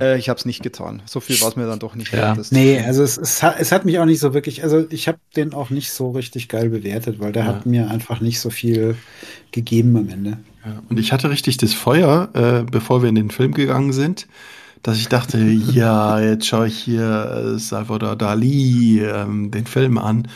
[0.00, 1.02] Äh, ich habe es nicht getan.
[1.04, 2.36] So viel war es mir dann doch nicht ja.
[2.50, 5.18] Nee, also es, es, hat, es hat mich auch nicht so wirklich, also ich habe
[5.34, 7.48] den auch nicht so richtig geil bewertet, weil der ja.
[7.48, 8.94] hat mir einfach nicht so viel
[9.50, 10.38] gegeben am Ende.
[10.64, 10.80] Ja.
[10.88, 14.28] Und ich hatte richtig das Feuer, äh, bevor wir in den Film gegangen sind
[14.82, 20.28] dass ich dachte, ja, jetzt schaue ich hier äh, Salvador Dali ähm, den Film an.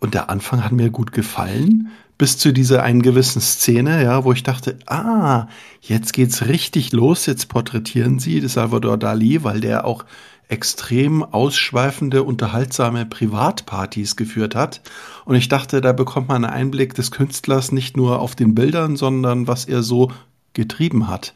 [0.00, 1.88] Und der Anfang hat mir gut gefallen,
[2.18, 5.46] bis zu dieser einen gewissen Szene, ja, wo ich dachte, ah,
[5.80, 10.04] jetzt geht's richtig los, jetzt porträtieren sie Salvador Dali, weil der auch
[10.48, 14.82] extrem ausschweifende, unterhaltsame Privatpartys geführt hat.
[15.24, 18.96] Und ich dachte, da bekommt man einen Einblick des Künstlers nicht nur auf den Bildern,
[18.96, 20.12] sondern was er so
[20.52, 21.32] getrieben hat.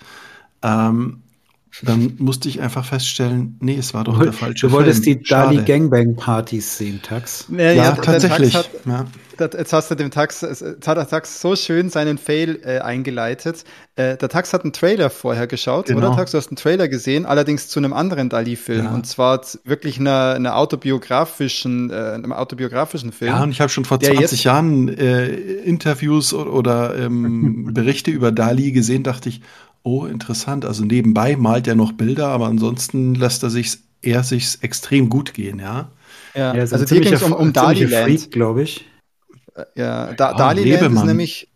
[0.62, 1.22] Ähm,
[1.82, 5.18] dann musste ich einfach feststellen, nee, es war doch der falsche Du wolltest Film.
[5.18, 7.46] die Dali Gangbang Partys sehen, Tax.
[7.50, 8.54] Ja, ja, ja tatsächlich.
[8.54, 9.06] Hat, ja.
[9.38, 13.64] Jetzt hast du dem Tax, jetzt hat der Tax so schön seinen Fail äh, eingeleitet.
[13.94, 16.08] Äh, der Tax hat einen Trailer vorher geschaut, genau.
[16.08, 16.32] oder Tax?
[16.32, 18.86] Du hast einen Trailer gesehen, allerdings zu einem anderen Dali-Film.
[18.86, 18.94] Ja.
[18.94, 23.30] Und zwar wirklich einer, einer autobiografischen, äh, einem autobiografischen Film.
[23.30, 28.32] Ja, und ich habe schon vor 20 Jahren äh, Interviews oder, oder ähm, Berichte über
[28.32, 29.40] Dali gesehen, dachte ich,
[29.88, 30.66] Oh, interessant.
[30.66, 35.32] Also nebenbei malt er noch Bilder, aber ansonsten lässt er sich er sich extrem gut
[35.32, 35.90] gehen, ja.
[36.34, 38.84] Ja, ja also hier ging es um, um Daliland, glaube ich.
[39.54, 41.48] Äh, ja, da, ja, Daliland ist nämlich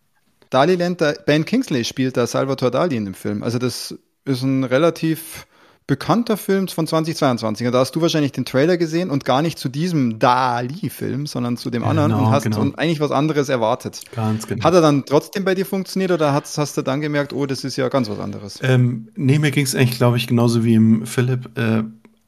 [0.48, 3.42] Daliland, Ben Kingsley spielt da Salvatore Dali in dem Film.
[3.42, 3.94] Also das
[4.24, 5.46] ist ein relativ
[5.92, 7.70] bekannter Film von 2022.
[7.70, 11.68] Da hast du wahrscheinlich den Trailer gesehen und gar nicht zu diesem Dali-Film, sondern zu
[11.68, 12.72] dem anderen genau, und hast genau.
[12.78, 14.00] eigentlich was anderes erwartet.
[14.16, 14.64] Ganz genau.
[14.64, 17.62] Hat er dann trotzdem bei dir funktioniert oder hast, hast du dann gemerkt, oh, das
[17.62, 18.58] ist ja ganz was anderes?
[18.62, 21.58] Ähm, nee, mir ging es eigentlich, glaube ich, genauso wie im Philipp.
[21.58, 21.82] Äh,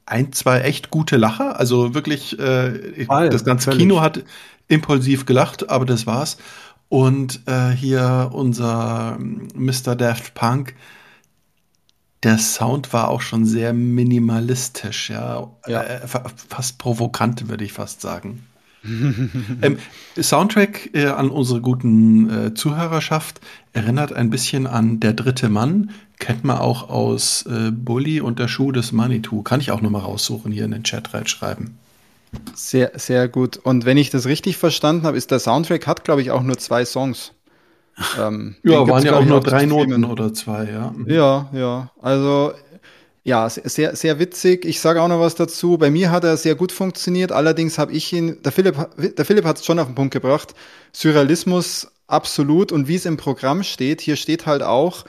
[0.05, 1.59] ein, zwei echt gute Lacher.
[1.59, 3.79] Also wirklich, äh, Voll, das ganze völlig.
[3.79, 4.23] Kino hat
[4.67, 6.37] impulsiv gelacht, aber das war's.
[6.87, 9.17] Und äh, hier unser
[9.55, 9.95] Mr.
[9.95, 10.75] Daft Punk,
[12.25, 15.47] der Sound war auch schon sehr minimalistisch, ja.
[15.67, 15.83] ja.
[15.83, 18.43] Äh, fast provokant, würde ich fast sagen.
[18.83, 19.77] ähm,
[20.19, 23.41] Soundtrack äh, an unsere guten äh, Zuhörerschaft
[23.73, 25.91] erinnert ein bisschen an Der dritte Mann.
[26.19, 29.43] Kennt man auch aus äh, Bully und der Schuh des Manitou.
[29.43, 31.77] Kann ich auch nochmal raussuchen, hier in den Chat reinschreiben.
[32.53, 33.57] Sehr, sehr gut.
[33.57, 36.57] Und wenn ich das richtig verstanden habe, ist der Soundtrack hat, glaube ich, auch nur
[36.57, 37.34] zwei Songs.
[38.19, 40.91] Ähm, ja, waren ja auch nur drei Noten oder zwei, ja.
[40.95, 41.09] Mhm.
[41.09, 41.91] Ja, ja.
[42.01, 42.53] Also
[43.23, 44.65] ja, sehr, sehr witzig.
[44.65, 45.79] Ich sage auch noch was dazu.
[45.79, 47.31] Bei mir hat er sehr gut funktioniert.
[47.31, 50.53] Allerdings habe ich ihn, der Philipp, der Philipp hat es schon auf den Punkt gebracht.
[50.91, 52.71] Surrealismus absolut.
[52.71, 55.05] Und wie es im Programm steht, hier steht halt auch,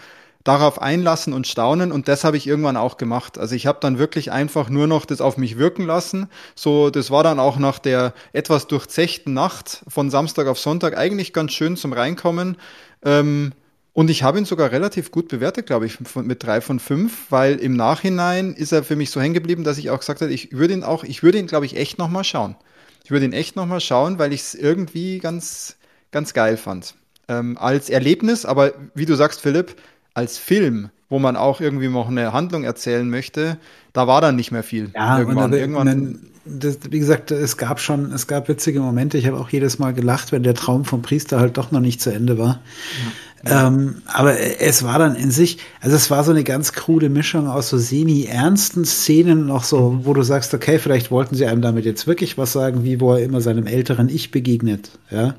[0.47, 3.36] darauf einlassen und staunen und das habe ich irgendwann auch gemacht.
[3.36, 6.28] Also ich habe dann wirklich einfach nur noch das auf mich wirken lassen.
[6.55, 11.32] So, das war dann auch nach der etwas durchzechten Nacht von Samstag auf Sonntag eigentlich
[11.32, 12.59] ganz schön zum Reinkommen.
[13.05, 13.52] Ähm,
[13.93, 17.56] und ich habe ihn sogar relativ gut bewertet, glaube ich, mit drei von fünf, weil
[17.56, 20.52] im Nachhinein ist er für mich so hängen geblieben, dass ich auch gesagt habe, ich
[20.52, 22.56] würde ihn auch, ich würde ihn, glaube ich, echt nochmal schauen.
[23.05, 25.77] Ich würde ihn echt nochmal schauen, weil ich es irgendwie ganz,
[26.12, 26.94] ganz geil fand.
[27.27, 29.77] Ähm, als Erlebnis, aber wie du sagst, Philipp,
[30.16, 33.59] als Film, wo man auch irgendwie noch eine Handlung erzählen möchte,
[33.93, 34.90] da war dann nicht mehr viel.
[34.94, 35.52] Ja, irgendwann.
[35.52, 39.18] irgendwann das, wie gesagt, es gab schon, es gab witzige Momente.
[39.18, 42.01] Ich habe auch jedes Mal gelacht, wenn der Traum vom Priester halt doch noch nicht
[42.01, 42.60] zu Ende war.
[43.44, 43.66] Ja.
[43.66, 47.48] Ähm, aber es war dann in sich, also es war so eine ganz krude Mischung
[47.48, 51.84] aus so semi-ernsten Szenen, noch so, wo du sagst, okay, vielleicht wollten sie einem damit
[51.84, 55.34] jetzt wirklich was sagen, wie wo er immer seinem älteren Ich begegnet, ja.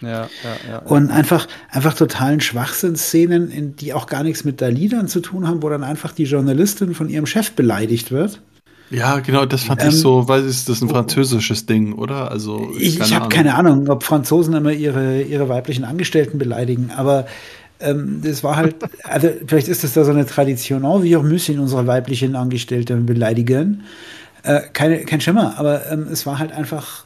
[0.00, 0.28] Ja, ja,
[0.68, 0.78] ja.
[0.78, 5.48] Und einfach, einfach totalen Schwachsinnsszenen, in die auch gar nichts mit da Liedern zu tun
[5.48, 8.40] haben, wo dann einfach die Journalistin von ihrem Chef beleidigt wird.
[8.90, 12.30] Ja, genau, das fand ähm, ich so, weil ist das ein französisches Ding, oder?
[12.30, 17.26] Also ich, ich habe keine Ahnung, ob Franzosen immer ihre ihre weiblichen Angestellten beleidigen, aber
[17.80, 21.58] ähm, das war halt, also vielleicht ist das da so eine Tradition, oh, wir müssen
[21.58, 23.84] unsere weiblichen Angestellten beleidigen.
[24.42, 27.04] Äh, keine, kein Schimmer, aber ähm, es war halt einfach,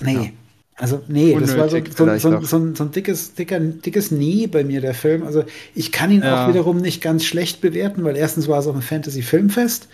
[0.00, 0.32] nee.
[0.76, 4.48] Also, nee, Unnötig das war so, so, so, so, so ein dickes, dicker, dickes Nie
[4.48, 5.22] bei mir, der Film.
[5.22, 5.44] Also,
[5.74, 6.44] ich kann ihn ja.
[6.44, 9.88] auch wiederum nicht ganz schlecht bewerten, weil erstens war es auch ein Fantasy-Filmfest.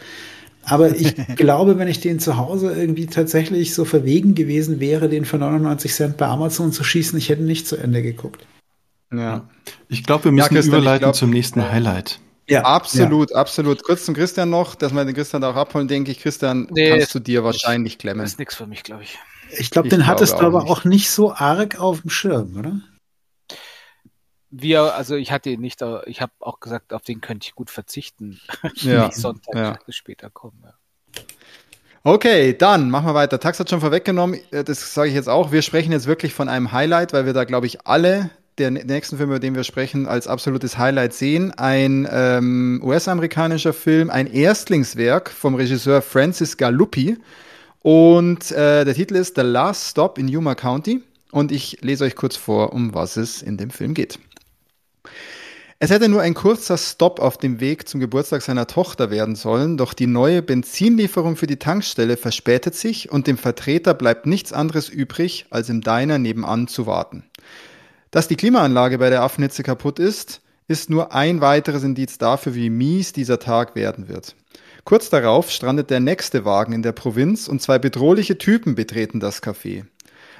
[0.64, 5.26] Aber ich glaube, wenn ich den zu Hause irgendwie tatsächlich so verwegen gewesen wäre, den
[5.26, 8.46] für 99 Cent bei Amazon zu schießen, ich hätte nicht zu Ende geguckt.
[9.12, 9.48] Ja.
[9.88, 12.20] Ich glaube, wir müssen ja, überleiten glaub, zum nächsten Highlight.
[12.48, 13.36] Ja, absolut, ja.
[13.36, 13.82] absolut.
[13.82, 16.20] Kurz zum Christian noch, dass wir den Christian da auch abholen, denke ich.
[16.20, 18.22] Christian, nee, kannst du dir wahrscheinlich klemmen.
[18.22, 19.18] Das ist nichts für mich, glaube ich.
[19.58, 20.70] Ich glaube, den hattest du aber nicht.
[20.70, 22.80] auch nicht so arg auf dem Schirm, oder?
[24.50, 27.70] Wir, also ich hatte ihn nicht, ich habe auch gesagt, auf den könnte ich gut
[27.70, 28.40] verzichten,
[28.76, 29.92] ja, Sonntag ja.
[29.92, 30.62] später kommen.
[30.64, 30.74] Ja.
[32.02, 33.38] Okay, dann machen wir weiter.
[33.38, 35.52] Tax hat schon vorweggenommen, äh, das sage ich jetzt auch.
[35.52, 39.16] Wir sprechen jetzt wirklich von einem Highlight, weil wir da, glaube ich, alle der nächsten
[39.16, 41.52] Film, über den wir sprechen, als absolutes Highlight sehen.
[41.52, 47.18] Ein ähm, US-amerikanischer Film, ein Erstlingswerk vom Regisseur Francis Galuppi
[47.82, 51.02] und äh, der Titel ist The Last Stop in Yuma County.
[51.32, 54.18] Und ich lese euch kurz vor, um was es in dem Film geht.
[55.78, 59.78] Es hätte nur ein kurzer Stopp auf dem Weg zum Geburtstag seiner Tochter werden sollen,
[59.78, 64.90] doch die neue Benzinlieferung für die Tankstelle verspätet sich und dem Vertreter bleibt nichts anderes
[64.90, 67.24] übrig, als im Diner nebenan zu warten.
[68.10, 72.68] Dass die Klimaanlage bei der Affenhitze kaputt ist, ist nur ein weiteres Indiz dafür, wie
[72.68, 74.34] mies dieser Tag werden wird.
[74.90, 79.40] Kurz darauf strandet der nächste Wagen in der Provinz und zwei bedrohliche Typen betreten das
[79.40, 79.84] Café.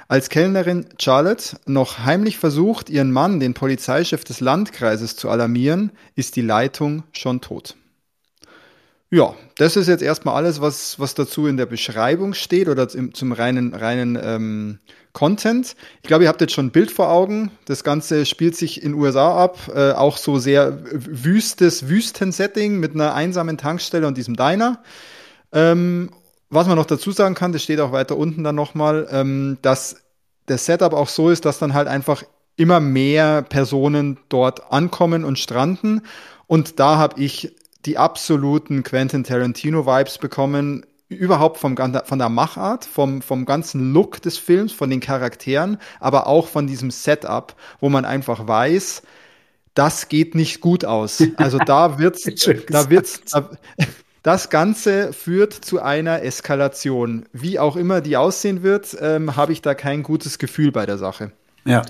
[0.09, 6.35] Als Kellnerin Charlotte noch heimlich versucht, ihren Mann, den Polizeichef des Landkreises, zu alarmieren, ist
[6.35, 7.77] die Leitung schon tot.
[9.09, 13.13] Ja, das ist jetzt erstmal alles, was, was dazu in der Beschreibung steht oder zum,
[13.13, 14.79] zum reinen, reinen ähm,
[15.13, 15.75] Content.
[16.01, 17.51] Ich glaube, ihr habt jetzt schon ein Bild vor Augen.
[17.65, 23.13] Das Ganze spielt sich in USA ab, äh, auch so sehr wüstes Wüstensetting mit einer
[23.13, 24.81] einsamen Tankstelle und diesem Diner.
[25.51, 26.11] Ähm,
[26.49, 29.97] was man noch dazu sagen kann, das steht auch weiter unten dann nochmal, ähm, dass
[30.45, 32.23] das Setup auch so ist, dass dann halt einfach
[32.57, 36.01] immer mehr Personen dort ankommen und stranden.
[36.47, 37.55] Und da habe ich
[37.85, 44.37] die absoluten Quentin Tarantino-Vibes bekommen, überhaupt vom, von der Machart, vom, vom ganzen Look des
[44.37, 49.03] Films, von den Charakteren, aber auch von diesem Setup, wo man einfach weiß,
[49.73, 51.23] das geht nicht gut aus.
[51.37, 53.49] Also da wird's, da wird's, da,
[54.23, 57.25] das Ganze führt zu einer Eskalation.
[57.33, 60.97] Wie auch immer die aussehen wird, ähm, habe ich da kein gutes Gefühl bei der
[60.97, 61.31] Sache.
[61.65, 61.83] Ja.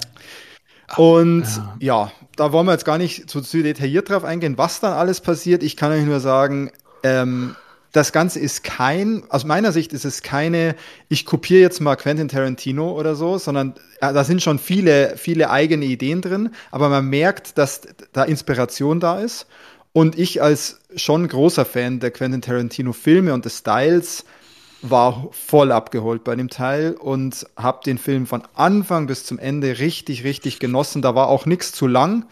[0.97, 1.77] Und ja.
[1.79, 2.11] ja.
[2.35, 5.63] da wollen wir jetzt gar nicht so, so detailliert drauf eingehen, was dann alles passiert.
[5.63, 6.71] Ich kann euch nur sagen,
[7.03, 7.55] ähm,
[7.91, 10.75] das Ganze ist kein, aus meiner Sicht ist es keine,
[11.09, 15.49] ich kopiere jetzt mal Quentin Tarantino oder so, sondern ja, da sind schon viele, viele
[15.49, 17.81] eigene Ideen drin, aber man merkt, dass
[18.13, 19.45] da Inspiration da ist.
[19.93, 24.23] Und ich als schon großer Fan der Quentin Tarantino Filme und des Styles
[24.81, 29.79] war voll abgeholt bei dem Teil und habe den Film von Anfang bis zum Ende
[29.79, 31.01] richtig, richtig genossen.
[31.01, 32.25] Da war auch nichts zu lang.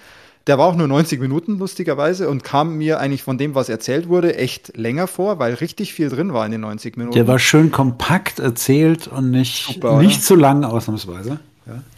[0.49, 4.09] Der war auch nur 90 Minuten, lustigerweise, und kam mir eigentlich von dem, was erzählt
[4.09, 7.13] wurde, echt länger vor, weil richtig viel drin war in den 90 Minuten.
[7.13, 11.39] Der war schön kompakt erzählt und nicht, Super, nicht zu lang, ausnahmsweise.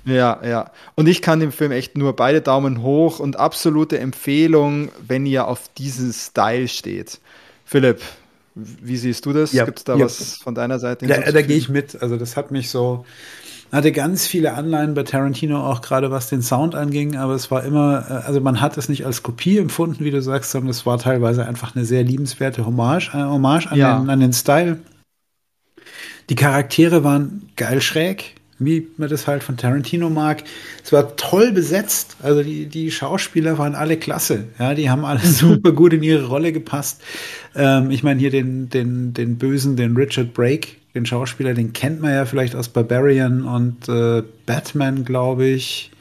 [0.06, 0.14] Ja.
[0.14, 0.72] ja, ja.
[0.96, 5.48] Und ich kann dem Film echt nur beide Daumen hoch und absolute Empfehlung, wenn ihr
[5.48, 7.22] auf diesen Style steht.
[7.64, 8.02] Philipp,
[8.54, 9.54] wie siehst du das?
[9.54, 10.04] Ja, Gibt es da ja.
[10.04, 11.08] was von deiner Seite?
[11.08, 12.02] Da, da gehe ich mit.
[12.02, 13.06] Also das hat mich so,
[13.72, 17.64] hatte ganz viele Anleihen bei Tarantino, auch gerade was den Sound anging, aber es war
[17.64, 20.86] immer, äh, also man hat es nicht als Kopie empfunden, wie du sagst, sondern es
[20.86, 24.00] war teilweise einfach eine sehr liebenswerte Hommage, äh, Hommage an, ja.
[24.00, 24.80] den, an den Style.
[26.30, 30.44] Die Charaktere waren geil schräg wie man das halt von Tarantino mag.
[30.84, 32.18] Es war toll besetzt.
[32.22, 34.46] Also die, die Schauspieler waren alle klasse.
[34.60, 37.02] Ja, die haben alle super gut in ihre Rolle gepasst.
[37.56, 42.02] Ähm, ich meine hier den, den, den Bösen, den Richard Brake, den Schauspieler, den kennt
[42.02, 45.92] man ja vielleicht aus Barbarian und äh, Batman, glaube ich.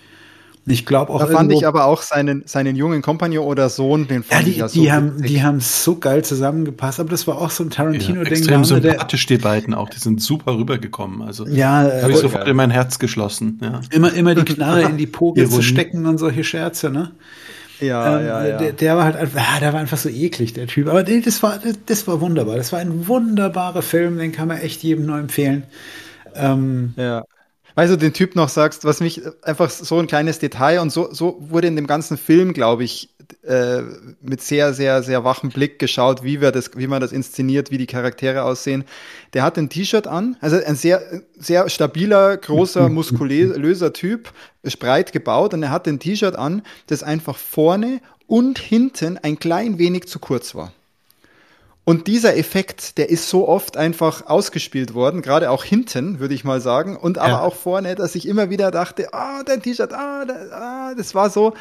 [0.66, 1.20] Ich glaube auch.
[1.20, 4.50] Da fand ich aber auch seinen, seinen jungen Kompagnon oder Sohn, den fand ja, die,
[4.50, 4.80] ich ja so.
[4.80, 8.24] Die haben, die haben so geil zusammengepasst, aber das war auch so ein Tarantino-Ding.
[8.24, 9.88] Ja, extrem sympathisch, die beiden auch.
[9.88, 11.22] Die sind super rübergekommen.
[11.22, 13.58] Also, ja, habe ich sofort in mein Herz geschlossen.
[13.62, 13.80] Ja.
[13.90, 17.12] Immer, immer die Knarre in die Poge zu stecken und solche Scherze, ne?
[17.80, 18.58] Ja, ähm, ja, ja.
[18.58, 20.88] Der, der, war halt einfach, ah, der war einfach so eklig, der Typ.
[20.88, 22.56] Aber das war, das war wunderbar.
[22.56, 25.64] Das war ein wunderbarer Film, den kann man echt jedem nur empfehlen.
[26.34, 27.24] Ähm, ja
[27.74, 31.12] weil du den Typ noch sagst, was mich einfach so ein kleines Detail und so,
[31.12, 33.08] so wurde in dem ganzen Film, glaube ich,
[33.44, 33.82] äh,
[34.20, 37.78] mit sehr, sehr, sehr wachem Blick geschaut, wie wir das, wie man das inszeniert, wie
[37.78, 38.84] die Charaktere aussehen.
[39.32, 41.02] Der hat ein T-Shirt an, also ein sehr,
[41.38, 44.32] sehr stabiler, großer, muskulöser Typ,
[44.78, 49.78] breit gebaut und er hat ein T-Shirt an, das einfach vorne und hinten ein klein
[49.78, 50.72] wenig zu kurz war.
[51.84, 56.44] Und dieser Effekt, der ist so oft einfach ausgespielt worden, gerade auch hinten, würde ich
[56.44, 57.40] mal sagen, und aber ja.
[57.40, 61.30] auch vorne, dass ich immer wieder dachte, ah, oh, dein T-Shirt, ah, ah, das war
[61.30, 61.54] so.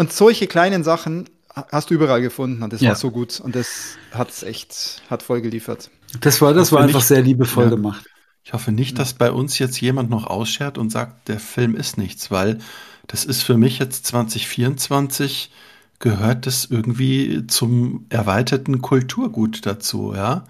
[0.00, 2.88] Und solche kleinen Sachen hast du überall gefunden und das ja.
[2.88, 5.90] war so gut und das hat's echt, hat voll geliefert.
[6.22, 7.70] Das war, das war einfach nicht, sehr liebevoll ja.
[7.70, 8.06] gemacht.
[8.42, 11.98] Ich hoffe nicht, dass bei uns jetzt jemand noch ausschert und sagt, der Film ist
[11.98, 12.60] nichts, weil
[13.08, 15.50] das ist für mich jetzt 2024
[15.98, 20.44] gehört das irgendwie zum erweiterten Kulturgut dazu, ja.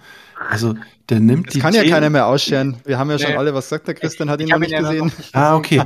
[0.48, 0.74] Also
[1.10, 1.60] der nimmt das die.
[1.60, 2.78] kann ja keiner mehr ausscheren.
[2.84, 3.36] Wir haben ja schon nee.
[3.36, 5.08] alle, was sagt der Christian, hat ihn noch nicht gesehen.
[5.08, 5.82] Noch nicht ah, okay.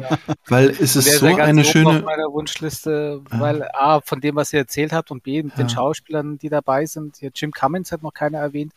[0.47, 1.99] Weil es ist so eine schöne.
[1.99, 3.41] Auf meiner Wunschliste, ah.
[3.41, 5.65] weil A, von dem, was ihr erzählt habt und B, mit ja.
[5.65, 7.17] den Schauspielern, die dabei sind.
[7.17, 8.73] Hier Jim Cummins hat noch keiner erwähnt,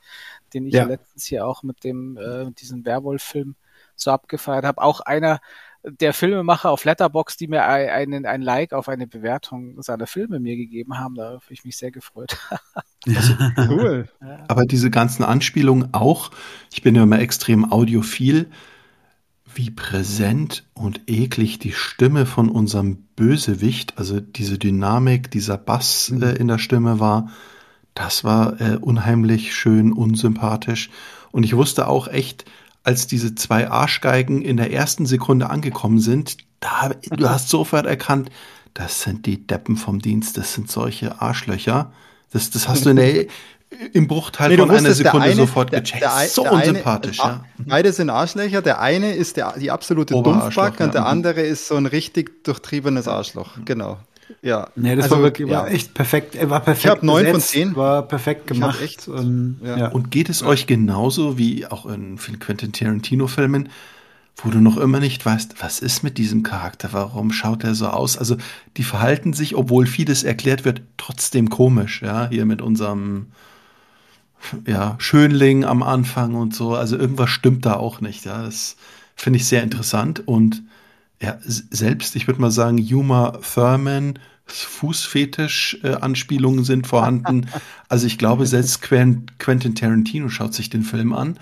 [0.53, 0.85] den ich ja.
[0.85, 3.55] letztens hier auch mit dem, äh, diesem Werwolf-Film
[3.95, 4.81] so abgefeiert habe.
[4.81, 5.39] Auch einer,
[5.83, 10.55] der Filmemacher auf Letterbox, die mir einen, ein Like auf eine Bewertung seiner Filme mir
[10.55, 11.15] gegeben haben.
[11.15, 12.37] Da habe ich mich sehr gefreut.
[13.07, 13.33] also,
[13.69, 14.09] cool.
[14.47, 16.31] Aber diese ganzen Anspielungen auch,
[16.71, 18.49] ich bin ja immer extrem audiophil,
[19.57, 26.23] wie präsent und eklig die Stimme von unserem Bösewicht, also diese Dynamik, dieser Bass mhm.
[26.23, 27.29] äh, in der Stimme war,
[27.93, 30.91] das war äh, unheimlich schön, unsympathisch.
[31.31, 32.45] Und ich wusste auch echt,
[32.87, 38.29] als diese zwei Arschgeigen in der ersten Sekunde angekommen sind, da, du hast sofort erkannt,
[38.73, 41.91] das sind die Deppen vom Dienst, das sind solche Arschlöcher.
[42.31, 43.25] Das, das hast du in der,
[43.91, 46.01] im Bruchteil nee, von einer Sekunde eine, sofort gecheckt.
[46.01, 47.45] Der, der, so unsympathisch, eine, ja.
[47.57, 48.61] Beide sind Arschlöcher.
[48.61, 53.09] Der eine ist der, die absolute Dumpfback und der andere ist so ein richtig durchtriebenes
[53.09, 53.57] Arschloch.
[53.65, 53.97] Genau.
[54.41, 54.69] Ja.
[54.75, 55.59] Nee, das also, war wirklich ja.
[55.59, 56.35] war echt perfekt.
[56.35, 56.85] Er war perfekt.
[56.85, 57.75] Ich habe neun von zehn.
[57.75, 58.81] War perfekt gemacht.
[58.81, 59.87] Echt, und, ja.
[59.89, 63.69] und geht es euch genauso wie auch in vielen Quentin Tarantino-Filmen,
[64.37, 66.89] wo du noch immer nicht weißt, was ist mit diesem Charakter?
[66.91, 68.17] Warum schaut er so aus?
[68.17, 68.37] Also
[68.77, 72.01] die verhalten sich, obwohl vieles erklärt wird, trotzdem komisch.
[72.01, 73.27] Ja, hier mit unserem
[74.65, 76.75] ja, Schönling am Anfang und so.
[76.75, 78.25] Also irgendwas stimmt da auch nicht.
[78.25, 78.75] Ja, das
[79.15, 80.63] finde ich sehr interessant und
[81.21, 87.47] ja, selbst, ich würde mal sagen, Yuma Thurman, Fußfetisch-Anspielungen sind vorhanden.
[87.89, 91.39] Also ich glaube, selbst Quentin Tarantino schaut sich den Film an.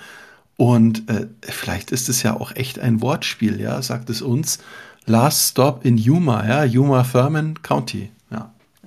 [0.57, 4.60] Und äh, vielleicht ist es ja auch echt ein Wortspiel, ja, sagt es uns.
[5.07, 8.11] Last Stop in Yuma, ja, Yuma Thurman County.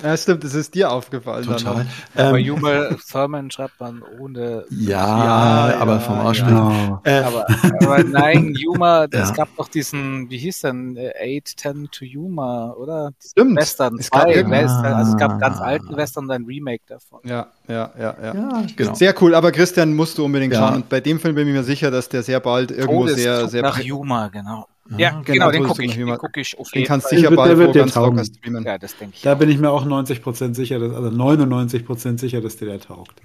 [0.03, 1.45] Ja, stimmt, das ist dir aufgefallen.
[1.45, 1.87] Total.
[2.16, 4.65] Ähm, Bei Juma Thurman schreibt man ohne.
[4.70, 6.57] Ja, ja aber ja, vom Aussprechen.
[6.57, 7.01] Ja.
[7.05, 7.23] Äh.
[7.23, 7.47] Aber,
[7.81, 13.12] aber, nein, Juma, es gab doch diesen, wie hieß denn, 8, 10 to Juma, oder?
[13.25, 13.57] Stimmt.
[13.57, 17.20] Western, es gab Western, also es gab ganz alten Western und ein Remake davon.
[17.25, 18.35] Ja, ja, ja, ja.
[18.35, 18.95] ja genau.
[18.95, 20.75] Sehr cool, aber Christian musst du unbedingt schauen.
[20.77, 23.49] Und bei dem Film bin ich mir sicher, dass der sehr bald irgendwo Todes sehr,
[23.49, 23.62] sehr.
[23.62, 24.66] Nach Juma, genau.
[24.97, 27.59] Ja, genau, genau den gucke ich, den guck ich auf Den kannst du sicher bald
[27.59, 28.65] wo ganz locker streamen.
[28.65, 29.23] Ja, das denke ich.
[29.23, 29.39] Da auch.
[29.39, 33.20] bin ich mir auch 90% sicher, dass, also 99% sicher, dass der, der taugt.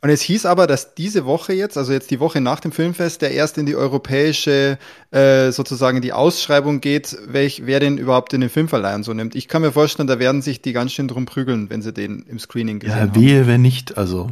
[0.00, 3.20] Und es hieß aber, dass diese Woche jetzt, also jetzt die Woche nach dem Filmfest,
[3.20, 4.78] der erst in die europäische,
[5.10, 9.34] äh, sozusagen die Ausschreibung geht, welch, wer den überhaupt in den Filmverleihern so nimmt.
[9.34, 12.22] Ich kann mir vorstellen, da werden sich die ganz schön drum prügeln, wenn sie den
[12.28, 13.20] im Screening gesehen ja, haben.
[13.20, 14.30] Ja, wehe, wenn nicht, also.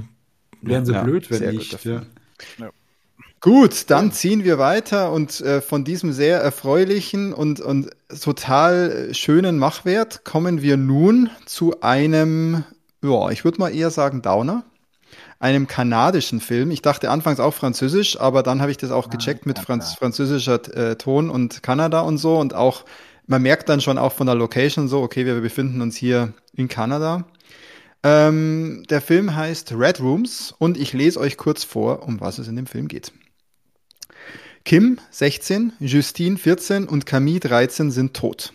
[0.63, 1.85] Wären sie ja, blöd, wenn nicht.
[1.85, 2.03] Ja.
[2.59, 2.71] ja.
[3.41, 7.91] Gut, dann ziehen wir weiter und äh, von diesem sehr erfreulichen und, und
[8.21, 12.65] total schönen Machwert kommen wir nun zu einem,
[13.03, 14.65] ja, ich würde mal eher sagen Downer,
[15.39, 16.71] einem kanadischen Film.
[16.71, 19.95] Ich dachte anfangs auch französisch, aber dann habe ich das auch ah, gecheckt mit Franz
[19.95, 22.85] französischer äh, Ton und Kanada und so und auch,
[23.27, 26.69] man merkt dann schon auch von der Location so, okay, wir befinden uns hier in
[26.69, 27.27] Kanada.
[28.03, 32.49] Ähm, der Film heißt Red Rooms und ich lese euch kurz vor, um was es
[32.49, 33.13] in dem Film geht.
[34.67, 38.53] Kim, 16, Justine, 14 und Camille, 13 sind tot.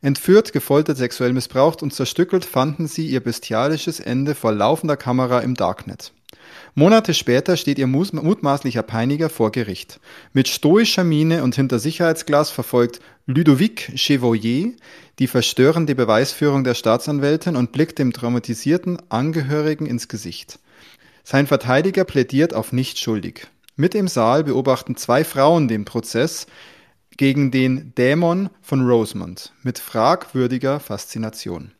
[0.00, 5.54] Entführt, gefoltert, sexuell missbraucht und zerstückelt fanden sie ihr bestialisches Ende vor laufender Kamera im
[5.54, 6.14] Darknet.
[6.74, 10.00] Monate später steht ihr mutmaßlicher Peiniger vor Gericht.
[10.32, 14.72] Mit stoischer Miene und hinter Sicherheitsglas verfolgt Ludovic Chevalier
[15.18, 20.58] die verstörende Beweisführung der Staatsanwältin und blickt dem traumatisierten Angehörigen ins Gesicht.
[21.22, 23.50] Sein Verteidiger plädiert auf nicht schuldig.
[23.80, 26.46] Mit im Saal beobachten zwei Frauen den Prozess
[27.16, 31.72] gegen den Dämon von Rosemont mit fragwürdiger Faszination.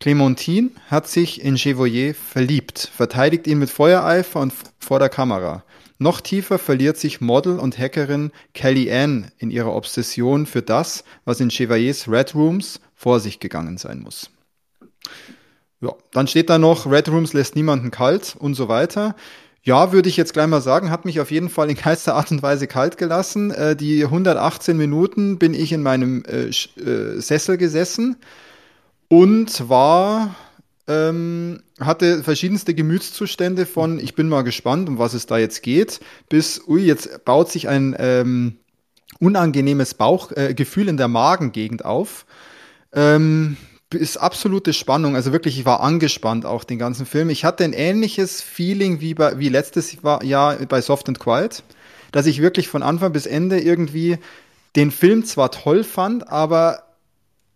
[0.00, 5.64] Clementine hat sich in Chevalier verliebt, verteidigt ihn mit Feuereifer und vor der Kamera.
[5.96, 11.40] Noch tiefer verliert sich Model und Hackerin Kelly Ann in ihrer Obsession für das, was
[11.40, 14.28] in Chevaliers Red Rooms vor sich gegangen sein muss.
[15.80, 19.16] Ja, dann steht da noch, Red Rooms lässt niemanden kalt und so weiter.
[19.62, 22.30] Ja, würde ich jetzt gleich mal sagen, hat mich auf jeden Fall in keinster Art
[22.30, 23.50] und Weise kalt gelassen.
[23.50, 28.16] Äh, die 118 Minuten bin ich in meinem äh, äh, Sessel gesessen
[29.08, 30.34] und war
[30.88, 36.00] ähm, hatte verschiedenste Gemütszustände von ich bin mal gespannt, um was es da jetzt geht,
[36.30, 38.56] bis ui, jetzt baut sich ein ähm,
[39.18, 42.24] unangenehmes Bauchgefühl äh, in der Magengegend auf.
[42.92, 43.58] Ähm,
[43.98, 45.16] ist absolute Spannung.
[45.16, 47.30] Also wirklich, ich war angespannt auch den ganzen Film.
[47.30, 51.62] Ich hatte ein ähnliches Feeling wie, bei, wie letztes Jahr bei Soft and Quiet,
[52.12, 54.18] dass ich wirklich von Anfang bis Ende irgendwie
[54.76, 56.84] den Film zwar toll fand, aber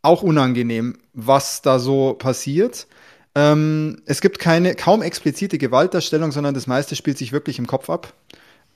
[0.03, 2.87] auch unangenehm, was da so passiert.
[3.35, 7.91] Ähm, es gibt keine kaum explizite Gewaltdarstellung, sondern das meiste spielt sich wirklich im Kopf
[7.91, 8.13] ab.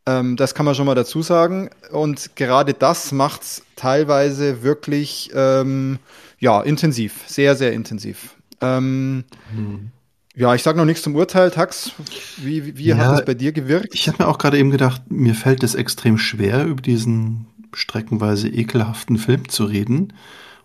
[0.09, 1.68] Ähm, das kann man schon mal dazu sagen.
[1.90, 5.98] Und gerade das macht es teilweise wirklich ähm,
[6.39, 8.35] ja, intensiv, sehr, sehr intensiv.
[8.62, 9.24] Ähm,
[9.55, 9.90] hm.
[10.35, 11.51] Ja, ich sage noch nichts zum Urteil.
[11.51, 11.93] Tax,
[12.39, 13.89] wie, wie ja, hat das bei dir gewirkt?
[13.93, 18.48] Ich habe mir auch gerade eben gedacht, mir fällt es extrem schwer, über diesen streckenweise
[18.48, 20.14] ekelhaften Film zu reden.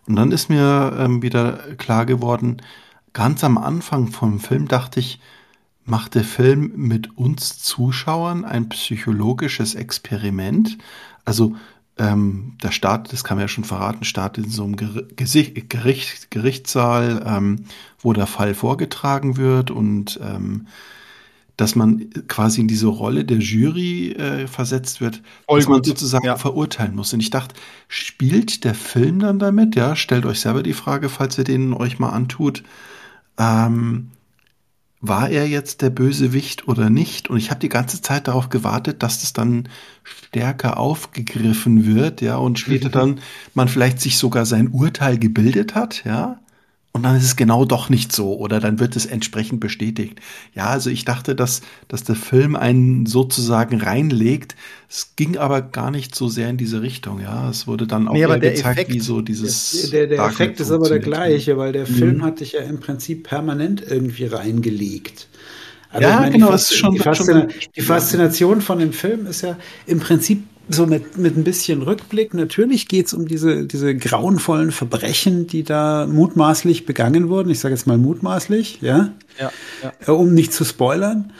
[0.06, 2.62] Und dann ist mir ähm, wieder klar geworden,
[3.12, 5.18] ganz am Anfang vom Film dachte ich,
[5.84, 10.78] macht der Film mit uns Zuschauern ein psychologisches Experiment?
[11.24, 11.56] Also
[11.98, 16.30] ähm, der Start, das kann man ja schon verraten, startet in so einem Gericht, Gericht,
[16.30, 17.64] Gerichtssaal, ähm,
[18.00, 20.66] wo der Fall vorgetragen wird und ähm,
[21.56, 25.74] dass man quasi in diese Rolle der Jury äh, versetzt wird, Voll dass gut.
[25.76, 26.36] man sozusagen ja.
[26.36, 27.12] verurteilen muss.
[27.12, 27.54] Und ich dachte,
[27.86, 29.76] spielt der Film dann damit?
[29.76, 32.64] Ja, stellt euch selber die Frage, falls ihr den euch mal antut.
[33.38, 34.10] Ähm,
[35.08, 37.28] war er jetzt der Bösewicht oder nicht?
[37.28, 39.68] Und ich habe die ganze Zeit darauf gewartet, dass das dann
[40.02, 43.20] stärker aufgegriffen wird, ja, und später dann
[43.54, 46.40] man vielleicht sich sogar sein Urteil gebildet hat, ja.
[46.96, 50.20] Und dann ist es genau doch nicht so oder dann wird es entsprechend bestätigt.
[50.54, 54.54] Ja, also ich dachte, dass, dass der Film einen sozusagen reinlegt.
[54.88, 57.20] Es ging aber gar nicht so sehr in diese Richtung.
[57.20, 59.90] Ja, es wurde dann auch nee, gezeigt, Effekt, wie so dieses.
[59.90, 61.94] Der, der, der Effekt ist aber der gleiche, weil der mhm.
[61.94, 65.26] Film hat dich ja im Prinzip permanent irgendwie reingelegt.
[65.94, 67.46] Also ja, meine, genau, die, ist schon, die, Faszina
[67.76, 69.56] die Faszination von dem Film ist ja
[69.86, 74.72] im Prinzip so mit, mit ein bisschen Rückblick, natürlich geht es um diese, diese grauenvollen
[74.72, 77.50] Verbrechen, die da mutmaßlich begangen wurden.
[77.50, 79.52] Ich sage jetzt mal mutmaßlich, ja, ja,
[79.82, 79.92] ja.
[80.06, 81.32] Äh, um nicht zu spoilern.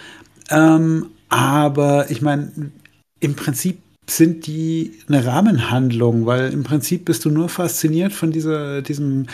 [0.50, 2.70] Ähm, aber ich meine,
[3.18, 3.78] im Prinzip
[4.08, 9.26] sind die eine Rahmenhandlung, weil im Prinzip bist du nur fasziniert von dieser, diesem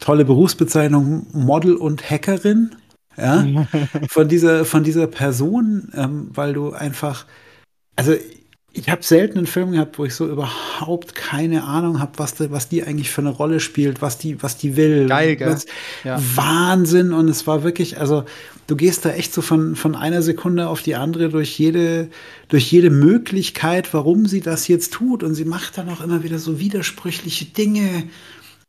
[0.00, 2.70] tolle Berufsbezeichnung Model und Hackerin,
[3.18, 3.66] ja,
[4.08, 7.26] von dieser, von dieser Person, ähm, weil du einfach,
[7.96, 8.14] also
[8.72, 12.68] ich habe selten einen Film gehabt, wo ich so überhaupt keine Ahnung habe, was, was
[12.68, 15.06] die eigentlich für eine Rolle spielt, was die, was die will.
[15.08, 15.56] Geil, gell?
[16.04, 16.20] Ja.
[16.36, 17.12] Wahnsinn.
[17.12, 18.24] Und es war wirklich, also
[18.66, 22.08] du gehst da echt so von, von einer Sekunde auf die andere durch jede,
[22.48, 25.22] durch jede Möglichkeit, warum sie das jetzt tut.
[25.22, 28.04] Und sie macht dann auch immer wieder so widersprüchliche Dinge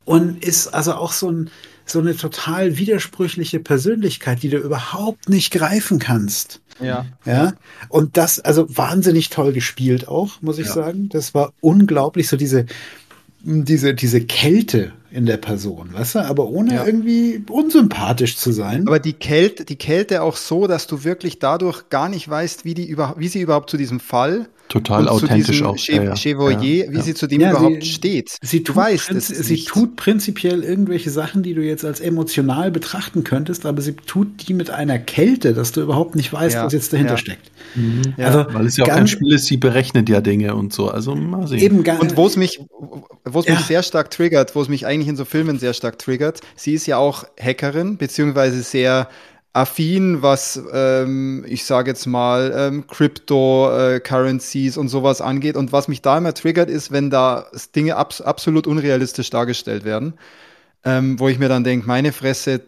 [0.06, 1.52] und ist also auch so ein,
[1.92, 6.62] so eine total widersprüchliche Persönlichkeit, die du überhaupt nicht greifen kannst.
[6.82, 7.06] Ja.
[7.26, 7.54] Ja.
[7.90, 10.74] Und das, also wahnsinnig toll gespielt auch, muss ich ja.
[10.74, 11.10] sagen.
[11.10, 12.66] Das war unglaublich, so diese,
[13.42, 16.86] diese, diese Kälte in der Person, weißt du, aber ohne ja.
[16.86, 18.88] irgendwie unsympathisch zu sein.
[18.88, 22.76] Aber die Kälte, die Kälte auch so, dass du wirklich dadurch gar nicht weißt, wie
[22.76, 25.76] die über, wie sie überhaupt zu diesem Fall total authentisch auch.
[25.76, 28.38] Che ja, Chevalier, ja, wie sie zu dem überhaupt sie, steht.
[28.42, 29.28] Sie du weißt es.
[29.28, 29.68] Sie nicht.
[29.68, 34.54] tut prinzipiell irgendwelche Sachen, die du jetzt als emotional betrachten könntest, aber sie tut die
[34.54, 37.52] mit einer Kälte, dass du überhaupt nicht weißt, was jetzt dahinter steckt.
[37.76, 38.14] Mhm.
[38.18, 40.90] Also, Weil es ja auch kein Spiel ist, sie berechnet ja Dinge und so.
[40.90, 41.60] Also mal sehen.
[41.60, 42.60] Eben und wo es mich,
[43.26, 46.00] wo es mich sehr stark triggert, wo es mich eigentlich in so Filmen sehr stark
[46.00, 49.10] triggert, sie ist ja auch Hackerin, beziehungsweise sehr
[49.54, 55.56] affin, was ähm, ich sage jetzt mal ähm, Crypto-Currencies äh, und sowas angeht.
[55.58, 60.14] Und was mich da immer triggert, ist, wenn da Dinge abs absolut unrealistisch dargestellt werden,
[60.84, 62.62] ähm, wo ich mir dann denke, meine Fresse,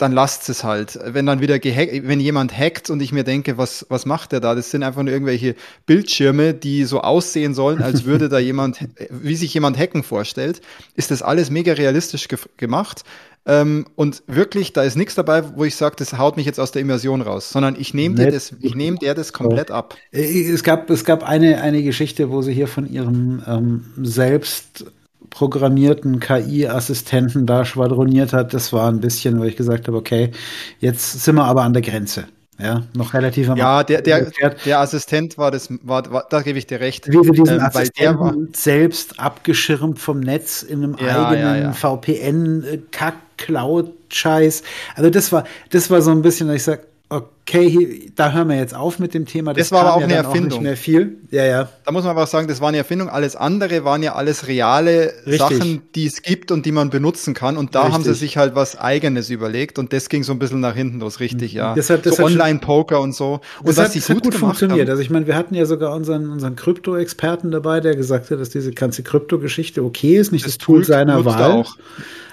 [0.00, 0.98] dann lasst es halt.
[1.04, 4.40] Wenn dann wieder gehackt, wenn jemand hackt und ich mir denke, was, was macht der
[4.40, 4.54] da?
[4.54, 8.78] Das sind einfach nur irgendwelche Bildschirme, die so aussehen sollen, als würde da jemand,
[9.10, 10.62] wie sich jemand hacken vorstellt,
[10.94, 13.04] ist das alles mega realistisch ge gemacht.
[13.46, 16.72] Ähm, und wirklich, da ist nichts dabei, wo ich sage, das haut mich jetzt aus
[16.72, 19.96] der Immersion raus, sondern ich nehme dir das, ich nehme der das komplett ab.
[20.12, 24.84] Äh, es gab, es gab eine, eine Geschichte, wo sie hier von ihrem ähm, selbst
[25.30, 28.52] programmierten KI-Assistenten da schwadroniert hat.
[28.52, 30.32] Das war ein bisschen, wo ich gesagt habe, okay,
[30.80, 32.26] jetzt sind wir aber an der Grenze.
[32.60, 34.30] Ja, noch relativ am Ja, der, der,
[34.64, 37.08] der Assistent war das, war, war, da gebe ich dir recht.
[37.08, 41.72] Wie sie diesen ähm, Assistenten war, selbst abgeschirmt vom Netz in einem ja, eigenen ja.
[41.72, 44.62] VPN-Kack-Cloud-Scheiß.
[44.94, 48.48] Also das war, das war so ein bisschen, dass ich sage, okay, hier, da hören
[48.48, 49.52] wir jetzt auf mit dem Thema.
[49.52, 50.58] Das, das war aber auch ja eine Erfindung.
[50.58, 51.18] Auch nicht mehr viel.
[51.30, 51.68] Ja, ja.
[51.84, 53.08] Da muss man aber sagen, das war eine Erfindung.
[53.08, 55.38] Alles andere waren ja alles reale Richtig.
[55.38, 57.56] Sachen, die es gibt und die man benutzen kann.
[57.56, 57.94] Und da Richtig.
[57.94, 59.78] haben sie sich halt was Eigenes überlegt.
[59.78, 61.74] Und das ging so ein bisschen nach hinten los, richtig, ja.
[61.74, 63.40] Das das so Online-Poker und so.
[63.60, 64.80] Und das hat, sie gut, gut funktioniert.
[64.80, 64.90] Haben.
[64.90, 68.50] Also ich meine, wir hatten ja sogar unseren, unseren Krypto-Experten dabei, der gesagt hat, dass
[68.50, 71.52] diese ganze Krypto-Geschichte okay ist, nicht das, das Tool seiner Wahl.
[71.52, 71.76] Auch.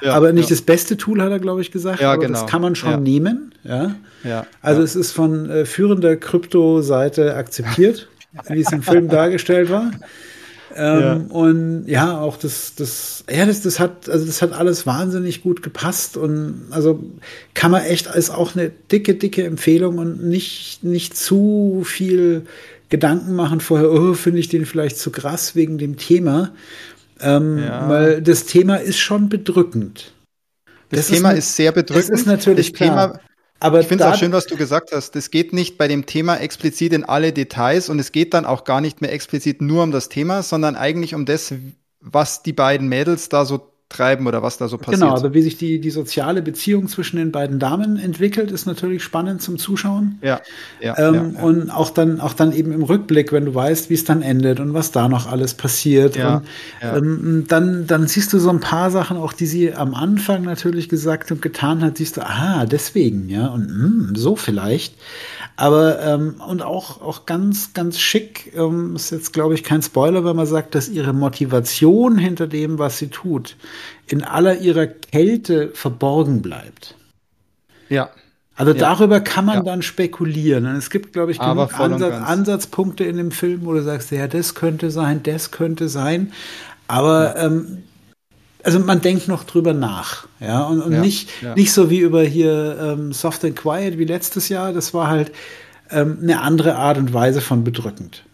[0.02, 0.56] Ja, aber nicht ja.
[0.56, 2.02] das beste Tool, hat er, glaube ich, gesagt.
[2.02, 2.39] Ja, aber genau.
[2.39, 3.53] das kann man schon nehmen.
[3.64, 3.95] Ja.
[4.23, 8.07] Ja, also es ist von äh, führender Krypto-Seite akzeptiert,
[8.49, 9.91] wie es im Film dargestellt war.
[10.75, 11.13] Ähm, ja.
[11.29, 15.63] Und ja, auch das, das, ja, das, das hat, also das hat alles wahnsinnig gut
[15.63, 17.03] gepasst und also
[17.55, 22.43] kann man echt als auch eine dicke, dicke Empfehlung und nicht, nicht zu viel
[22.89, 26.53] Gedanken machen vorher, oh, finde ich den vielleicht zu krass wegen dem Thema.
[27.19, 27.89] Ähm, ja.
[27.89, 30.13] Weil das Thema ist schon bedrückend.
[30.89, 32.11] Das, das Thema ist, ist, sehr bedrückend.
[32.11, 33.13] Das ist natürlich das klar.
[33.13, 33.19] Thema,
[33.59, 35.15] aber ich finde es auch schön, was du gesagt hast.
[35.15, 38.63] Es geht nicht bei dem Thema explizit in alle Details und es geht dann auch
[38.63, 41.53] gar nicht mehr explizit nur um das Thema, sondern eigentlich um das,
[41.99, 45.01] was die beiden Mädels da so treiben oder was da so passiert.
[45.01, 49.01] Genau, also wie sich die, die soziale Beziehung zwischen den beiden Damen entwickelt, ist natürlich
[49.01, 50.19] spannend zum Zuschauen.
[50.22, 50.41] Ja.
[50.81, 51.43] ja, ähm, ja, ja.
[51.43, 54.59] Und auch dann, auch dann eben im Rückblick, wenn du weißt, wie es dann endet
[54.59, 56.18] und was da noch alles passiert.
[56.18, 56.43] Ja,
[56.81, 60.43] und, ähm, dann, dann siehst du so ein paar Sachen, auch die sie am Anfang
[60.43, 64.95] natürlich gesagt und getan hat, siehst du, ah, deswegen, ja, und mh, so vielleicht.
[65.59, 70.23] Aber ähm, und auch, auch ganz, ganz schick, ähm, ist jetzt, glaube ich, kein Spoiler,
[70.23, 73.57] wenn man sagt, dass ihre Motivation hinter dem, was sie tut,
[74.05, 76.95] in aller ihrer Kälte verborgen bleibt.
[77.89, 78.11] Ja.
[78.55, 78.77] Also ja.
[78.77, 79.63] darüber kann man ja.
[79.63, 80.67] dann spekulieren.
[80.67, 84.27] Und es gibt, glaube ich, genug Ansatz, Ansatzpunkte in dem Film, wo du sagst, ja,
[84.27, 86.34] das könnte sein, das könnte sein.
[86.88, 87.84] Aber ähm,
[88.68, 91.56] also man denkt noch drüber nach, ja, und, und ja, nicht, ja.
[91.56, 94.73] nicht so wie über hier ähm, Soft and Quiet wie letztes Jahr.
[94.73, 95.31] Das war halt
[95.89, 98.26] ähm, eine andere Art und Weise von bedrückend.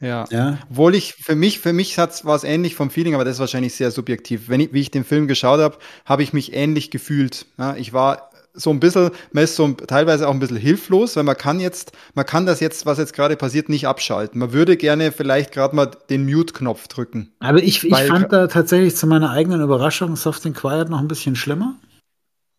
[0.00, 0.26] Ja.
[0.30, 0.58] ja.
[0.70, 3.74] Obwohl ich, für mich, für mich war es ähnlich vom Feeling, aber das ist wahrscheinlich
[3.74, 4.48] sehr subjektiv.
[4.48, 7.46] Wenn ich, wie ich den Film geschaut habe, habe ich mich ähnlich gefühlt.
[7.58, 11.24] Ja, ich war so ein bisschen, man ist so teilweise auch ein bisschen hilflos, weil
[11.24, 14.38] man kann jetzt, man kann das jetzt, was jetzt gerade passiert, nicht abschalten.
[14.38, 17.32] Man würde gerne vielleicht gerade mal den Mute-Knopf drücken.
[17.40, 21.08] Aber ich, ich fand da tatsächlich zu meiner eigenen Überraschung Soft and Quiet noch ein
[21.08, 21.74] bisschen schlimmer.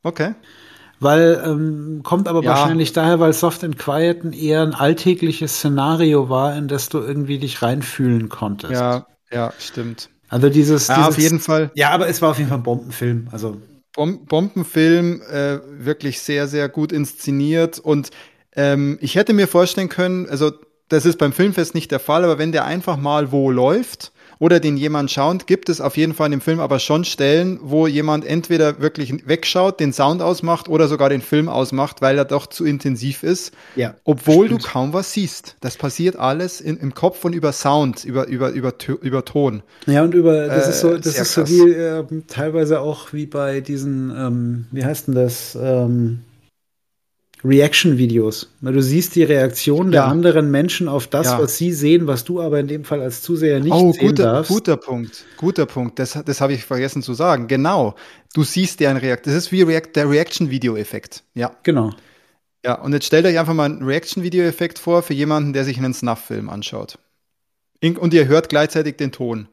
[0.03, 0.35] Okay.
[0.99, 2.51] Weil, ähm, kommt aber ja.
[2.51, 6.99] wahrscheinlich daher, weil Soft and Quiet ein eher ein alltägliches Szenario war, in das du
[6.99, 8.73] irgendwie dich reinfühlen konntest.
[8.73, 10.09] Ja, ja, stimmt.
[10.30, 11.72] Also dieses, ja, dieses auf jeden Fall.
[11.76, 13.27] Ja, aber es war auf jeden Fall ein Bombenfilm.
[13.31, 13.57] Also
[13.95, 17.80] Bom Bombenfilm, äh, wirklich sehr, sehr gut inszeniert.
[17.80, 18.11] Und
[18.55, 20.51] ähm, ich hätte mir vorstellen können, also
[20.89, 24.60] das ist beim Filmfest nicht der Fall, aber wenn der einfach mal wo läuft oder
[24.60, 27.88] den jemand schaut, gibt es auf jeden Fall in dem Film aber schon Stellen, wo
[27.88, 32.48] jemand entweder wirklich wegschaut, den Sound ausmacht oder sogar den Film ausmacht, weil er doch
[32.48, 33.53] zu intensiv ist.
[33.76, 34.64] Ja, obwohl stimmt.
[34.64, 35.56] du kaum was siehst.
[35.62, 39.64] Das passiert alles in, im Kopf und über Sound, über, über, über, über Ton.
[39.86, 43.26] Ja, und über, das äh, ist so, das ist so wie äh, teilweise auch wie
[43.26, 45.57] bei diesen, ähm, wie heißt denn das?
[45.60, 46.22] Ähm
[47.44, 48.49] Reaction-Videos.
[48.62, 51.40] Du siehst die Reaktion der anderen Menschen auf das, ja.
[51.40, 54.24] was sie sehen, was du aber in dem Fall als Zuseher nicht oh, sehen guter,
[54.24, 54.52] darfst.
[54.52, 55.99] Guter Punkt, guter Punkt.
[55.99, 57.48] Das, das habe ich vergessen zu sagen.
[57.48, 57.95] Genau.
[58.34, 59.34] Du siehst deren Reaktion.
[59.34, 61.24] Das ist wie React der Reaction-Video-Effekt.
[61.36, 61.56] Ja.
[61.64, 61.91] Genau.
[62.66, 65.94] Ja, und jetzt stellt euch einfach mal einen Reaction-Video-Effekt vor für jemanden, der sich einen
[65.94, 66.98] Snuff-Film anschaut.
[67.84, 69.48] Und ihr hört gleichzeitig den Ton.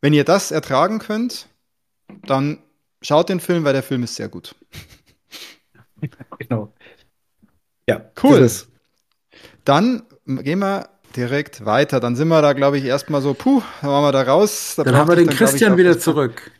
[0.00, 1.48] Wenn ihr das ertragen könnt,
[2.26, 2.58] dann
[3.02, 4.54] schaut den Film, weil der Film ist sehr gut.
[6.38, 6.72] genau.
[7.88, 8.50] Ja, cool.
[9.64, 12.00] Dann gehen wir direkt weiter.
[12.00, 14.74] Dann sind wir da, glaube ich, erstmal so, puh, dann waren wir da raus.
[14.76, 16.50] Da dann haben wir den dann, Christian ich, wieder zurück.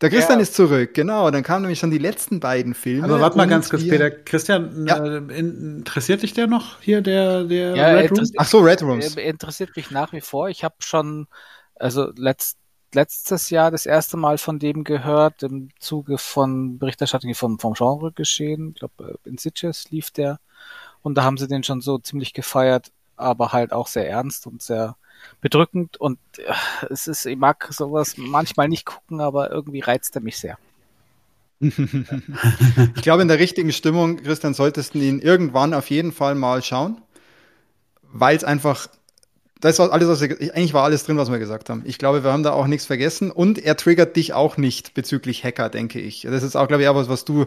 [0.00, 0.42] Der Christian ja.
[0.42, 1.30] ist zurück, genau.
[1.30, 3.04] Dann kamen nämlich schon die letzten beiden Filme.
[3.04, 4.10] Aber warte mal ganz kurz, Peter.
[4.10, 5.02] Christian, ja.
[5.02, 8.32] äh, interessiert dich der noch hier, der, der ja, Red Rooms?
[8.36, 9.14] Ach so, Red Rooms.
[9.16, 10.48] interessiert mich nach wie vor.
[10.48, 11.26] Ich habe schon,
[11.76, 12.58] also letzt,
[12.94, 18.12] letztes Jahr das erste Mal von dem gehört, im Zuge von Berichterstattung vom, vom Genre
[18.12, 18.70] geschehen.
[18.70, 20.40] Ich glaube, in Sitges lief der.
[21.02, 24.62] Und da haben sie den schon so ziemlich gefeiert, aber halt auch sehr ernst und
[24.62, 24.96] sehr
[25.40, 25.96] bedrückend.
[25.98, 26.52] Und äh,
[26.90, 30.58] es ist, ich mag sowas manchmal nicht gucken, aber irgendwie reizt er mich sehr.
[31.60, 36.62] ich glaube, in der richtigen Stimmung, Christian, solltest du ihn irgendwann auf jeden Fall mal
[36.62, 37.00] schauen,
[38.02, 38.88] weil es einfach,
[39.64, 41.84] das war alles, was wir, eigentlich war alles drin, was wir gesagt haben.
[41.86, 45.42] Ich glaube, wir haben da auch nichts vergessen und er triggert dich auch nicht bezüglich
[45.42, 46.22] Hacker, denke ich.
[46.22, 47.46] Das ist auch, glaube ich, auch was, was du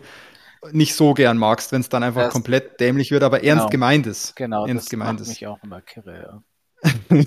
[0.72, 3.70] nicht so gern magst, wenn es dann einfach das, komplett dämlich wird, aber ernst genau,
[3.70, 4.36] gemeint ist.
[4.36, 5.28] Genau, ernst das gemeint macht ist.
[5.28, 6.44] mich auch immer kirre,
[6.84, 7.10] ja.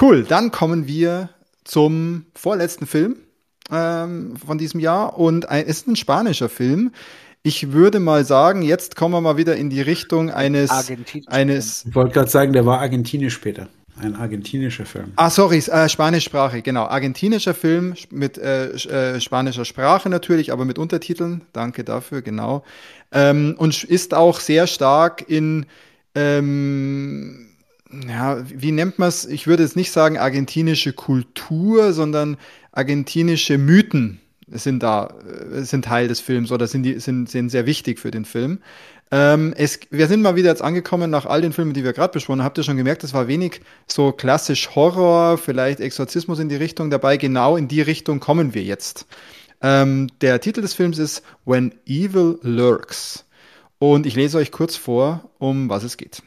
[0.00, 1.30] cool, dann kommen wir
[1.62, 3.18] zum vorletzten Film
[3.70, 6.90] ähm, von diesem Jahr und ein, ist ein spanischer Film.
[7.42, 10.70] Ich würde mal sagen, jetzt kommen wir mal wieder in die Richtung eines.
[11.26, 13.68] eines ich wollte gerade sagen, der war argentinisch später.
[13.98, 15.12] Ein argentinischer Film.
[15.16, 16.84] Ah, sorry, äh, spanischsprachig, genau.
[16.84, 21.42] Argentinischer Film mit äh, äh, spanischer Sprache natürlich, aber mit Untertiteln.
[21.52, 22.64] Danke dafür, genau.
[23.12, 25.66] Ähm, und ist auch sehr stark in,
[26.14, 27.48] ähm,
[28.08, 29.26] ja, wie nennt man es?
[29.26, 32.38] Ich würde jetzt nicht sagen argentinische Kultur, sondern
[32.72, 34.20] argentinische Mythen
[34.50, 35.14] sind da,
[35.52, 38.60] äh, sind Teil des Films oder sind, die, sind, sind sehr wichtig für den Film.
[39.12, 42.12] Ähm, es, wir sind mal wieder jetzt angekommen nach all den Filmen, die wir gerade
[42.12, 42.44] besprochen haben.
[42.44, 46.90] Habt ihr schon gemerkt, es war wenig so klassisch Horror, vielleicht Exorzismus in die Richtung
[46.90, 47.16] dabei.
[47.16, 49.06] Genau in die Richtung kommen wir jetzt.
[49.62, 53.26] Ähm, der Titel des Films ist When Evil Lurks.
[53.78, 56.22] Und ich lese euch kurz vor, um was es geht.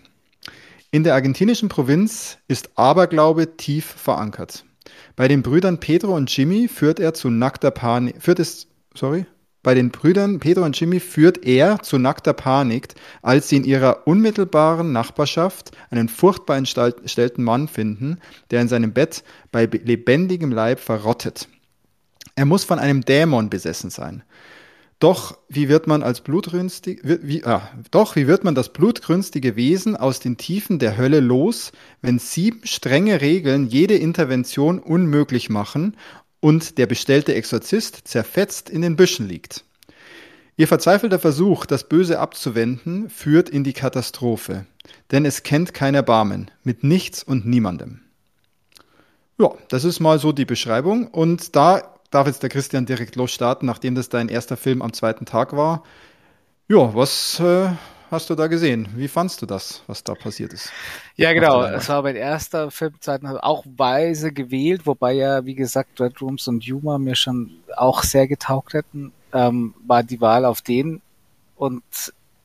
[0.92, 4.66] In der argentinischen Provinz ist Aberglaube tief verankert.
[5.16, 9.26] Bei den Brüdern Pedro und Jimmy führt er zu nackter Panik, führt es, sorry,
[9.64, 12.90] bei den Brüdern Pedro und Jimmy führt er zu nackter Panik,
[13.22, 18.20] als sie in ihrer unmittelbaren Nachbarschaft einen furchtbar entstellten Mann finden,
[18.52, 19.24] der in seinem Bett
[19.54, 21.48] bei lebendigem Leib verrottet.
[22.36, 24.24] Er muss von einem Dämon besessen sein.
[25.00, 29.98] Doch wie wird man als blutrünstig, wie, ah, doch wie wird man das blutrünstige Wesen
[29.98, 31.72] aus den Tiefen der Hölle los,
[32.02, 35.98] wenn sieben strenge Regeln jede Intervention unmöglich machen
[36.40, 39.66] und der bestellte Exorzist zerfetzt in den Büschen liegt.
[40.56, 44.66] Ihr verzweifelter Versuch, das Böse abzuwenden, führt in die Katastrophe,
[45.12, 48.02] denn es kennt kein Erbarmen, mit nichts und niemandem.
[49.40, 53.66] Ja, das ist mal so die Beschreibung und da darf jetzt der Christian direkt losstarten,
[53.66, 55.84] nachdem das dein erster Film am zweiten Tag war.
[56.68, 57.70] Ja, was äh,
[58.14, 58.88] hast du da gesehen.
[58.96, 60.72] Wie fandst du das, was da passiert ist?
[61.16, 61.64] Ja, genau.
[61.64, 66.64] Es war mein erster Filmzeiten auch weise gewählt, wobei ja, wie gesagt, Red Rooms und
[66.64, 71.02] Yuma mir schon auch sehr getaugt hätten, ähm, war die Wahl auf den.
[71.56, 71.84] Und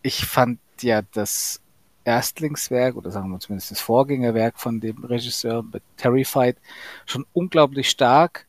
[0.03, 1.61] ich fand ja das
[2.05, 5.65] Erstlingswerk oder sagen wir zumindest das Vorgängerwerk von dem Regisseur
[5.99, 6.57] Terrified
[7.05, 8.47] schon unglaublich stark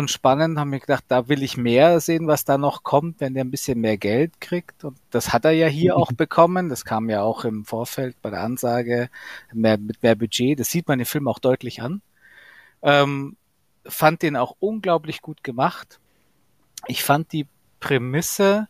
[0.00, 3.34] und spannend, haben wir gedacht, da will ich mehr sehen, was da noch kommt, wenn
[3.34, 4.82] der ein bisschen mehr Geld kriegt.
[4.82, 6.70] Und das hat er ja hier auch bekommen.
[6.70, 9.10] Das kam ja auch im Vorfeld bei der Ansage
[9.52, 10.58] mehr, mit mehr Budget.
[10.58, 12.00] Das sieht man im Film auch deutlich an.
[12.82, 13.36] Ähm,
[13.86, 16.00] fand den auch unglaublich gut gemacht.
[16.86, 17.46] Ich fand die
[17.78, 18.68] Prämisse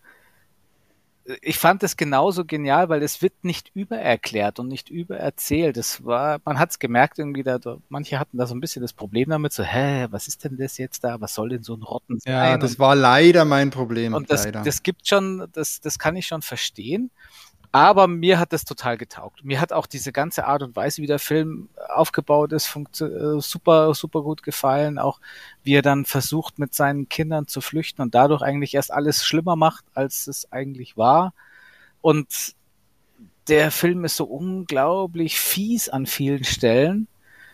[1.42, 5.76] ich fand es genauso genial, weil es wird nicht übererklärt und nicht übererzählt.
[5.76, 7.58] Es war, man hat es gemerkt irgendwie, da,
[7.88, 10.78] manche hatten da so ein bisschen das Problem damit, so, hä, was ist denn das
[10.78, 11.20] jetzt da?
[11.20, 12.32] Was soll denn so ein Rotten sein?
[12.32, 14.14] Ja, das und, war leider mein Problem.
[14.14, 14.62] Und das, leider.
[14.62, 17.10] das gibt schon, das, das kann ich schon verstehen.
[17.72, 19.44] Aber mir hat das total getaugt.
[19.44, 23.94] Mir hat auch diese ganze Art und Weise, wie der Film aufgebaut ist, äh, super,
[23.94, 24.98] super gut gefallen.
[24.98, 25.20] Auch
[25.62, 29.54] wie er dann versucht, mit seinen Kindern zu flüchten und dadurch eigentlich erst alles schlimmer
[29.54, 31.32] macht, als es eigentlich war.
[32.00, 32.56] Und
[33.48, 37.06] der Film ist so unglaublich fies an vielen Stellen.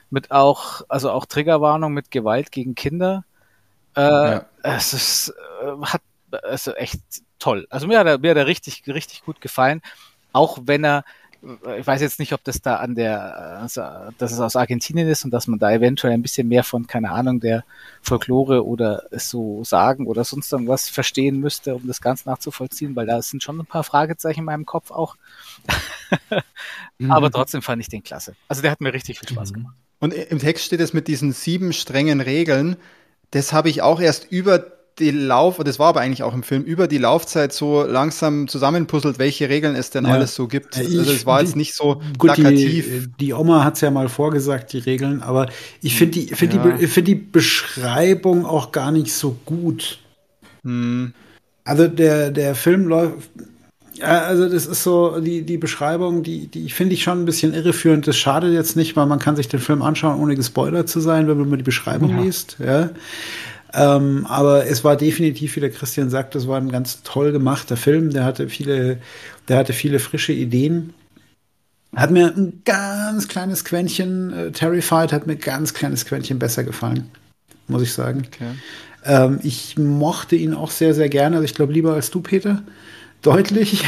[0.08, 3.24] Mit auch, also auch Triggerwarnung mit Gewalt gegen Kinder.
[3.96, 4.46] Äh, ja.
[4.62, 6.00] Es ist, äh, hat,
[6.42, 7.00] also echt
[7.38, 7.66] toll.
[7.70, 9.82] Also mir hat er, mir hat er richtig, richtig gut gefallen.
[10.32, 11.04] Auch wenn er,
[11.78, 13.82] ich weiß jetzt nicht, ob das da an der, also,
[14.18, 17.10] dass es aus Argentinien ist und dass man da eventuell ein bisschen mehr von, keine
[17.12, 17.64] Ahnung, der
[18.02, 23.22] Folklore oder so sagen oder sonst irgendwas verstehen müsste, um das Ganze nachzuvollziehen, weil da
[23.22, 25.16] sind schon ein paar Fragezeichen in meinem Kopf auch.
[27.08, 28.34] Aber trotzdem fand ich den klasse.
[28.48, 29.54] Also der hat mir richtig viel Spaß mhm.
[29.54, 29.74] gemacht.
[29.98, 32.76] Und im Text steht es mit diesen sieben strengen Regeln.
[33.30, 36.62] Das habe ich auch erst über die Lauf, das war aber eigentlich auch im Film,
[36.62, 40.12] über die Laufzeit so langsam zusammenpuzzelt, welche Regeln es denn ja.
[40.12, 40.76] alles so gibt.
[40.76, 42.86] Ich, also es war jetzt nicht so gut, plakativ.
[42.86, 45.48] Die, die Oma hat es ja mal vorgesagt, die Regeln, aber
[45.82, 46.76] ich finde die, find ja.
[46.76, 49.98] die, find die Beschreibung auch gar nicht so gut.
[50.64, 51.12] Hm.
[51.64, 53.28] Also der, der Film läuft,
[53.98, 57.54] ja, also das ist so die, die Beschreibung, die, die finde ich schon ein bisschen
[57.54, 58.06] irreführend.
[58.06, 61.28] Das schadet jetzt nicht, weil man kann sich den Film anschauen, ohne gespoilert zu sein,
[61.28, 62.22] wenn man die Beschreibung ja.
[62.22, 62.56] liest.
[62.64, 62.90] Ja.
[63.76, 67.76] Ähm, aber es war definitiv, wie der Christian sagt, das war ein ganz toll gemachter
[67.76, 68.10] Film.
[68.10, 68.98] Der hatte viele,
[69.48, 70.94] der hatte viele frische Ideen.
[71.94, 76.64] Hat mir ein ganz kleines Quäntchen, äh, Terrified hat mir ein ganz kleines Quäntchen besser
[76.64, 77.10] gefallen,
[77.68, 78.26] muss ich sagen.
[78.26, 78.52] Okay.
[79.04, 81.36] Ähm, ich mochte ihn auch sehr, sehr gerne.
[81.36, 82.62] Also ich glaube lieber als du, Peter.
[83.20, 83.84] Deutlich.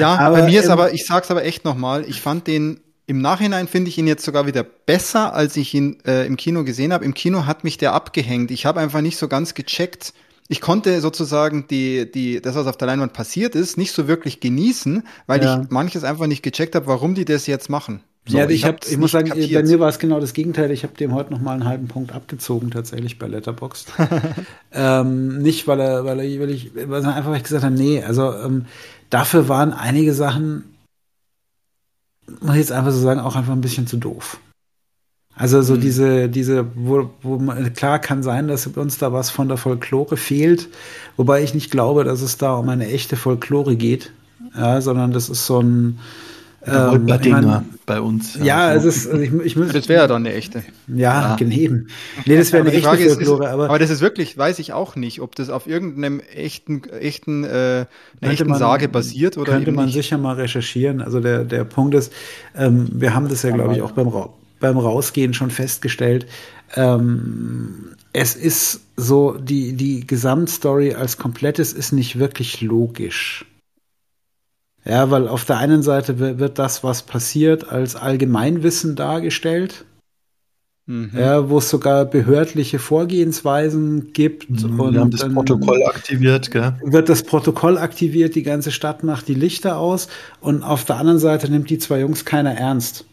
[0.00, 2.80] ja, aber, bei mir ist ähm, aber, ich sag's aber echt nochmal, ich fand den
[3.08, 6.62] im Nachhinein finde ich ihn jetzt sogar wieder besser, als ich ihn äh, im Kino
[6.62, 7.06] gesehen habe.
[7.06, 8.50] Im Kino hat mich der abgehängt.
[8.50, 10.12] Ich habe einfach nicht so ganz gecheckt.
[10.48, 14.40] Ich konnte sozusagen die, die, das, was auf der Leinwand passiert ist, nicht so wirklich
[14.40, 15.62] genießen, weil ja.
[15.62, 18.02] ich manches einfach nicht gecheckt habe, warum die das jetzt machen.
[18.26, 19.54] So, ja, ich, ich, hab, ich muss sagen, kapiert.
[19.54, 20.70] bei mir war es genau das Gegenteil.
[20.70, 23.90] Ich habe dem heute noch mal einen halben Punkt abgezogen, tatsächlich bei Letterboxd.
[24.72, 28.02] ähm, nicht, weil er, weil er, weil ich, weil einfach weil ich gesagt habe, nee,
[28.02, 28.66] also ähm,
[29.08, 30.64] dafür waren einige Sachen
[32.40, 34.38] muss ich jetzt einfach so sagen, auch einfach ein bisschen zu doof.
[35.34, 35.80] Also so mhm.
[35.80, 40.16] diese, diese, wo, wo man, klar kann sein, dass uns da was von der Folklore
[40.16, 40.68] fehlt,
[41.16, 44.12] wobei ich nicht glaube, dass es da um eine echte Folklore geht,
[44.56, 46.00] ja, sondern das ist so ein,
[46.66, 47.06] ähm,
[47.86, 48.38] bei uns.
[48.42, 48.88] Ja, also.
[48.88, 50.64] es ist, also ich, ich muss, das wäre ja dann eine echte.
[50.88, 50.96] Ja,
[51.30, 51.36] ja.
[51.38, 51.88] daneben.
[52.26, 53.44] Nee, das wäre eine echte Frage Folklore.
[53.44, 56.82] Ist, aber, aber das ist wirklich, weiß ich auch nicht, ob das auf irgendeinem echten,
[56.90, 57.86] echten, äh,
[58.20, 59.94] echten man, Sage basiert oder Könnte man nicht.
[59.94, 61.00] sicher mal recherchieren.
[61.00, 62.12] Also der, der Punkt ist,
[62.56, 64.12] ähm, wir haben das ja, glaube ich, auch beim,
[64.58, 66.26] beim Rausgehen schon festgestellt.
[66.74, 73.46] Ähm, es ist so, die, die Gesamtstory als komplettes ist nicht wirklich logisch.
[74.88, 79.84] Ja, weil auf der einen Seite wird das, was passiert, als Allgemeinwissen dargestellt.
[80.86, 81.10] Mhm.
[81.14, 84.48] Ja, wo es sogar behördliche Vorgehensweisen gibt.
[84.48, 86.72] Mhm, und wir haben das Protokoll aktiviert, gell?
[86.82, 90.08] Wird das Protokoll aktiviert, die ganze Stadt macht die Lichter aus
[90.40, 93.04] und auf der anderen Seite nimmt die zwei Jungs keiner ernst.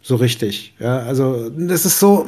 [0.00, 0.74] So richtig.
[0.78, 2.26] Ja, also das ist so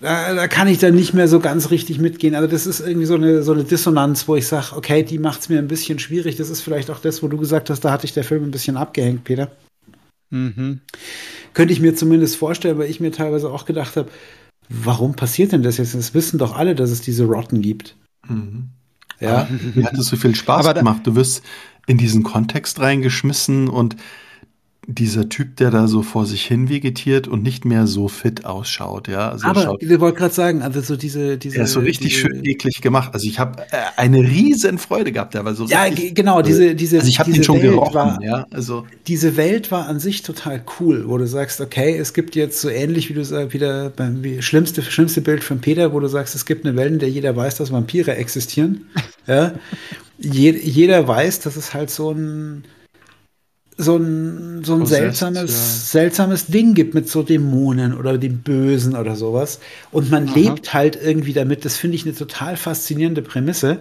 [0.00, 2.34] da, da kann ich dann nicht mehr so ganz richtig mitgehen.
[2.34, 5.40] Also das ist irgendwie so eine, so eine Dissonanz, wo ich sage, okay, die macht
[5.40, 6.36] es mir ein bisschen schwierig.
[6.36, 8.50] Das ist vielleicht auch das, wo du gesagt hast, da hatte ich der Film ein
[8.50, 9.50] bisschen abgehängt, Peter.
[10.30, 10.80] Mhm.
[11.54, 14.08] Könnte ich mir zumindest vorstellen, weil ich mir teilweise auch gedacht habe,
[14.68, 15.94] warum passiert denn das jetzt?
[15.94, 17.96] Das wissen doch alle, dass es diese Rotten gibt.
[18.28, 18.68] Mhm.
[19.18, 19.48] Ja.
[19.74, 21.02] Mir hat es so viel Spaß gemacht.
[21.04, 21.42] Du wirst
[21.86, 23.96] in diesen Kontext reingeschmissen und
[24.94, 29.08] dieser Typ, der da so vor sich hin vegetiert und nicht mehr so fit ausschaut,
[29.08, 29.30] ja.
[29.30, 31.58] Also Aber ich wollte gerade sagen, also so diese, diese.
[31.58, 33.10] Er ist so richtig diese, schön eklig gemacht.
[33.12, 35.66] Also ich habe äh, eine riesen Freude gehabt, der war so.
[35.66, 36.98] Ja, richtig, genau, diese, diese.
[36.98, 38.46] Also ich habe den schon Welt gerochen, war, ja.
[38.50, 42.60] Also diese Welt war an sich total cool, wo du sagst, okay, es gibt jetzt
[42.60, 46.08] so ähnlich wie du sagst, wieder beim wie schlimmste, schlimmste Bild von Peter, wo du
[46.08, 48.86] sagst, es gibt eine Welt, in der jeder weiß, dass Vampire existieren.
[49.26, 49.52] ja.
[50.18, 52.64] Je, jeder weiß, dass es halt so ein
[53.80, 56.00] so ein, so ein seltsames, ja.
[56.00, 59.60] seltsames Ding gibt mit so Dämonen oder dem Bösen oder sowas.
[59.90, 60.34] Und man Aha.
[60.34, 61.64] lebt halt irgendwie damit.
[61.64, 63.78] Das finde ich eine total faszinierende Prämisse.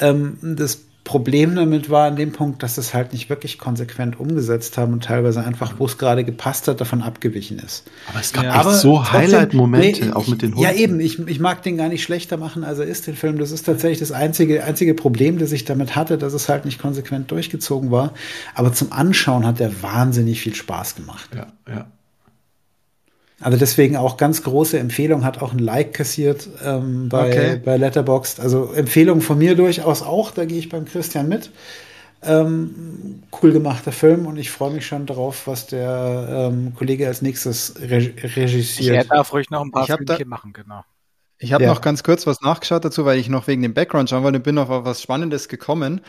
[0.00, 4.76] Ähm, das Problem damit war an dem Punkt, dass es halt nicht wirklich konsequent umgesetzt
[4.76, 7.84] haben und teilweise einfach, wo es gerade gepasst hat, davon abgewichen ist.
[8.10, 10.62] Aber es gab ja, echt so Highlight-Momente, nee, auch mit den Hunden.
[10.62, 13.38] Ja, eben, ich, ich mag den gar nicht schlechter machen, als er ist, den Film.
[13.38, 16.78] Das ist tatsächlich das einzige, einzige Problem, das ich damit hatte, dass es halt nicht
[16.78, 18.12] konsequent durchgezogen war.
[18.54, 21.30] Aber zum Anschauen hat er wahnsinnig viel Spaß gemacht.
[21.34, 21.86] Ja, ja.
[23.40, 27.60] Also deswegen auch ganz große Empfehlung, hat auch ein Like kassiert ähm, bei, okay.
[27.64, 28.40] bei Letterboxd.
[28.40, 31.50] Also Empfehlung von mir durchaus auch, da gehe ich beim Christian mit.
[32.20, 37.22] Ähm, cool gemachter Film und ich freue mich schon darauf, was der ähm, Kollege als
[37.22, 39.04] nächstes re regisiert.
[39.04, 40.82] Ich darf ruhig noch ein paar Filmchen machen, genau.
[41.38, 41.70] Ich habe ja.
[41.70, 44.42] noch ganz kurz was nachgeschaut dazu, weil ich noch wegen dem Background schauen wollte und
[44.42, 46.00] bin noch auf was Spannendes gekommen.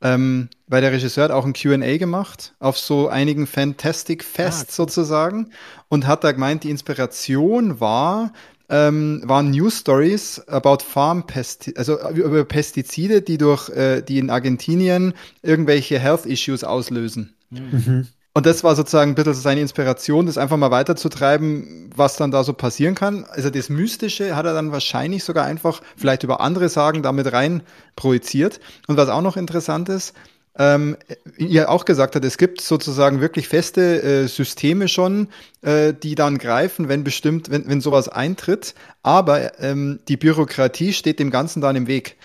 [0.00, 4.82] Ähm, weil der Regisseur hat auch ein QA gemacht auf so einigen Fantastic Fests ah,
[4.82, 4.86] cool.
[4.86, 5.50] sozusagen
[5.88, 8.32] und hat da gemeint, die Inspiration war,
[8.68, 14.30] ähm, waren News Stories about Farm Pestizide, also über Pestizide, die durch, äh, die in
[14.30, 17.34] Argentinien irgendwelche Health Issues auslösen.
[17.50, 18.06] Mhm.
[18.38, 22.44] Und das war sozusagen ein bisschen seine Inspiration, das einfach mal weiterzutreiben, was dann da
[22.44, 23.24] so passieren kann.
[23.24, 27.64] Also das Mystische hat er dann wahrscheinlich sogar einfach vielleicht über andere Sagen damit rein
[27.96, 28.60] projiziert.
[28.86, 30.14] Und was auch noch interessant ist,
[30.56, 30.96] ähm,
[31.36, 35.30] ihr auch gesagt hat, es gibt sozusagen wirklich feste äh, Systeme schon,
[35.62, 38.76] äh, die dann greifen, wenn bestimmt, wenn, wenn sowas eintritt.
[39.02, 42.17] Aber ähm, die Bürokratie steht dem Ganzen dann im Weg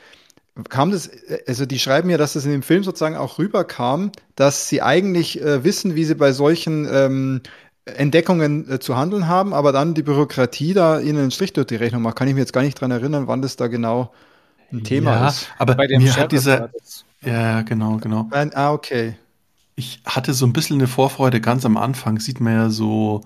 [0.70, 1.10] kam das,
[1.48, 5.42] also die schreiben ja, dass das in dem Film sozusagen auch rüberkam, dass sie eigentlich
[5.42, 7.42] äh, wissen, wie sie bei solchen ähm,
[7.86, 11.76] Entdeckungen äh, zu handeln haben, aber dann die Bürokratie da ihnen einen Strich durch die
[11.76, 12.16] Rechnung macht.
[12.16, 14.14] Kann ich mir jetzt gar nicht dran erinnern, wann das da genau
[14.72, 15.48] ein Thema ja, ist.
[15.58, 16.70] Aber bei dem mir hat dieser,
[17.22, 18.30] ja, genau, genau.
[18.32, 19.16] Ah, okay.
[19.76, 23.22] Ich hatte so ein bisschen eine Vorfreude ganz am Anfang, sieht man ja so,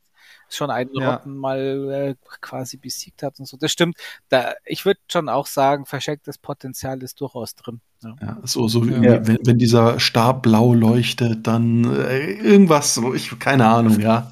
[0.49, 1.13] schon einen ja.
[1.13, 3.57] Rotten mal äh, quasi besiegt hat und so.
[3.57, 3.97] Das stimmt.
[4.29, 7.81] Da, ich würde schon auch sagen, verschenktes Potenzial ist durchaus drin.
[8.03, 9.25] Ja, ja so, so ja.
[9.25, 14.31] Wenn, wenn, dieser Stab blau leuchtet, dann äh, irgendwas, so, ich, keine Ahnung, ja.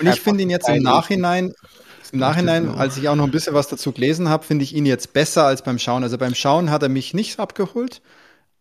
[0.00, 1.52] Und ich finde ihn jetzt im Nachhinein,
[2.12, 4.86] im Nachhinein, als ich auch noch ein bisschen was dazu gelesen habe, finde ich ihn
[4.86, 6.02] jetzt besser als beim Schauen.
[6.02, 8.00] Also beim Schauen hat er mich nicht abgeholt.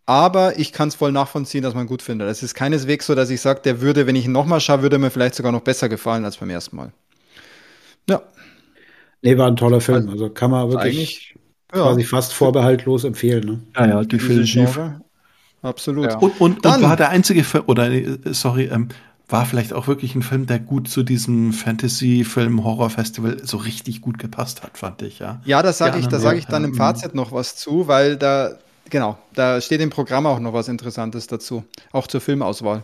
[0.10, 2.30] Aber ich kann es voll nachvollziehen, dass man gut findet.
[2.30, 4.98] Es ist keineswegs so, dass ich sage, der würde, wenn ich ihn nochmal schaue, würde
[4.98, 6.94] mir vielleicht sogar noch besser gefallen als beim ersten Mal.
[8.10, 8.22] Ja.
[9.22, 10.10] Nee, war ein toller Film.
[10.10, 11.36] Also kann man wirklich
[11.70, 12.08] quasi ja.
[12.08, 13.44] fast vorbehaltlos empfehlen.
[13.44, 13.60] Ne?
[13.76, 14.80] Ja, ja, definitiv.
[15.62, 16.06] Absolut.
[16.06, 16.18] Ja.
[16.20, 18.88] Und, und, und war der einzige Film, oder äh, sorry, ähm,
[19.28, 24.64] war vielleicht auch wirklich ein Film, der gut zu diesem Fantasy-Film-Horror-Festival so richtig gut gepasst
[24.64, 25.42] hat, fand ich, ja.
[25.44, 28.58] Ja, das sage ich, da sage ich dann im Fazit noch was zu, weil da
[28.90, 32.84] Genau, da steht im Programm auch noch was Interessantes dazu, auch zur Filmauswahl.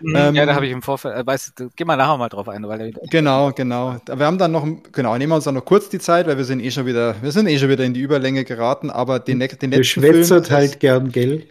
[0.00, 0.16] Mhm.
[0.16, 2.66] Ähm, ja, da habe ich im Vorfeld, äh, weiß, geh mal nachher mal drauf ein,
[2.68, 3.96] weil Genau, genau.
[4.06, 6.44] Wir haben dann noch, genau, nehmen wir uns dann noch kurz die Zeit, weil wir
[6.44, 9.38] sind eh schon wieder, wir sind eh schon wieder in die Überlänge geraten, aber den,
[9.38, 10.44] den letzten Film.
[10.50, 11.46] halt gern, gell?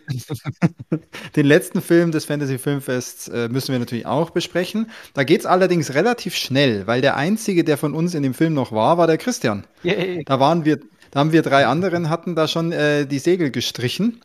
[1.35, 4.91] den letzten Film des Fantasy Filmfests äh, müssen wir natürlich auch besprechen.
[5.13, 8.53] Da geht es allerdings relativ schnell, weil der einzige, der von uns in dem Film
[8.53, 9.65] noch war, war der Christian.
[9.83, 10.23] Yay.
[10.25, 10.79] Da waren wir,
[11.14, 14.22] da haben wir drei anderen, hatten da schon äh, die Segel gestrichen.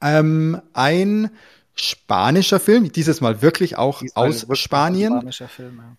[0.00, 1.28] Ähm, ein
[1.74, 5.12] spanischer Film, dieses Mal wirklich auch Diesmal aus Spanien.
[5.12, 5.96] Spanischer Film, ja.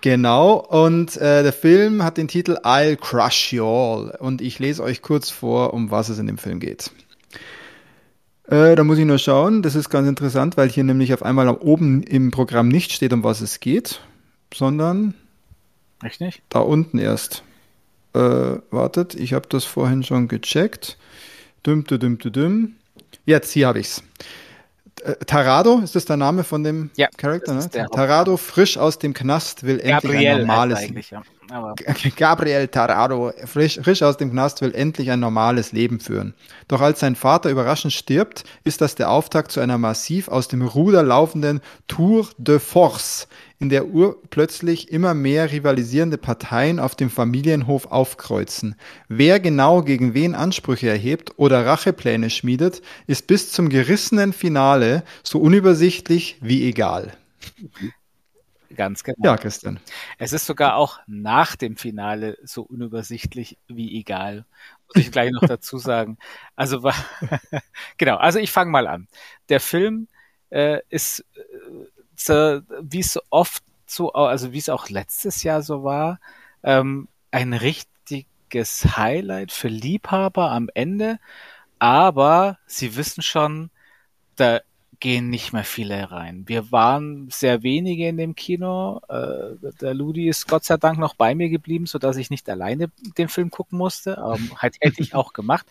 [0.00, 4.16] Genau, und äh, der Film hat den Titel I'll Crush You All.
[4.18, 6.90] Und ich lese euch kurz vor, um was es in dem Film geht.
[8.48, 11.48] Äh, da muss ich nur schauen, das ist ganz interessant, weil hier nämlich auf einmal
[11.48, 14.00] oben im Programm nicht steht, um was es geht,
[14.52, 15.14] sondern
[16.02, 16.42] Echt nicht?
[16.48, 17.44] da unten erst.
[18.14, 20.96] Äh, wartet, ich habe das vorhin schon gecheckt.
[21.66, 22.76] Düm, düm, düm, düm.
[23.26, 24.02] Jetzt, hier habe ich's.
[25.02, 27.54] äh, Tarado, ist das der Name von dem ja, Charakter?
[27.54, 27.68] Ne?
[27.68, 31.02] Tarado, frisch aus dem Knast, will endlich ein normales Leben.
[31.10, 31.22] Ja.
[32.16, 36.34] Gabriel Tarado, frisch, frisch aus dem Knast, will endlich ein normales Leben führen.
[36.68, 40.62] Doch als sein Vater überraschend stirbt, ist das der Auftakt zu einer massiv aus dem
[40.62, 43.28] Ruder laufenden Tour de Force,
[43.58, 48.76] in der urplötzlich immer mehr rivalisierende Parteien auf dem Familienhof aufkreuzen.
[49.08, 55.38] Wer genau gegen wen Ansprüche erhebt oder Rachepläne schmiedet, ist bis zum gerissenen Finale so
[55.38, 57.12] unübersichtlich wie egal.
[58.74, 59.16] Ganz genau.
[59.22, 59.78] Ja, Christian.
[60.18, 64.46] Es ist sogar auch nach dem Finale so unübersichtlich wie egal.
[64.88, 66.18] Muss ich gleich noch dazu sagen.
[66.56, 66.80] Also,
[67.98, 69.08] genau, also ich fange mal an.
[69.48, 70.08] Der Film
[70.50, 71.42] äh, ist äh,
[72.16, 76.20] wie es oft so, also wie es auch letztes Jahr so war,
[76.62, 81.18] ähm, ein richtiges Highlight für Liebhaber am Ende.
[81.78, 83.70] Aber sie wissen schon,
[84.36, 84.60] da
[85.00, 86.44] gehen nicht mehr viele rein.
[86.46, 89.00] Wir waren sehr wenige in dem Kino.
[89.08, 92.48] Äh, der Ludi ist Gott sei Dank noch bei mir geblieben, so dass ich nicht
[92.48, 94.12] alleine den Film gucken musste.
[94.12, 95.66] Ähm, halt hätte ich auch gemacht.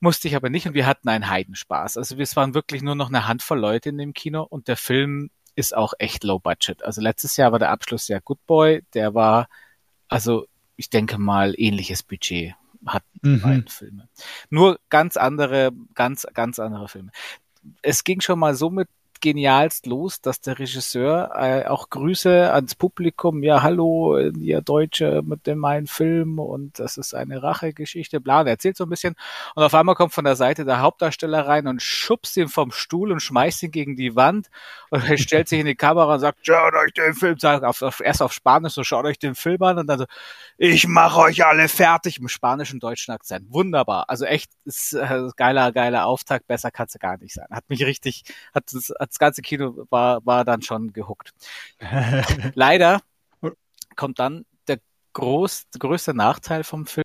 [0.00, 1.98] Musste ich aber nicht und wir hatten einen Heidenspaß.
[1.98, 5.30] Also es waren wirklich nur noch eine Handvoll Leute in dem Kino und der Film
[5.60, 6.82] ist auch echt low budget.
[6.82, 9.48] Also letztes Jahr war der Abschluss ja Good Boy, der war,
[10.08, 10.46] also
[10.76, 12.54] ich denke mal, ähnliches Budget
[12.86, 13.42] hat mhm.
[13.42, 14.08] beiden Filme.
[14.48, 17.10] Nur ganz andere, ganz, ganz andere Filme.
[17.82, 18.88] Es ging schon mal so mit
[19.20, 25.46] genialst los, dass der Regisseur äh, auch Grüße ans Publikum, ja, hallo, ihr Deutsche mit
[25.46, 29.16] dem meinen Film und das ist eine Rachegeschichte, bla, der erzählt so ein bisschen
[29.54, 33.12] und auf einmal kommt von der Seite der Hauptdarsteller rein und schubst ihn vom Stuhl
[33.12, 34.48] und schmeißt ihn gegen die Wand
[34.90, 37.82] und er stellt sich in die Kamera und sagt, schaut euch den Film, sagt auf,
[37.82, 40.06] auf, erst auf Spanisch, so schaut euch den Film an und dann so,
[40.56, 43.46] ich mache euch alle fertig im spanischen deutschen Akzent.
[43.50, 44.04] Wunderbar.
[44.08, 47.46] Also echt, ist äh, geiler, geiler Auftakt, besser kann's gar nicht sein.
[47.50, 48.24] Hat mich richtig,
[48.54, 51.32] hat, hat das ganze Kino war, war dann schon gehuckt.
[52.54, 53.00] Leider
[53.96, 54.78] kommt dann der
[55.12, 57.04] groß, größte Nachteil vom Film.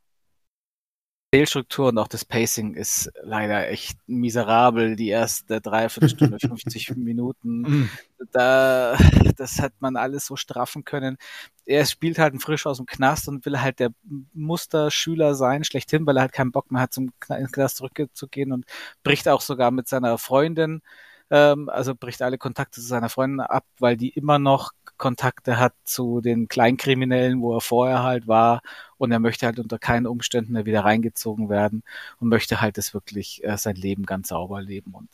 [1.34, 4.96] Fehlstruktur und auch das Pacing ist leider echt miserabel.
[4.96, 7.90] Die erste Dreiviertelstunde, 50 Minuten, mm.
[8.32, 8.98] da,
[9.36, 11.18] das hat man alles so straffen können.
[11.66, 13.90] Er spielt halt frisch aus dem Knast und will halt der
[14.34, 18.66] Musterschüler sein, schlechthin, weil er halt keinen Bock mehr hat, zum Knast zurückzugehen und
[19.04, 20.82] bricht auch sogar mit seiner Freundin
[21.32, 25.74] ähm, also bricht alle Kontakte zu seiner Freundin ab, weil die immer noch Kontakte hat
[25.84, 28.62] zu den Kleinkriminellen, wo er vorher halt war
[28.98, 31.84] und er möchte halt unter keinen Umständen mehr wieder reingezogen werden
[32.20, 35.10] und möchte halt das wirklich äh, sein Leben ganz sauber leben und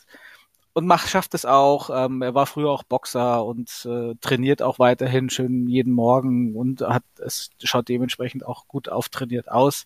[0.73, 1.89] und macht schafft es auch.
[1.93, 6.81] Ähm, er war früher auch Boxer und äh, trainiert auch weiterhin schön jeden Morgen und
[6.81, 9.85] hat es schaut dementsprechend auch gut auftrainiert aus.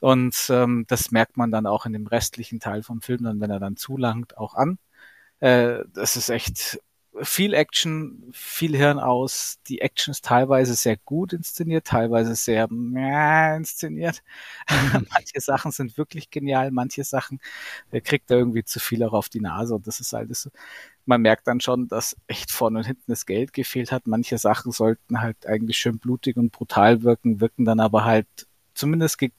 [0.00, 3.50] Und ähm, das merkt man dann auch in dem restlichen Teil vom Film, dann wenn
[3.50, 4.78] er dann zulangt, auch an.
[5.42, 6.80] Äh, das ist echt
[7.22, 9.58] viel Action, viel Hirn aus.
[9.66, 14.22] Die Action ist teilweise sehr gut inszeniert, teilweise sehr äh, inszeniert.
[14.70, 15.06] Mhm.
[15.12, 17.40] manche Sachen sind wirklich genial, manche Sachen
[17.90, 20.50] äh, kriegt er irgendwie zu viel auch auf die Nase und das ist alles so.
[21.06, 24.06] Man merkt dann schon, dass echt vorne und hinten das Geld gefehlt hat.
[24.06, 28.28] Manche Sachen sollten halt eigentlich schön blutig und brutal wirken, wirken dann aber halt
[28.74, 29.32] zumindest ge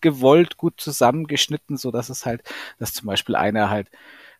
[0.00, 2.42] gewollt gut zusammengeschnitten, so dass es halt,
[2.78, 3.90] dass zum Beispiel einer halt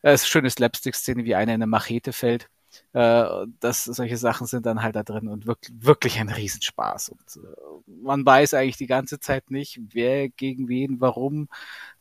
[0.05, 2.49] äh, schöne Slapstick-Szene, wie einer in eine Machete fällt.
[2.93, 3.25] Äh,
[3.61, 7.09] das, solche Sachen sind dann halt da drin und wirklich, wirklich ein Riesenspaß.
[7.11, 11.49] Und äh, man weiß eigentlich die ganze Zeit nicht, wer gegen wen, warum.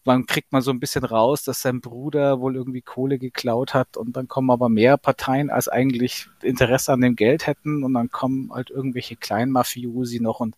[0.03, 3.95] Man kriegt mal so ein bisschen raus, dass sein Bruder wohl irgendwie Kohle geklaut hat
[3.95, 8.09] und dann kommen aber mehr Parteien, als eigentlich Interesse an dem Geld hätten und dann
[8.09, 10.57] kommen halt irgendwelche kleinen Mafiosi noch und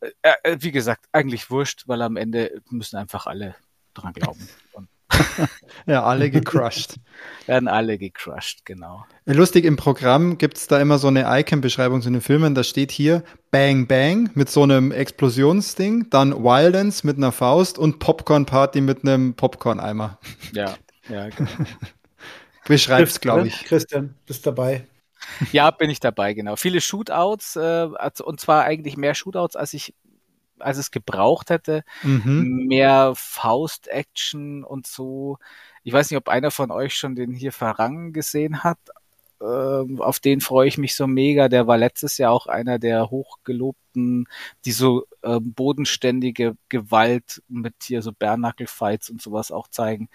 [0.00, 0.10] äh,
[0.44, 3.56] äh wie gesagt, eigentlich wurscht, weil am Ende müssen einfach alle
[3.94, 4.48] dran glauben.
[4.72, 4.88] Und
[5.86, 6.96] ja, alle gecrushed.
[7.46, 9.04] Werden alle gecrushed, genau.
[9.26, 12.54] Lustig, im Programm gibt es da immer so eine Icon-Beschreibung zu den Filmen.
[12.54, 17.98] Da steht hier Bang Bang mit so einem Explosionsding, dann Violence mit einer Faust und
[17.98, 20.18] Popcorn Party mit einem Popcorn-Eimer.
[20.52, 20.74] Ja,
[21.08, 21.50] ja, genau.
[22.66, 23.64] Beschreib's, glaube ich.
[23.64, 24.86] Christian, bist dabei.
[25.52, 26.56] Ja, bin ich dabei, genau.
[26.56, 27.88] Viele Shootouts, äh,
[28.22, 29.94] und zwar eigentlich mehr Shootouts, als ich
[30.62, 31.84] als es gebraucht hätte.
[32.02, 32.66] Mhm.
[32.66, 35.38] Mehr Faust-Action und so.
[35.82, 38.78] Ich weiß nicht, ob einer von euch schon den hier Farang gesehen hat.
[39.42, 41.48] Ähm, auf den freue ich mich so mega.
[41.48, 44.26] Der war letztes Jahr auch einer der hochgelobten,
[44.64, 50.08] die so äh, bodenständige Gewalt mit hier so Bärnackel-Fights und sowas auch zeigen.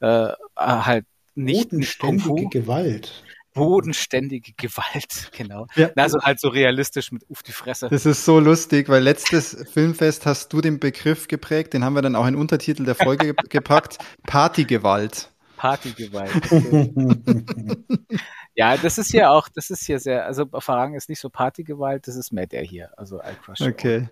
[0.00, 3.24] Äh, halt nicht bodenständige Gewalt
[3.54, 5.66] bodenständige Gewalt, genau.
[5.74, 5.90] Ja.
[5.96, 7.88] Also halt so realistisch mit auf die Fresse.
[7.88, 12.02] Das ist so lustig, weil letztes Filmfest hast du den Begriff geprägt, den haben wir
[12.02, 15.28] dann auch in Untertitel der Folge gepackt, Partygewalt.
[15.56, 16.32] Partygewalt.
[18.54, 22.08] ja, das ist hier auch, das ist hier sehr, also Farang ist nicht so Partygewalt,
[22.08, 23.60] das ist mehr der hier, also I Crush.
[23.60, 24.08] Okay.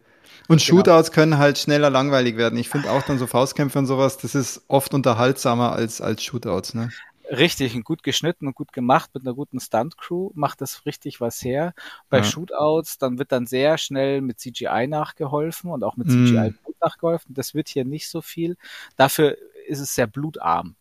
[0.46, 0.78] Und genau.
[0.78, 2.56] Shootouts können halt schneller langweilig werden.
[2.56, 6.74] Ich finde auch dann so Faustkämpfe und sowas, das ist oft unterhaltsamer als, als Shootouts,
[6.74, 6.90] ne?
[7.30, 11.44] Richtig, und gut geschnitten und gut gemacht mit einer guten Stunt-Crew macht das richtig was
[11.44, 11.74] her.
[12.08, 12.24] Bei ja.
[12.24, 16.26] Shootouts, dann wird dann sehr schnell mit CGI nachgeholfen und auch mit mm.
[16.26, 17.32] CGI nachgeholfen.
[17.32, 18.56] Das wird hier nicht so viel.
[18.96, 19.36] Dafür
[19.68, 20.74] ist es sehr blutarm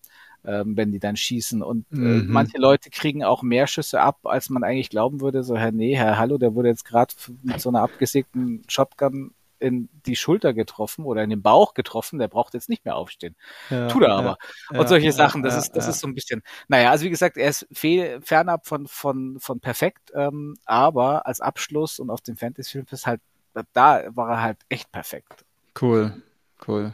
[0.46, 1.62] ähm, wenn die dann schießen.
[1.62, 2.28] Und äh, mhm.
[2.30, 5.44] manche Leute kriegen auch mehr Schüsse ab, als man eigentlich glauben würde.
[5.44, 7.14] So, Herr, nee, Herr Hallo, der wurde jetzt gerade
[7.44, 12.28] mit so einer abgesägten Shotgun in die Schulter getroffen oder in den Bauch getroffen, der
[12.28, 13.36] braucht jetzt nicht mehr aufstehen.
[13.70, 14.38] Ja, Tut er aber.
[14.72, 17.10] Ja, und solche ja, Sachen, das ist, das ist so ein bisschen, naja, also wie
[17.10, 22.38] gesagt, er ist fernab von, von, von perfekt, ähm, aber als Abschluss und auf dem
[22.38, 23.22] Fantasy-Film ist halt,
[23.74, 25.46] da war er halt echt perfekt.
[25.80, 26.22] Cool,
[26.68, 26.94] cool.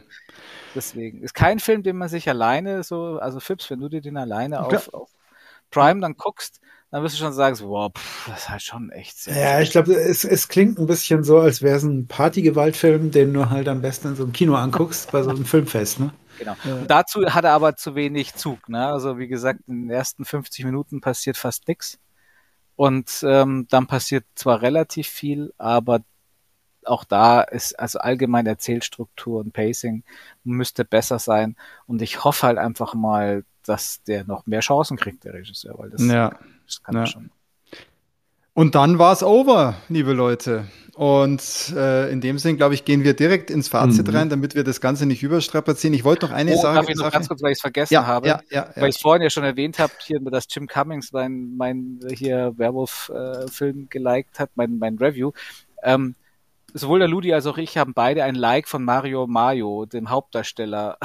[0.74, 4.16] Deswegen ist kein Film, den man sich alleine so, also Fips, wenn du dir den
[4.16, 5.10] alleine auf, auf
[5.70, 6.60] Prime dann guckst,
[6.90, 9.36] dann wirst du schon sagen, so, wow, pff, das ist halt schon echt sehr.
[9.36, 13.34] Ja, ich glaube, es, es klingt ein bisschen so, als wäre es ein Partygewaltfilm, den
[13.34, 16.12] du halt am besten in so einem Kino anguckst, bei so einem Filmfest, ne?
[16.38, 16.56] Genau.
[16.64, 16.74] Ja.
[16.74, 18.86] Und dazu hat er aber zu wenig Zug, ne?
[18.86, 21.98] Also wie gesagt, in den ersten 50 Minuten passiert fast nichts.
[22.76, 26.00] Und ähm, dann passiert zwar relativ viel, aber
[26.84, 30.04] auch da ist also allgemein Erzählstruktur und Pacing
[30.44, 31.56] müsste besser sein.
[31.86, 35.90] Und ich hoffe halt einfach mal, dass der noch mehr Chancen kriegt, der Regisseur, weil
[35.90, 36.38] das, ja.
[36.66, 37.06] Das kann ja.
[37.06, 37.30] schon.
[38.52, 40.66] Und dann war es over, liebe Leute.
[40.94, 44.16] Und äh, in dem Sinn, glaube ich, gehen wir direkt ins Fazit mhm.
[44.16, 45.92] rein, damit wir das Ganze nicht überstrapazieren.
[45.92, 46.76] Ich wollte noch eine oh, Sache.
[46.76, 48.96] Darf ich noch ganz kurz, weil ich es vergessen ja, habe, ja, ja, weil ich
[48.96, 53.86] es vorhin ja schon erwähnt habe, hier, dass Jim Cummings mein, mein hier Werwolf-Film äh,
[53.90, 55.32] geliked hat, mein, mein Review.
[55.82, 56.14] Ähm,
[56.76, 60.98] sowohl der Ludi als auch ich haben beide ein Like von Mario Mayo, dem Hauptdarsteller.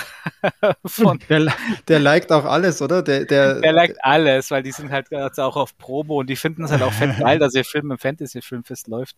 [0.86, 1.54] von der,
[1.88, 3.02] der liked auch alles, oder?
[3.02, 6.36] Der, der, der liked alles, weil die sind halt also auch auf Promo und die
[6.36, 9.16] finden es halt auch fett geil, dass ihr Film im Fantasy-Filmfest läuft.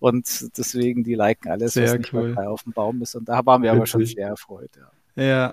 [0.00, 2.30] Und deswegen, die liken alles, Sehr was cool.
[2.30, 3.14] nicht auf dem Baum ist.
[3.14, 3.78] Und da waren wir Witzig.
[3.78, 4.90] aber schon sehr erfreut, ja.
[5.16, 5.52] Ja.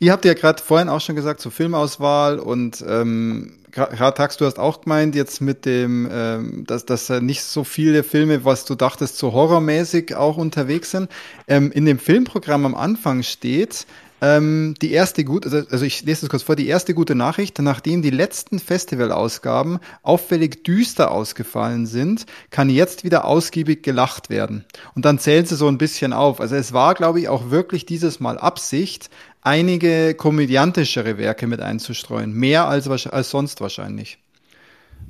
[0.00, 4.44] Ihr habt ja gerade vorhin auch schon gesagt zur Filmauswahl und ähm, gerade Tax, du
[4.44, 8.74] hast auch gemeint, jetzt mit dem, ähm, dass, dass nicht so viele Filme, was du
[8.74, 11.10] dachtest, so horrormäßig auch unterwegs sind.
[11.46, 13.86] Ähm, in dem Filmprogramm am Anfang steht,
[14.20, 17.58] ähm, die erste gute, also, also ich lese das kurz vor, die erste gute Nachricht,
[17.60, 24.64] nachdem die letzten Festivalausgaben auffällig düster ausgefallen sind, kann jetzt wieder ausgiebig gelacht werden.
[24.94, 26.40] Und dann zählen sie so ein bisschen auf.
[26.40, 29.10] Also es war, glaube ich, auch wirklich dieses Mal Absicht,
[29.42, 32.32] einige komödiantischere Werke mit einzustreuen.
[32.32, 34.18] Mehr als, als sonst wahrscheinlich.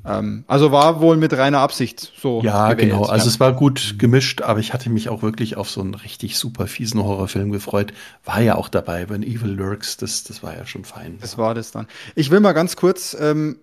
[0.05, 2.40] Ähm, also war wohl mit reiner Absicht so.
[2.43, 2.90] Ja, gewählt.
[2.90, 3.05] genau.
[3.05, 3.31] Also ja.
[3.31, 6.66] es war gut gemischt, aber ich hatte mich auch wirklich auf so einen richtig super
[6.66, 7.93] fiesen Horrorfilm gefreut.
[8.24, 11.19] War ja auch dabei, wenn Evil Lurks, das, das war ja schon fein.
[11.20, 11.86] Das war das dann.
[12.15, 13.59] Ich will mal ganz kurz ähm,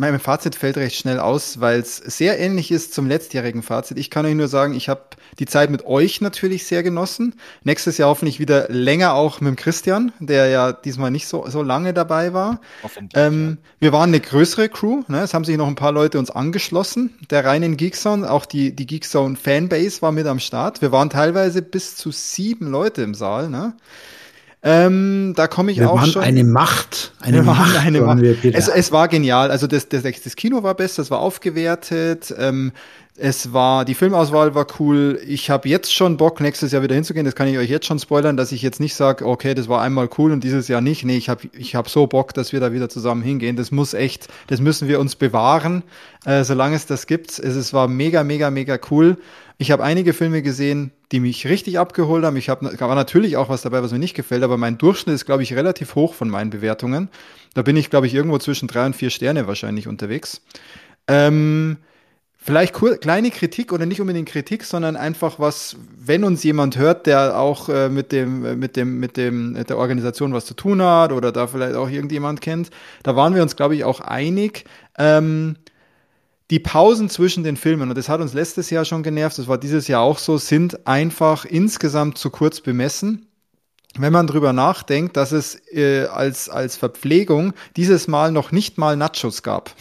[0.00, 3.98] mein Fazit fällt recht schnell aus, weil es sehr ähnlich ist zum letztjährigen Fazit.
[3.98, 5.02] Ich kann euch nur sagen, ich habe
[5.40, 7.34] die Zeit mit euch natürlich sehr genossen.
[7.64, 11.62] Nächstes Jahr hoffentlich wieder länger auch mit dem Christian, der ja diesmal nicht so, so
[11.62, 12.60] lange dabei war.
[13.14, 13.58] Ähm.
[13.80, 15.02] Wir waren eine größere Crew.
[15.08, 15.22] Ne?
[15.22, 17.18] Es haben sich noch ein paar Leute uns angeschlossen.
[17.30, 20.80] Der reinen Geekzone, auch die, die Geekzone Fanbase war mit am Start.
[20.80, 23.50] Wir waren teilweise bis zu sieben Leute im Saal.
[23.50, 23.74] Ne?
[24.68, 26.22] Ähm, da komme ich wir auch schon.
[26.22, 27.12] Eine Macht.
[27.20, 27.78] Eine Macht.
[27.78, 28.22] Eine Macht.
[28.44, 29.50] Es, es, war genial.
[29.50, 32.34] Also das, das, das Kino war best, das war aufgewertet.
[32.36, 32.72] Ähm,
[33.16, 35.18] es war, die Filmauswahl war cool.
[35.26, 37.24] Ich habe jetzt schon Bock, nächstes Jahr wieder hinzugehen.
[37.24, 39.80] Das kann ich euch jetzt schon spoilern, dass ich jetzt nicht sage, okay, das war
[39.80, 41.02] einmal cool und dieses Jahr nicht.
[41.02, 43.56] Nee, ich habe ich hab so Bock, dass wir da wieder zusammen hingehen.
[43.56, 45.82] Das muss echt, das müssen wir uns bewahren,
[46.26, 47.30] äh, solange es das gibt.
[47.38, 49.16] Es, es war mega, mega, mega cool.
[49.56, 52.36] Ich habe einige Filme gesehen, die mich richtig abgeholt haben.
[52.36, 55.26] Ich habe war natürlich auch was dabei, was mir nicht gefällt, aber mein Durchschnitt ist,
[55.26, 57.08] glaube ich, relativ hoch von meinen Bewertungen.
[57.54, 60.42] Da bin ich, glaube ich, irgendwo zwischen drei und vier Sterne wahrscheinlich unterwegs.
[61.06, 61.78] Ähm,
[62.48, 67.38] Vielleicht kleine Kritik oder nicht unbedingt Kritik, sondern einfach was, wenn uns jemand hört, der
[67.38, 70.80] auch äh, mit dem, äh, mit dem, mit dem, mit der Organisation was zu tun
[70.80, 72.70] hat oder da vielleicht auch irgendjemand kennt,
[73.02, 74.64] da waren wir uns, glaube ich, auch einig.
[74.96, 75.56] Ähm,
[76.50, 79.58] die Pausen zwischen den Filmen, und das hat uns letztes Jahr schon genervt, das war
[79.58, 83.28] dieses Jahr auch so, sind einfach insgesamt zu kurz bemessen
[83.96, 88.96] wenn man drüber nachdenkt, dass es äh, als, als Verpflegung dieses Mal noch nicht mal
[88.96, 89.74] Nachos gab.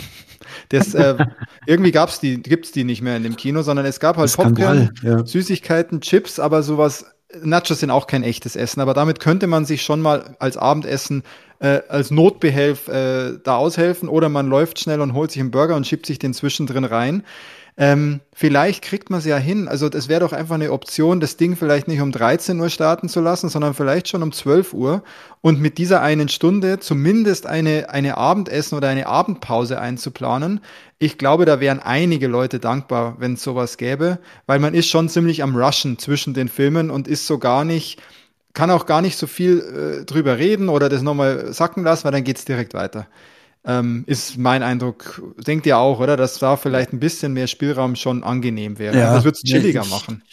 [0.70, 1.16] Das, äh,
[1.66, 4.92] irgendwie gab's die, gibt's die nicht mehr in dem Kino, sondern es gab halt Popcorn,
[5.04, 5.26] ja.
[5.26, 7.06] Süßigkeiten, Chips, aber sowas,
[7.44, 11.24] Nachos sind auch kein echtes Essen, aber damit könnte man sich schon mal als Abendessen
[11.60, 15.76] äh, als Notbehelf äh, da aushelfen oder man läuft schnell und holt sich einen Burger
[15.76, 17.24] und schiebt sich den zwischendrin rein.
[17.80, 19.68] Ähm, vielleicht kriegt man es ja hin.
[19.68, 23.08] Also das wäre doch einfach eine Option, das Ding vielleicht nicht um 13 Uhr starten
[23.08, 25.04] zu lassen, sondern vielleicht schon um 12 Uhr
[25.42, 30.60] und mit dieser einen Stunde zumindest eine, eine Abendessen oder eine Abendpause einzuplanen.
[30.98, 34.18] Ich glaube, da wären einige Leute dankbar, wenn es sowas gäbe,
[34.48, 38.02] weil man ist schon ziemlich am Rushen zwischen den Filmen und ist so gar nicht,
[38.58, 42.12] kann auch gar nicht so viel äh, drüber reden oder das nochmal sacken lassen, weil
[42.12, 43.06] dann geht's direkt weiter.
[43.64, 45.22] Ähm, ist mein Eindruck.
[45.46, 46.18] Denkt ihr auch, oder?
[46.18, 48.98] Dass da vielleicht ein bisschen mehr Spielraum schon angenehm wäre.
[48.98, 50.24] Ja, das wird es chilliger ich, machen.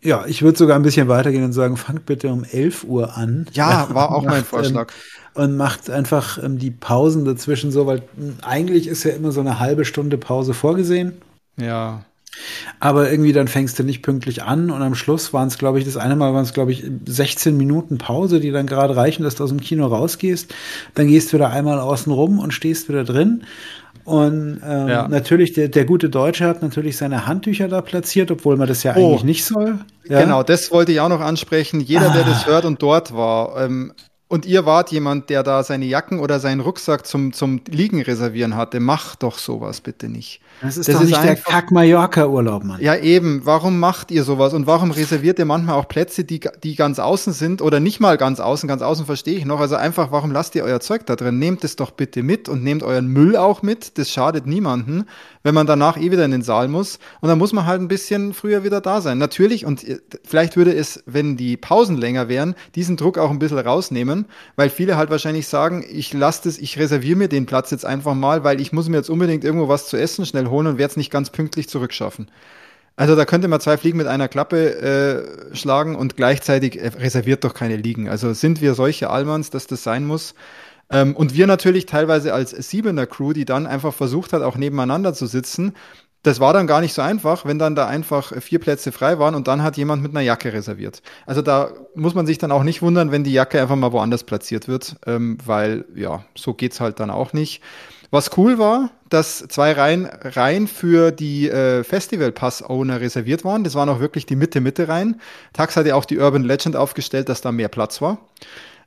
[0.00, 3.46] Ja, ich würde sogar ein bisschen weitergehen und sagen, fangt bitte um 11 Uhr an.
[3.52, 4.92] Ja, war auch macht, mein Vorschlag.
[5.34, 9.32] Ähm, und macht einfach ähm, die Pausen dazwischen so, weil hm, eigentlich ist ja immer
[9.32, 11.20] so eine halbe Stunde Pause vorgesehen.
[11.56, 12.04] Ja.
[12.78, 15.84] Aber irgendwie dann fängst du nicht pünktlich an und am Schluss waren es, glaube ich,
[15.84, 19.34] das eine Mal waren es, glaube ich, 16 Minuten Pause, die dann gerade reichen, dass
[19.34, 20.54] du aus dem Kino rausgehst.
[20.94, 23.44] Dann gehst du wieder einmal außen rum und stehst wieder drin.
[24.04, 25.08] Und ähm, ja.
[25.08, 28.94] natürlich, der, der gute Deutsche hat natürlich seine Handtücher da platziert, obwohl man das ja
[28.96, 29.10] oh.
[29.10, 29.78] eigentlich nicht soll.
[30.08, 30.22] Ja?
[30.22, 31.80] Genau, das wollte ich auch noch ansprechen.
[31.80, 32.14] Jeder, ah.
[32.14, 33.92] der das hört und dort war, ähm,
[34.30, 38.54] und ihr wart jemand, der da seine Jacken oder seinen Rucksack zum, zum Liegen reservieren
[38.54, 40.40] hatte, macht doch sowas bitte nicht.
[40.62, 42.80] Das ist das doch ist nicht der Kack-Mallorca-Urlaub, Mann.
[42.80, 43.42] Ja, eben.
[43.44, 44.52] Warum macht ihr sowas?
[44.52, 48.18] Und warum reserviert ihr manchmal auch Plätze, die, die ganz außen sind oder nicht mal
[48.18, 48.68] ganz außen?
[48.68, 49.60] Ganz außen verstehe ich noch.
[49.60, 51.38] Also einfach, warum lasst ihr euer Zeug da drin?
[51.38, 53.96] Nehmt es doch bitte mit und nehmt euren Müll auch mit.
[53.96, 55.06] Das schadet niemanden,
[55.42, 56.98] wenn man danach eh wieder in den Saal muss.
[57.22, 59.16] Und dann muss man halt ein bisschen früher wieder da sein.
[59.16, 59.84] Natürlich, und
[60.24, 64.26] vielleicht würde es, wenn die Pausen länger wären, diesen Druck auch ein bisschen rausnehmen,
[64.56, 68.14] weil viele halt wahrscheinlich sagen, ich lasse das, ich reserviere mir den Platz jetzt einfach
[68.14, 70.90] mal, weil ich muss mir jetzt unbedingt irgendwo was zu essen schnell holen und werde
[70.90, 72.30] es nicht ganz pünktlich zurückschaffen.
[72.96, 77.44] Also da könnte man zwei Fliegen mit einer Klappe äh, schlagen und gleichzeitig äh, reserviert
[77.44, 78.08] doch keine Liegen.
[78.08, 80.34] Also sind wir solche Allmanns, dass das sein muss?
[80.90, 85.14] Ähm, und wir natürlich teilweise als Siebener Crew, die dann einfach versucht hat, auch nebeneinander
[85.14, 85.72] zu sitzen.
[86.22, 89.34] Das war dann gar nicht so einfach, wenn dann da einfach vier Plätze frei waren
[89.34, 91.00] und dann hat jemand mit einer Jacke reserviert.
[91.24, 94.24] Also da muss man sich dann auch nicht wundern, wenn die Jacke einfach mal woanders
[94.24, 97.62] platziert wird, ähm, weil ja, so geht's halt dann auch nicht.
[98.10, 103.64] Was cool war, dass zwei Reihen, Reihen für die äh, Festival Pass Owner reserviert waren.
[103.64, 105.20] Das waren auch wirklich die Mitte Mitte Reihen.
[105.52, 108.18] Tax hatte auch die Urban Legend aufgestellt, dass da mehr Platz war.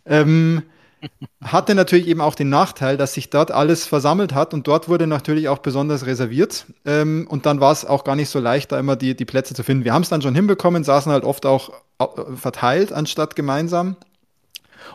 [0.06, 0.64] Ähm,
[1.44, 5.08] hatte natürlich eben auch den Nachteil, dass sich dort alles versammelt hat und dort wurde
[5.08, 6.66] natürlich auch besonders reserviert.
[6.86, 9.54] Ähm, und dann war es auch gar nicht so leicht, da immer die, die Plätze
[9.54, 9.86] zu finden.
[9.86, 12.06] Wir haben es dann schon hinbekommen, saßen halt oft auch äh,
[12.36, 13.95] verteilt anstatt gemeinsam.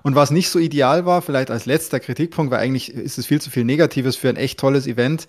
[0.02, 3.40] Und was nicht so ideal war, vielleicht als letzter Kritikpunkt, weil eigentlich ist es viel
[3.40, 5.26] zu viel Negatives für ein echt tolles Event.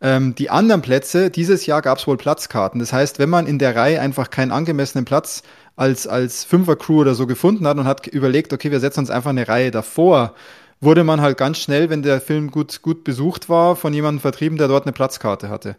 [0.00, 2.80] Ähm, die anderen Plätze, dieses Jahr gab es wohl Platzkarten.
[2.80, 5.42] Das heißt, wenn man in der Reihe einfach keinen angemessenen Platz
[5.76, 9.30] als, als Fünfer-Crew oder so gefunden hat und hat überlegt, okay, wir setzen uns einfach
[9.30, 10.34] eine Reihe davor,
[10.80, 14.58] wurde man halt ganz schnell, wenn der Film gut, gut besucht war, von jemandem vertrieben,
[14.58, 15.76] der dort eine Platzkarte hatte.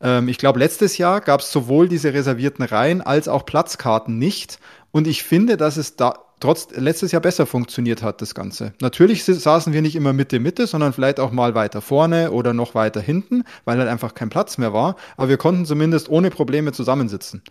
[0.00, 4.58] Ähm, ich glaube, letztes Jahr gab es sowohl diese reservierten Reihen als auch Platzkarten nicht.
[4.90, 8.72] Und ich finde, dass es da trotz letztes Jahr besser funktioniert hat, das Ganze.
[8.80, 12.74] Natürlich saßen wir nicht immer Mitte, Mitte, sondern vielleicht auch mal weiter vorne oder noch
[12.74, 14.96] weiter hinten, weil halt einfach kein Platz mehr war.
[15.16, 17.42] Aber wir konnten zumindest ohne Probleme zusammensitzen.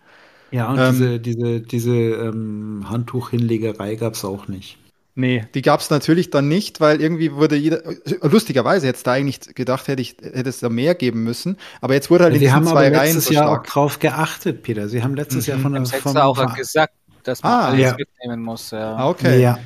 [0.50, 4.78] Ja, und ähm, diese, diese, diese ähm, Handtuchhinlegerei gab es auch nicht.
[5.14, 7.82] Nee, die gab es natürlich dann nicht, weil irgendwie wurde jeder,
[8.22, 12.08] lustigerweise jetzt da eigentlich gedacht, hätte ich, hätte es da mehr geben müssen, aber jetzt
[12.08, 14.88] wurde halt ja, in diesen zwei Reihen letztes Jahr auch drauf geachtet, Peter.
[14.88, 15.50] Sie haben letztes mhm.
[15.50, 16.94] Jahr von der von, auch gesagt,
[17.28, 17.96] dass man ah, alles ja.
[17.96, 18.70] mitnehmen muss.
[18.70, 18.96] Ja.
[18.96, 19.40] Ah, okay.
[19.40, 19.58] Ja.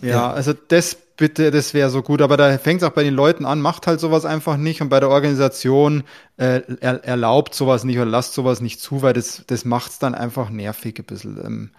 [0.00, 0.32] ja.
[0.32, 2.22] also das bitte, das wäre so gut.
[2.22, 4.88] Aber da fängt es auch bei den Leuten an, macht halt sowas einfach nicht und
[4.88, 6.04] bei der Organisation
[6.36, 9.98] äh, er, erlaubt sowas nicht oder lasst sowas nicht zu, weil das, das macht es
[9.98, 11.38] dann einfach nervig ein bisschen.
[11.44, 11.70] Ähm,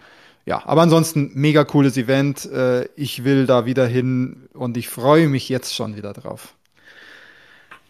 [0.46, 2.46] ja, aber ansonsten mega cooles Event.
[2.46, 6.56] Äh, ich will da wieder hin und ich freue mich jetzt schon wieder drauf.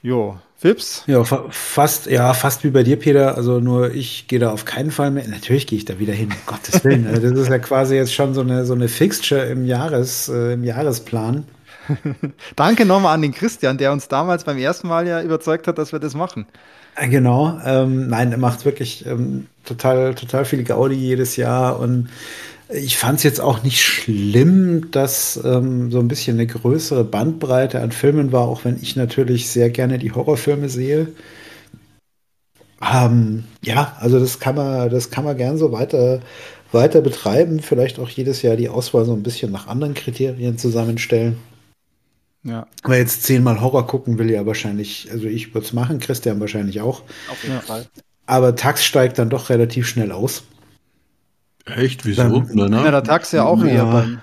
[0.03, 1.03] Jo, Fips?
[1.07, 3.35] Ja, fa fast, ja, fast wie bei dir, Peter.
[3.35, 5.27] Also nur ich gehe da auf keinen Fall mehr.
[5.27, 7.07] Natürlich gehe ich da wieder hin, um Gottes Willen.
[7.07, 10.53] Also das ist ja quasi jetzt schon so eine, so eine Fixture im, Jahres, äh,
[10.53, 11.45] im Jahresplan.
[12.55, 15.91] Danke nochmal an den Christian, der uns damals beim ersten Mal ja überzeugt hat, dass
[15.91, 16.45] wir das machen.
[16.95, 17.59] Äh, genau.
[17.65, 22.09] Ähm, nein, er macht wirklich ähm, total, total viel Gaudi jedes Jahr und
[22.73, 27.81] ich fand es jetzt auch nicht schlimm, dass ähm, so ein bisschen eine größere Bandbreite
[27.81, 31.07] an Filmen war, auch wenn ich natürlich sehr gerne die Horrorfilme sehe.
[32.81, 36.21] Ähm, ja, also das kann man, das kann man gern so weiter,
[36.71, 37.59] weiter betreiben.
[37.61, 41.37] Vielleicht auch jedes Jahr die Auswahl so ein bisschen nach anderen Kriterien zusammenstellen.
[42.43, 42.67] Ja.
[42.81, 46.81] Aber jetzt zehnmal Horror gucken will ja wahrscheinlich, also ich würde es machen, Christian wahrscheinlich
[46.81, 47.03] auch.
[47.29, 47.85] Auf jeden Fall.
[48.25, 50.43] Aber Tax steigt dann doch relativ schnell aus.
[51.65, 52.06] Echt?
[52.06, 52.41] Wieso?
[52.41, 53.69] Dann, Na, der Tax ja auch ja.
[53.69, 54.22] eher beim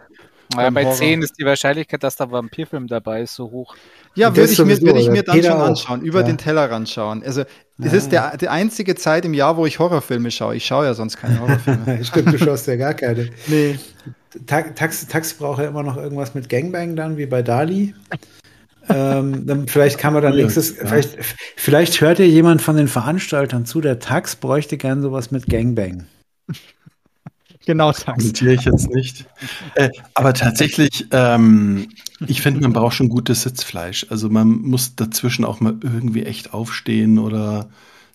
[0.55, 0.97] Naja, bei Horror.
[0.97, 3.75] 10 ist die Wahrscheinlichkeit, dass da Vampirfilm dabei ist, so hoch.
[4.15, 6.27] Ja, würde ich, mir, würd ich mir dann schon anschauen, über ja.
[6.27, 7.23] den Tellerrand schauen.
[7.25, 7.45] Also,
[7.83, 10.57] es ist der, die einzige Zeit im Jahr, wo ich Horrorfilme schaue.
[10.57, 12.05] Ich schaue ja sonst keine Horrorfilme.
[12.05, 13.31] Stimmt, du schaust ja gar keine.
[13.47, 13.79] Nee.
[14.47, 17.95] Taxi, Taxi braucht ja immer noch irgendwas mit Gangbang dann, wie bei Dali.
[18.89, 20.87] ähm, dann vielleicht kann man dann nächstes, ja.
[20.87, 21.19] vielleicht,
[21.57, 26.07] vielleicht hört ja jemand von den Veranstaltern zu, der Tax bräuchte gern sowas mit Gangbang.
[27.71, 29.27] Genau, das kommentiere ich jetzt nicht.
[29.77, 31.89] Äh, aber tatsächlich, ähm,
[32.27, 34.07] ich finde, man braucht schon gutes Sitzfleisch.
[34.11, 37.69] Also man muss dazwischen auch mal irgendwie echt aufstehen oder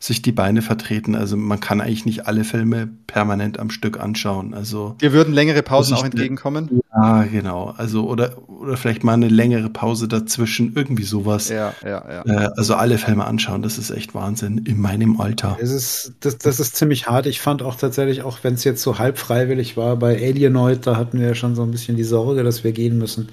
[0.05, 1.15] sich die Beine vertreten.
[1.15, 4.53] Also man kann eigentlich nicht alle Filme permanent am Stück anschauen.
[4.53, 6.81] Also wir würden längere Pausen auch entgegenkommen.
[6.93, 7.73] Ja, genau.
[7.75, 11.49] Also oder oder vielleicht mal eine längere Pause dazwischen, irgendwie sowas.
[11.49, 12.25] Ja, ja, ja.
[12.25, 15.57] Äh, also alle Filme anschauen, das ist echt Wahnsinn in meinem Alter.
[15.59, 17.25] Es ist das, das ist ziemlich hart.
[17.25, 20.97] Ich fand auch tatsächlich, auch wenn es jetzt so halb freiwillig war, bei Alienoid, da
[20.97, 23.29] hatten wir ja schon so ein bisschen die Sorge, dass wir gehen müssen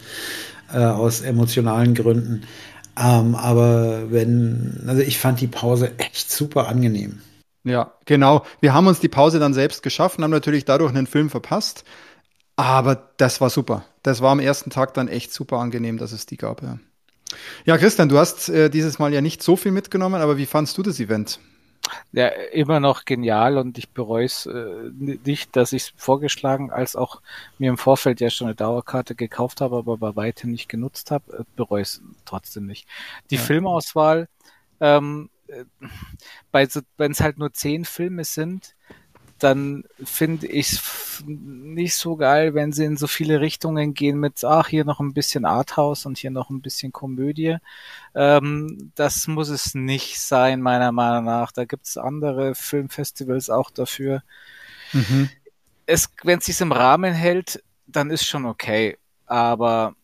[0.72, 2.42] äh, aus emotionalen Gründen.
[2.98, 7.20] Ähm, aber wenn, also ich fand die Pause echt super angenehm.
[7.64, 8.44] Ja, genau.
[8.60, 11.84] Wir haben uns die Pause dann selbst geschaffen, haben natürlich dadurch einen Film verpasst.
[12.56, 13.84] Aber das war super.
[14.02, 16.62] Das war am ersten Tag dann echt super angenehm, dass es die gab.
[16.62, 16.78] Ja,
[17.64, 20.76] ja Christian, du hast äh, dieses Mal ja nicht so viel mitgenommen, aber wie fandst
[20.76, 21.38] du das Event?
[22.12, 26.96] Ja, immer noch genial und ich bereue es äh, nicht, dass ich es vorgeschlagen als
[26.96, 27.20] auch
[27.58, 31.38] mir im Vorfeld ja schon eine Dauerkarte gekauft habe, aber bei weitem nicht genutzt habe,
[31.38, 32.86] äh, bereue es trotzdem nicht.
[33.30, 33.40] Die ja.
[33.40, 34.28] Filmauswahl,
[34.80, 35.64] ähm, äh,
[36.96, 38.74] wenn es halt nur zehn Filme sind,
[39.42, 44.44] dann finde ich es nicht so geil, wenn sie in so viele Richtungen gehen mit,
[44.44, 47.56] ach, hier noch ein bisschen Arthouse und hier noch ein bisschen Komödie.
[48.14, 51.52] Ähm, das muss es nicht sein, meiner Meinung nach.
[51.52, 54.22] Da gibt es andere Filmfestivals auch dafür.
[54.92, 55.28] Mhm.
[55.86, 58.98] Es, wenn es sich im Rahmen hält, dann ist schon okay.
[59.26, 59.94] Aber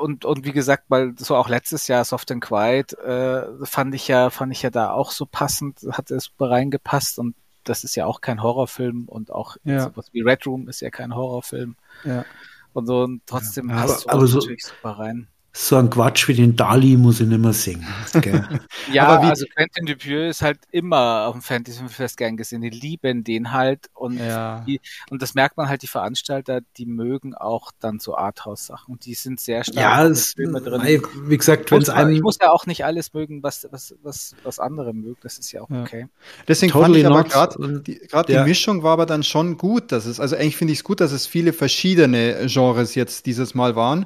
[0.00, 4.08] und, und wie gesagt, weil so auch letztes Jahr Soft and Quiet äh, fand ich
[4.08, 7.34] ja, fand ich ja da auch so passend, hat es super reingepasst und
[7.68, 9.84] das ist ja auch kein Horrorfilm und auch ja.
[9.84, 11.76] sowas wie Red Room ist ja kein Horrorfilm.
[12.04, 12.24] Ja.
[12.72, 16.28] Und so und trotzdem ja, passt aber, aber so, natürlich super rein so ein Quatsch
[16.28, 17.86] wie den Dali muss ich nicht mehr singen.
[18.92, 22.60] ja, aber wie, also Quentin Dupieux ist halt immer auf dem Fantasy-Fest gern gesehen.
[22.60, 24.62] Die lieben den halt und, ja.
[24.66, 28.98] die, und das merkt man halt, die Veranstalter, die mögen auch dann so Arthouse-Sachen.
[28.98, 30.82] Die sind sehr stark ja, es, Filme drin.
[31.22, 32.14] Wie gesagt, wenn es einem...
[32.14, 35.16] Ich muss ja auch nicht alles mögen, was, was, was, was andere mögen.
[35.22, 35.80] Das ist ja auch ja.
[35.80, 36.06] okay.
[36.46, 38.42] Deswegen totally fand ich aber gerade die, grad ja.
[38.42, 39.90] die Mischung war aber dann schon gut.
[39.90, 43.54] Dass es, also eigentlich finde ich es gut, dass es viele verschiedene Genres jetzt dieses
[43.54, 44.04] Mal waren.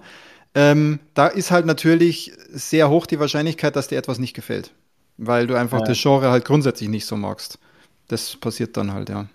[0.54, 4.72] Ähm, da ist halt natürlich sehr hoch die Wahrscheinlichkeit, dass dir etwas nicht gefällt.
[5.16, 5.86] Weil du einfach ja.
[5.86, 7.58] das Genre halt grundsätzlich nicht so magst.
[8.08, 9.26] Das passiert dann halt, ja.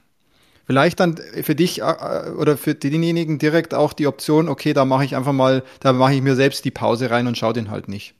[0.65, 4.83] Vielleicht dann für dich äh, äh, oder für denjenigen direkt auch die Option, okay, da
[4.83, 7.69] mache ich einfach mal, da mache ich mir selbst die Pause rein und schaue den
[7.69, 8.15] halt nicht.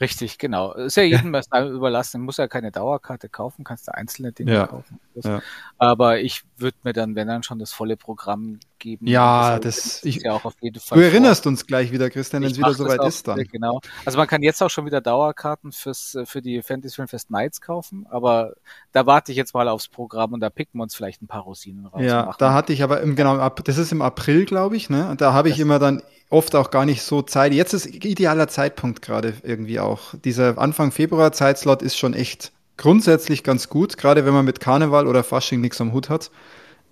[0.00, 0.72] Richtig, genau.
[0.72, 2.22] Ist ja jedem was da überlassen.
[2.22, 4.66] Muss ja keine Dauerkarte kaufen, kannst du einzelne Dinge ja.
[4.66, 4.98] kaufen.
[5.14, 5.40] Ja.
[5.78, 9.06] Aber ich würde mir dann, wenn dann schon das volle Programm geben.
[9.06, 10.98] Ja, das, das ich, ja auch auf jeden Fall.
[10.98, 11.50] Du erinnerst vor.
[11.50, 13.42] uns gleich wieder, Christian, wenn es wieder soweit ist dann.
[13.44, 13.80] Genau.
[14.04, 18.06] Also man kann jetzt auch schon wieder Dauerkarten fürs, für die Fantasy Filmfest Nights kaufen,
[18.10, 18.54] aber
[18.92, 21.42] da warte ich jetzt mal aufs Programm und da picken wir uns vielleicht ein paar
[21.42, 22.02] Rosinen raus.
[22.02, 25.08] Ja, da hatte ich aber im, genau, das ist im April, glaube ich, ne?
[25.08, 27.52] Und da habe ich das immer dann oft auch gar nicht so Zeit.
[27.52, 30.14] Jetzt ist idealer Zeitpunkt gerade irgendwie auch.
[30.24, 35.06] Dieser Anfang Februar Zeitslot ist schon echt grundsätzlich ganz gut, gerade wenn man mit Karneval
[35.06, 36.30] oder Fasching nichts am Hut hat.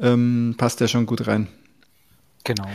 [0.01, 1.48] Ähm, passt der schon gut rein.
[2.44, 2.69] Genau.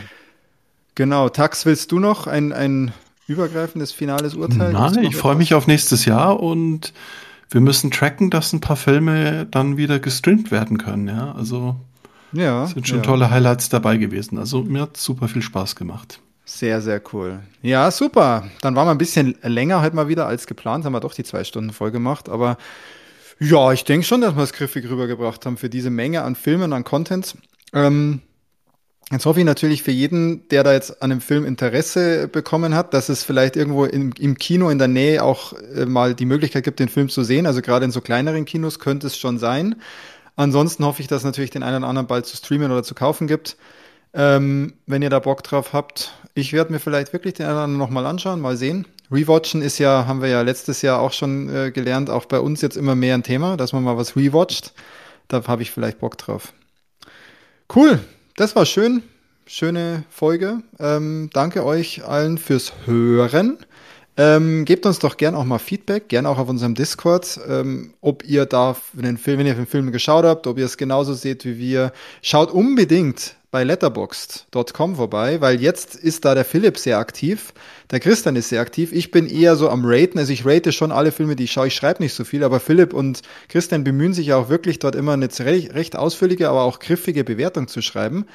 [0.94, 1.28] Genau.
[1.28, 2.92] Tax, willst du noch ein, ein
[3.26, 4.72] übergreifendes finales Urteil?
[4.72, 6.92] Nein, ich freue mich auf nächstes Jahr und
[7.50, 11.08] wir müssen tracken, dass ein paar Filme dann wieder gestreamt werden können.
[11.08, 11.76] Ja, also
[12.32, 13.04] ja, sind schon ja.
[13.04, 14.38] tolle Highlights dabei gewesen.
[14.38, 16.20] Also mir hat super viel Spaß gemacht.
[16.48, 17.40] Sehr, sehr cool.
[17.60, 18.48] Ja, super.
[18.62, 21.22] Dann waren wir ein bisschen länger heute mal wieder als geplant, haben wir doch die
[21.22, 22.30] zwei Stunden voll gemacht.
[22.30, 22.56] Aber
[23.38, 26.72] ja, ich denke schon, dass wir es griffig rübergebracht haben für diese Menge an Filmen,
[26.72, 27.36] an Content.
[27.74, 28.22] Ähm,
[29.10, 32.92] Jetzt hoffe ich natürlich für jeden, der da jetzt an dem Film Interesse bekommen hat,
[32.92, 36.64] dass es vielleicht irgendwo im, im Kino in der Nähe auch äh, mal die Möglichkeit
[36.64, 37.46] gibt, den Film zu sehen.
[37.46, 39.76] Also gerade in so kleineren Kinos könnte es schon sein.
[40.36, 42.94] Ansonsten hoffe ich, dass es natürlich den einen oder anderen bald zu streamen oder zu
[42.94, 43.56] kaufen gibt.
[44.12, 48.06] Ähm, wenn ihr da Bock drauf habt, ich werde mir vielleicht wirklich den anderen nochmal
[48.06, 48.86] anschauen, mal sehen.
[49.10, 52.60] Rewatchen ist ja, haben wir ja letztes Jahr auch schon äh, gelernt, auch bei uns
[52.60, 54.72] jetzt immer mehr ein Thema, dass man mal was rewatcht.
[55.28, 56.52] Da habe ich vielleicht Bock drauf.
[57.74, 57.98] Cool,
[58.36, 59.02] das war schön.
[59.46, 60.62] Schöne Folge.
[60.78, 63.58] Ähm, danke euch allen fürs Hören.
[64.18, 68.24] Ähm, gebt uns doch gern auch mal Feedback, gern auch auf unserem Discord, ähm, ob
[68.24, 71.44] ihr da den Film, wenn ihr den Film geschaut habt, ob ihr es genauso seht
[71.44, 71.92] wie wir.
[72.20, 77.54] Schaut unbedingt bei letterboxd.com vorbei, weil jetzt ist da der Philipp sehr aktiv,
[77.90, 78.92] der Christian ist sehr aktiv.
[78.92, 81.68] Ich bin eher so am Raten, also ich rate schon alle Filme, die ich schaue.
[81.68, 85.14] Ich schreibe nicht so viel, aber Philipp und Christian bemühen sich auch wirklich dort immer
[85.14, 88.26] eine recht, ausführliche, aber auch griffige Bewertung zu schreiben.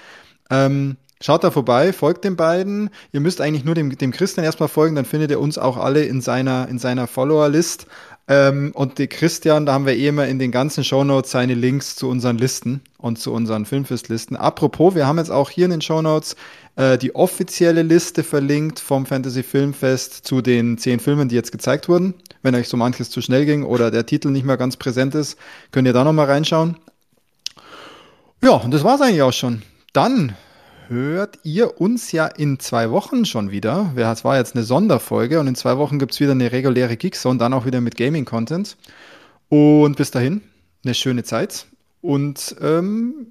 [0.50, 2.90] Ähm, Schaut da vorbei, folgt den beiden.
[3.14, 6.04] Ihr müsst eigentlich nur dem, dem Christian erstmal folgen, dann findet ihr uns auch alle
[6.04, 7.88] in seiner, in seiner Follower-List.
[8.28, 11.96] Ähm, und die Christian, da haben wir eh immer in den ganzen Shownotes seine Links
[11.98, 14.38] zu unseren Listen und zu unseren Filmfestlisten.
[14.38, 16.38] Apropos, wir haben jetzt auch hier in den Shownotes
[16.78, 21.90] äh, die offizielle Liste verlinkt vom Fantasy Filmfest zu den zehn Filmen, die jetzt gezeigt
[21.90, 22.14] wurden.
[22.42, 25.38] Wenn euch so manches zu schnell ging oder der Titel nicht mehr ganz präsent ist,
[25.72, 26.78] könnt ihr da nochmal reinschauen.
[28.42, 29.64] Ja, und das war's eigentlich auch schon.
[29.92, 30.36] Dann
[30.88, 33.94] hört ihr uns ja in zwei Wochen schon wieder.
[33.96, 37.40] Es war jetzt eine Sonderfolge und in zwei Wochen gibt es wieder eine reguläre Geekzone,
[37.40, 38.78] dann auch wieder mit Gaming-Content.
[39.50, 40.42] Und bis dahin,
[40.84, 41.68] eine schöne Zeit
[42.02, 43.28] und ähm,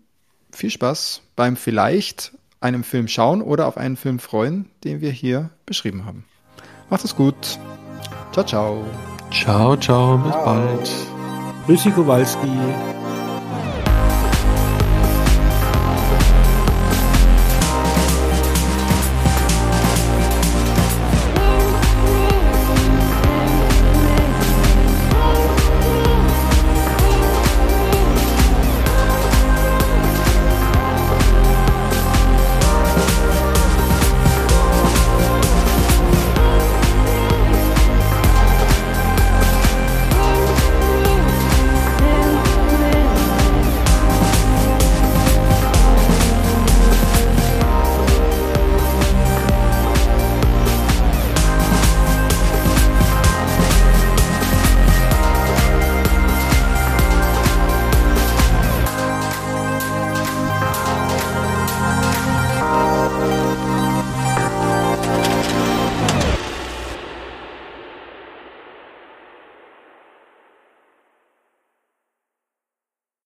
[0.52, 5.50] viel Spaß beim vielleicht einem Film schauen oder auf einen Film freuen, den wir hier
[5.66, 6.24] beschrieben haben.
[6.90, 7.58] Macht es gut.
[8.32, 8.84] Ciao, ciao.
[9.30, 10.44] Ciao, ciao, bis ciao.
[10.44, 10.90] bald.
[11.66, 13.01] Grüßi Kowalski.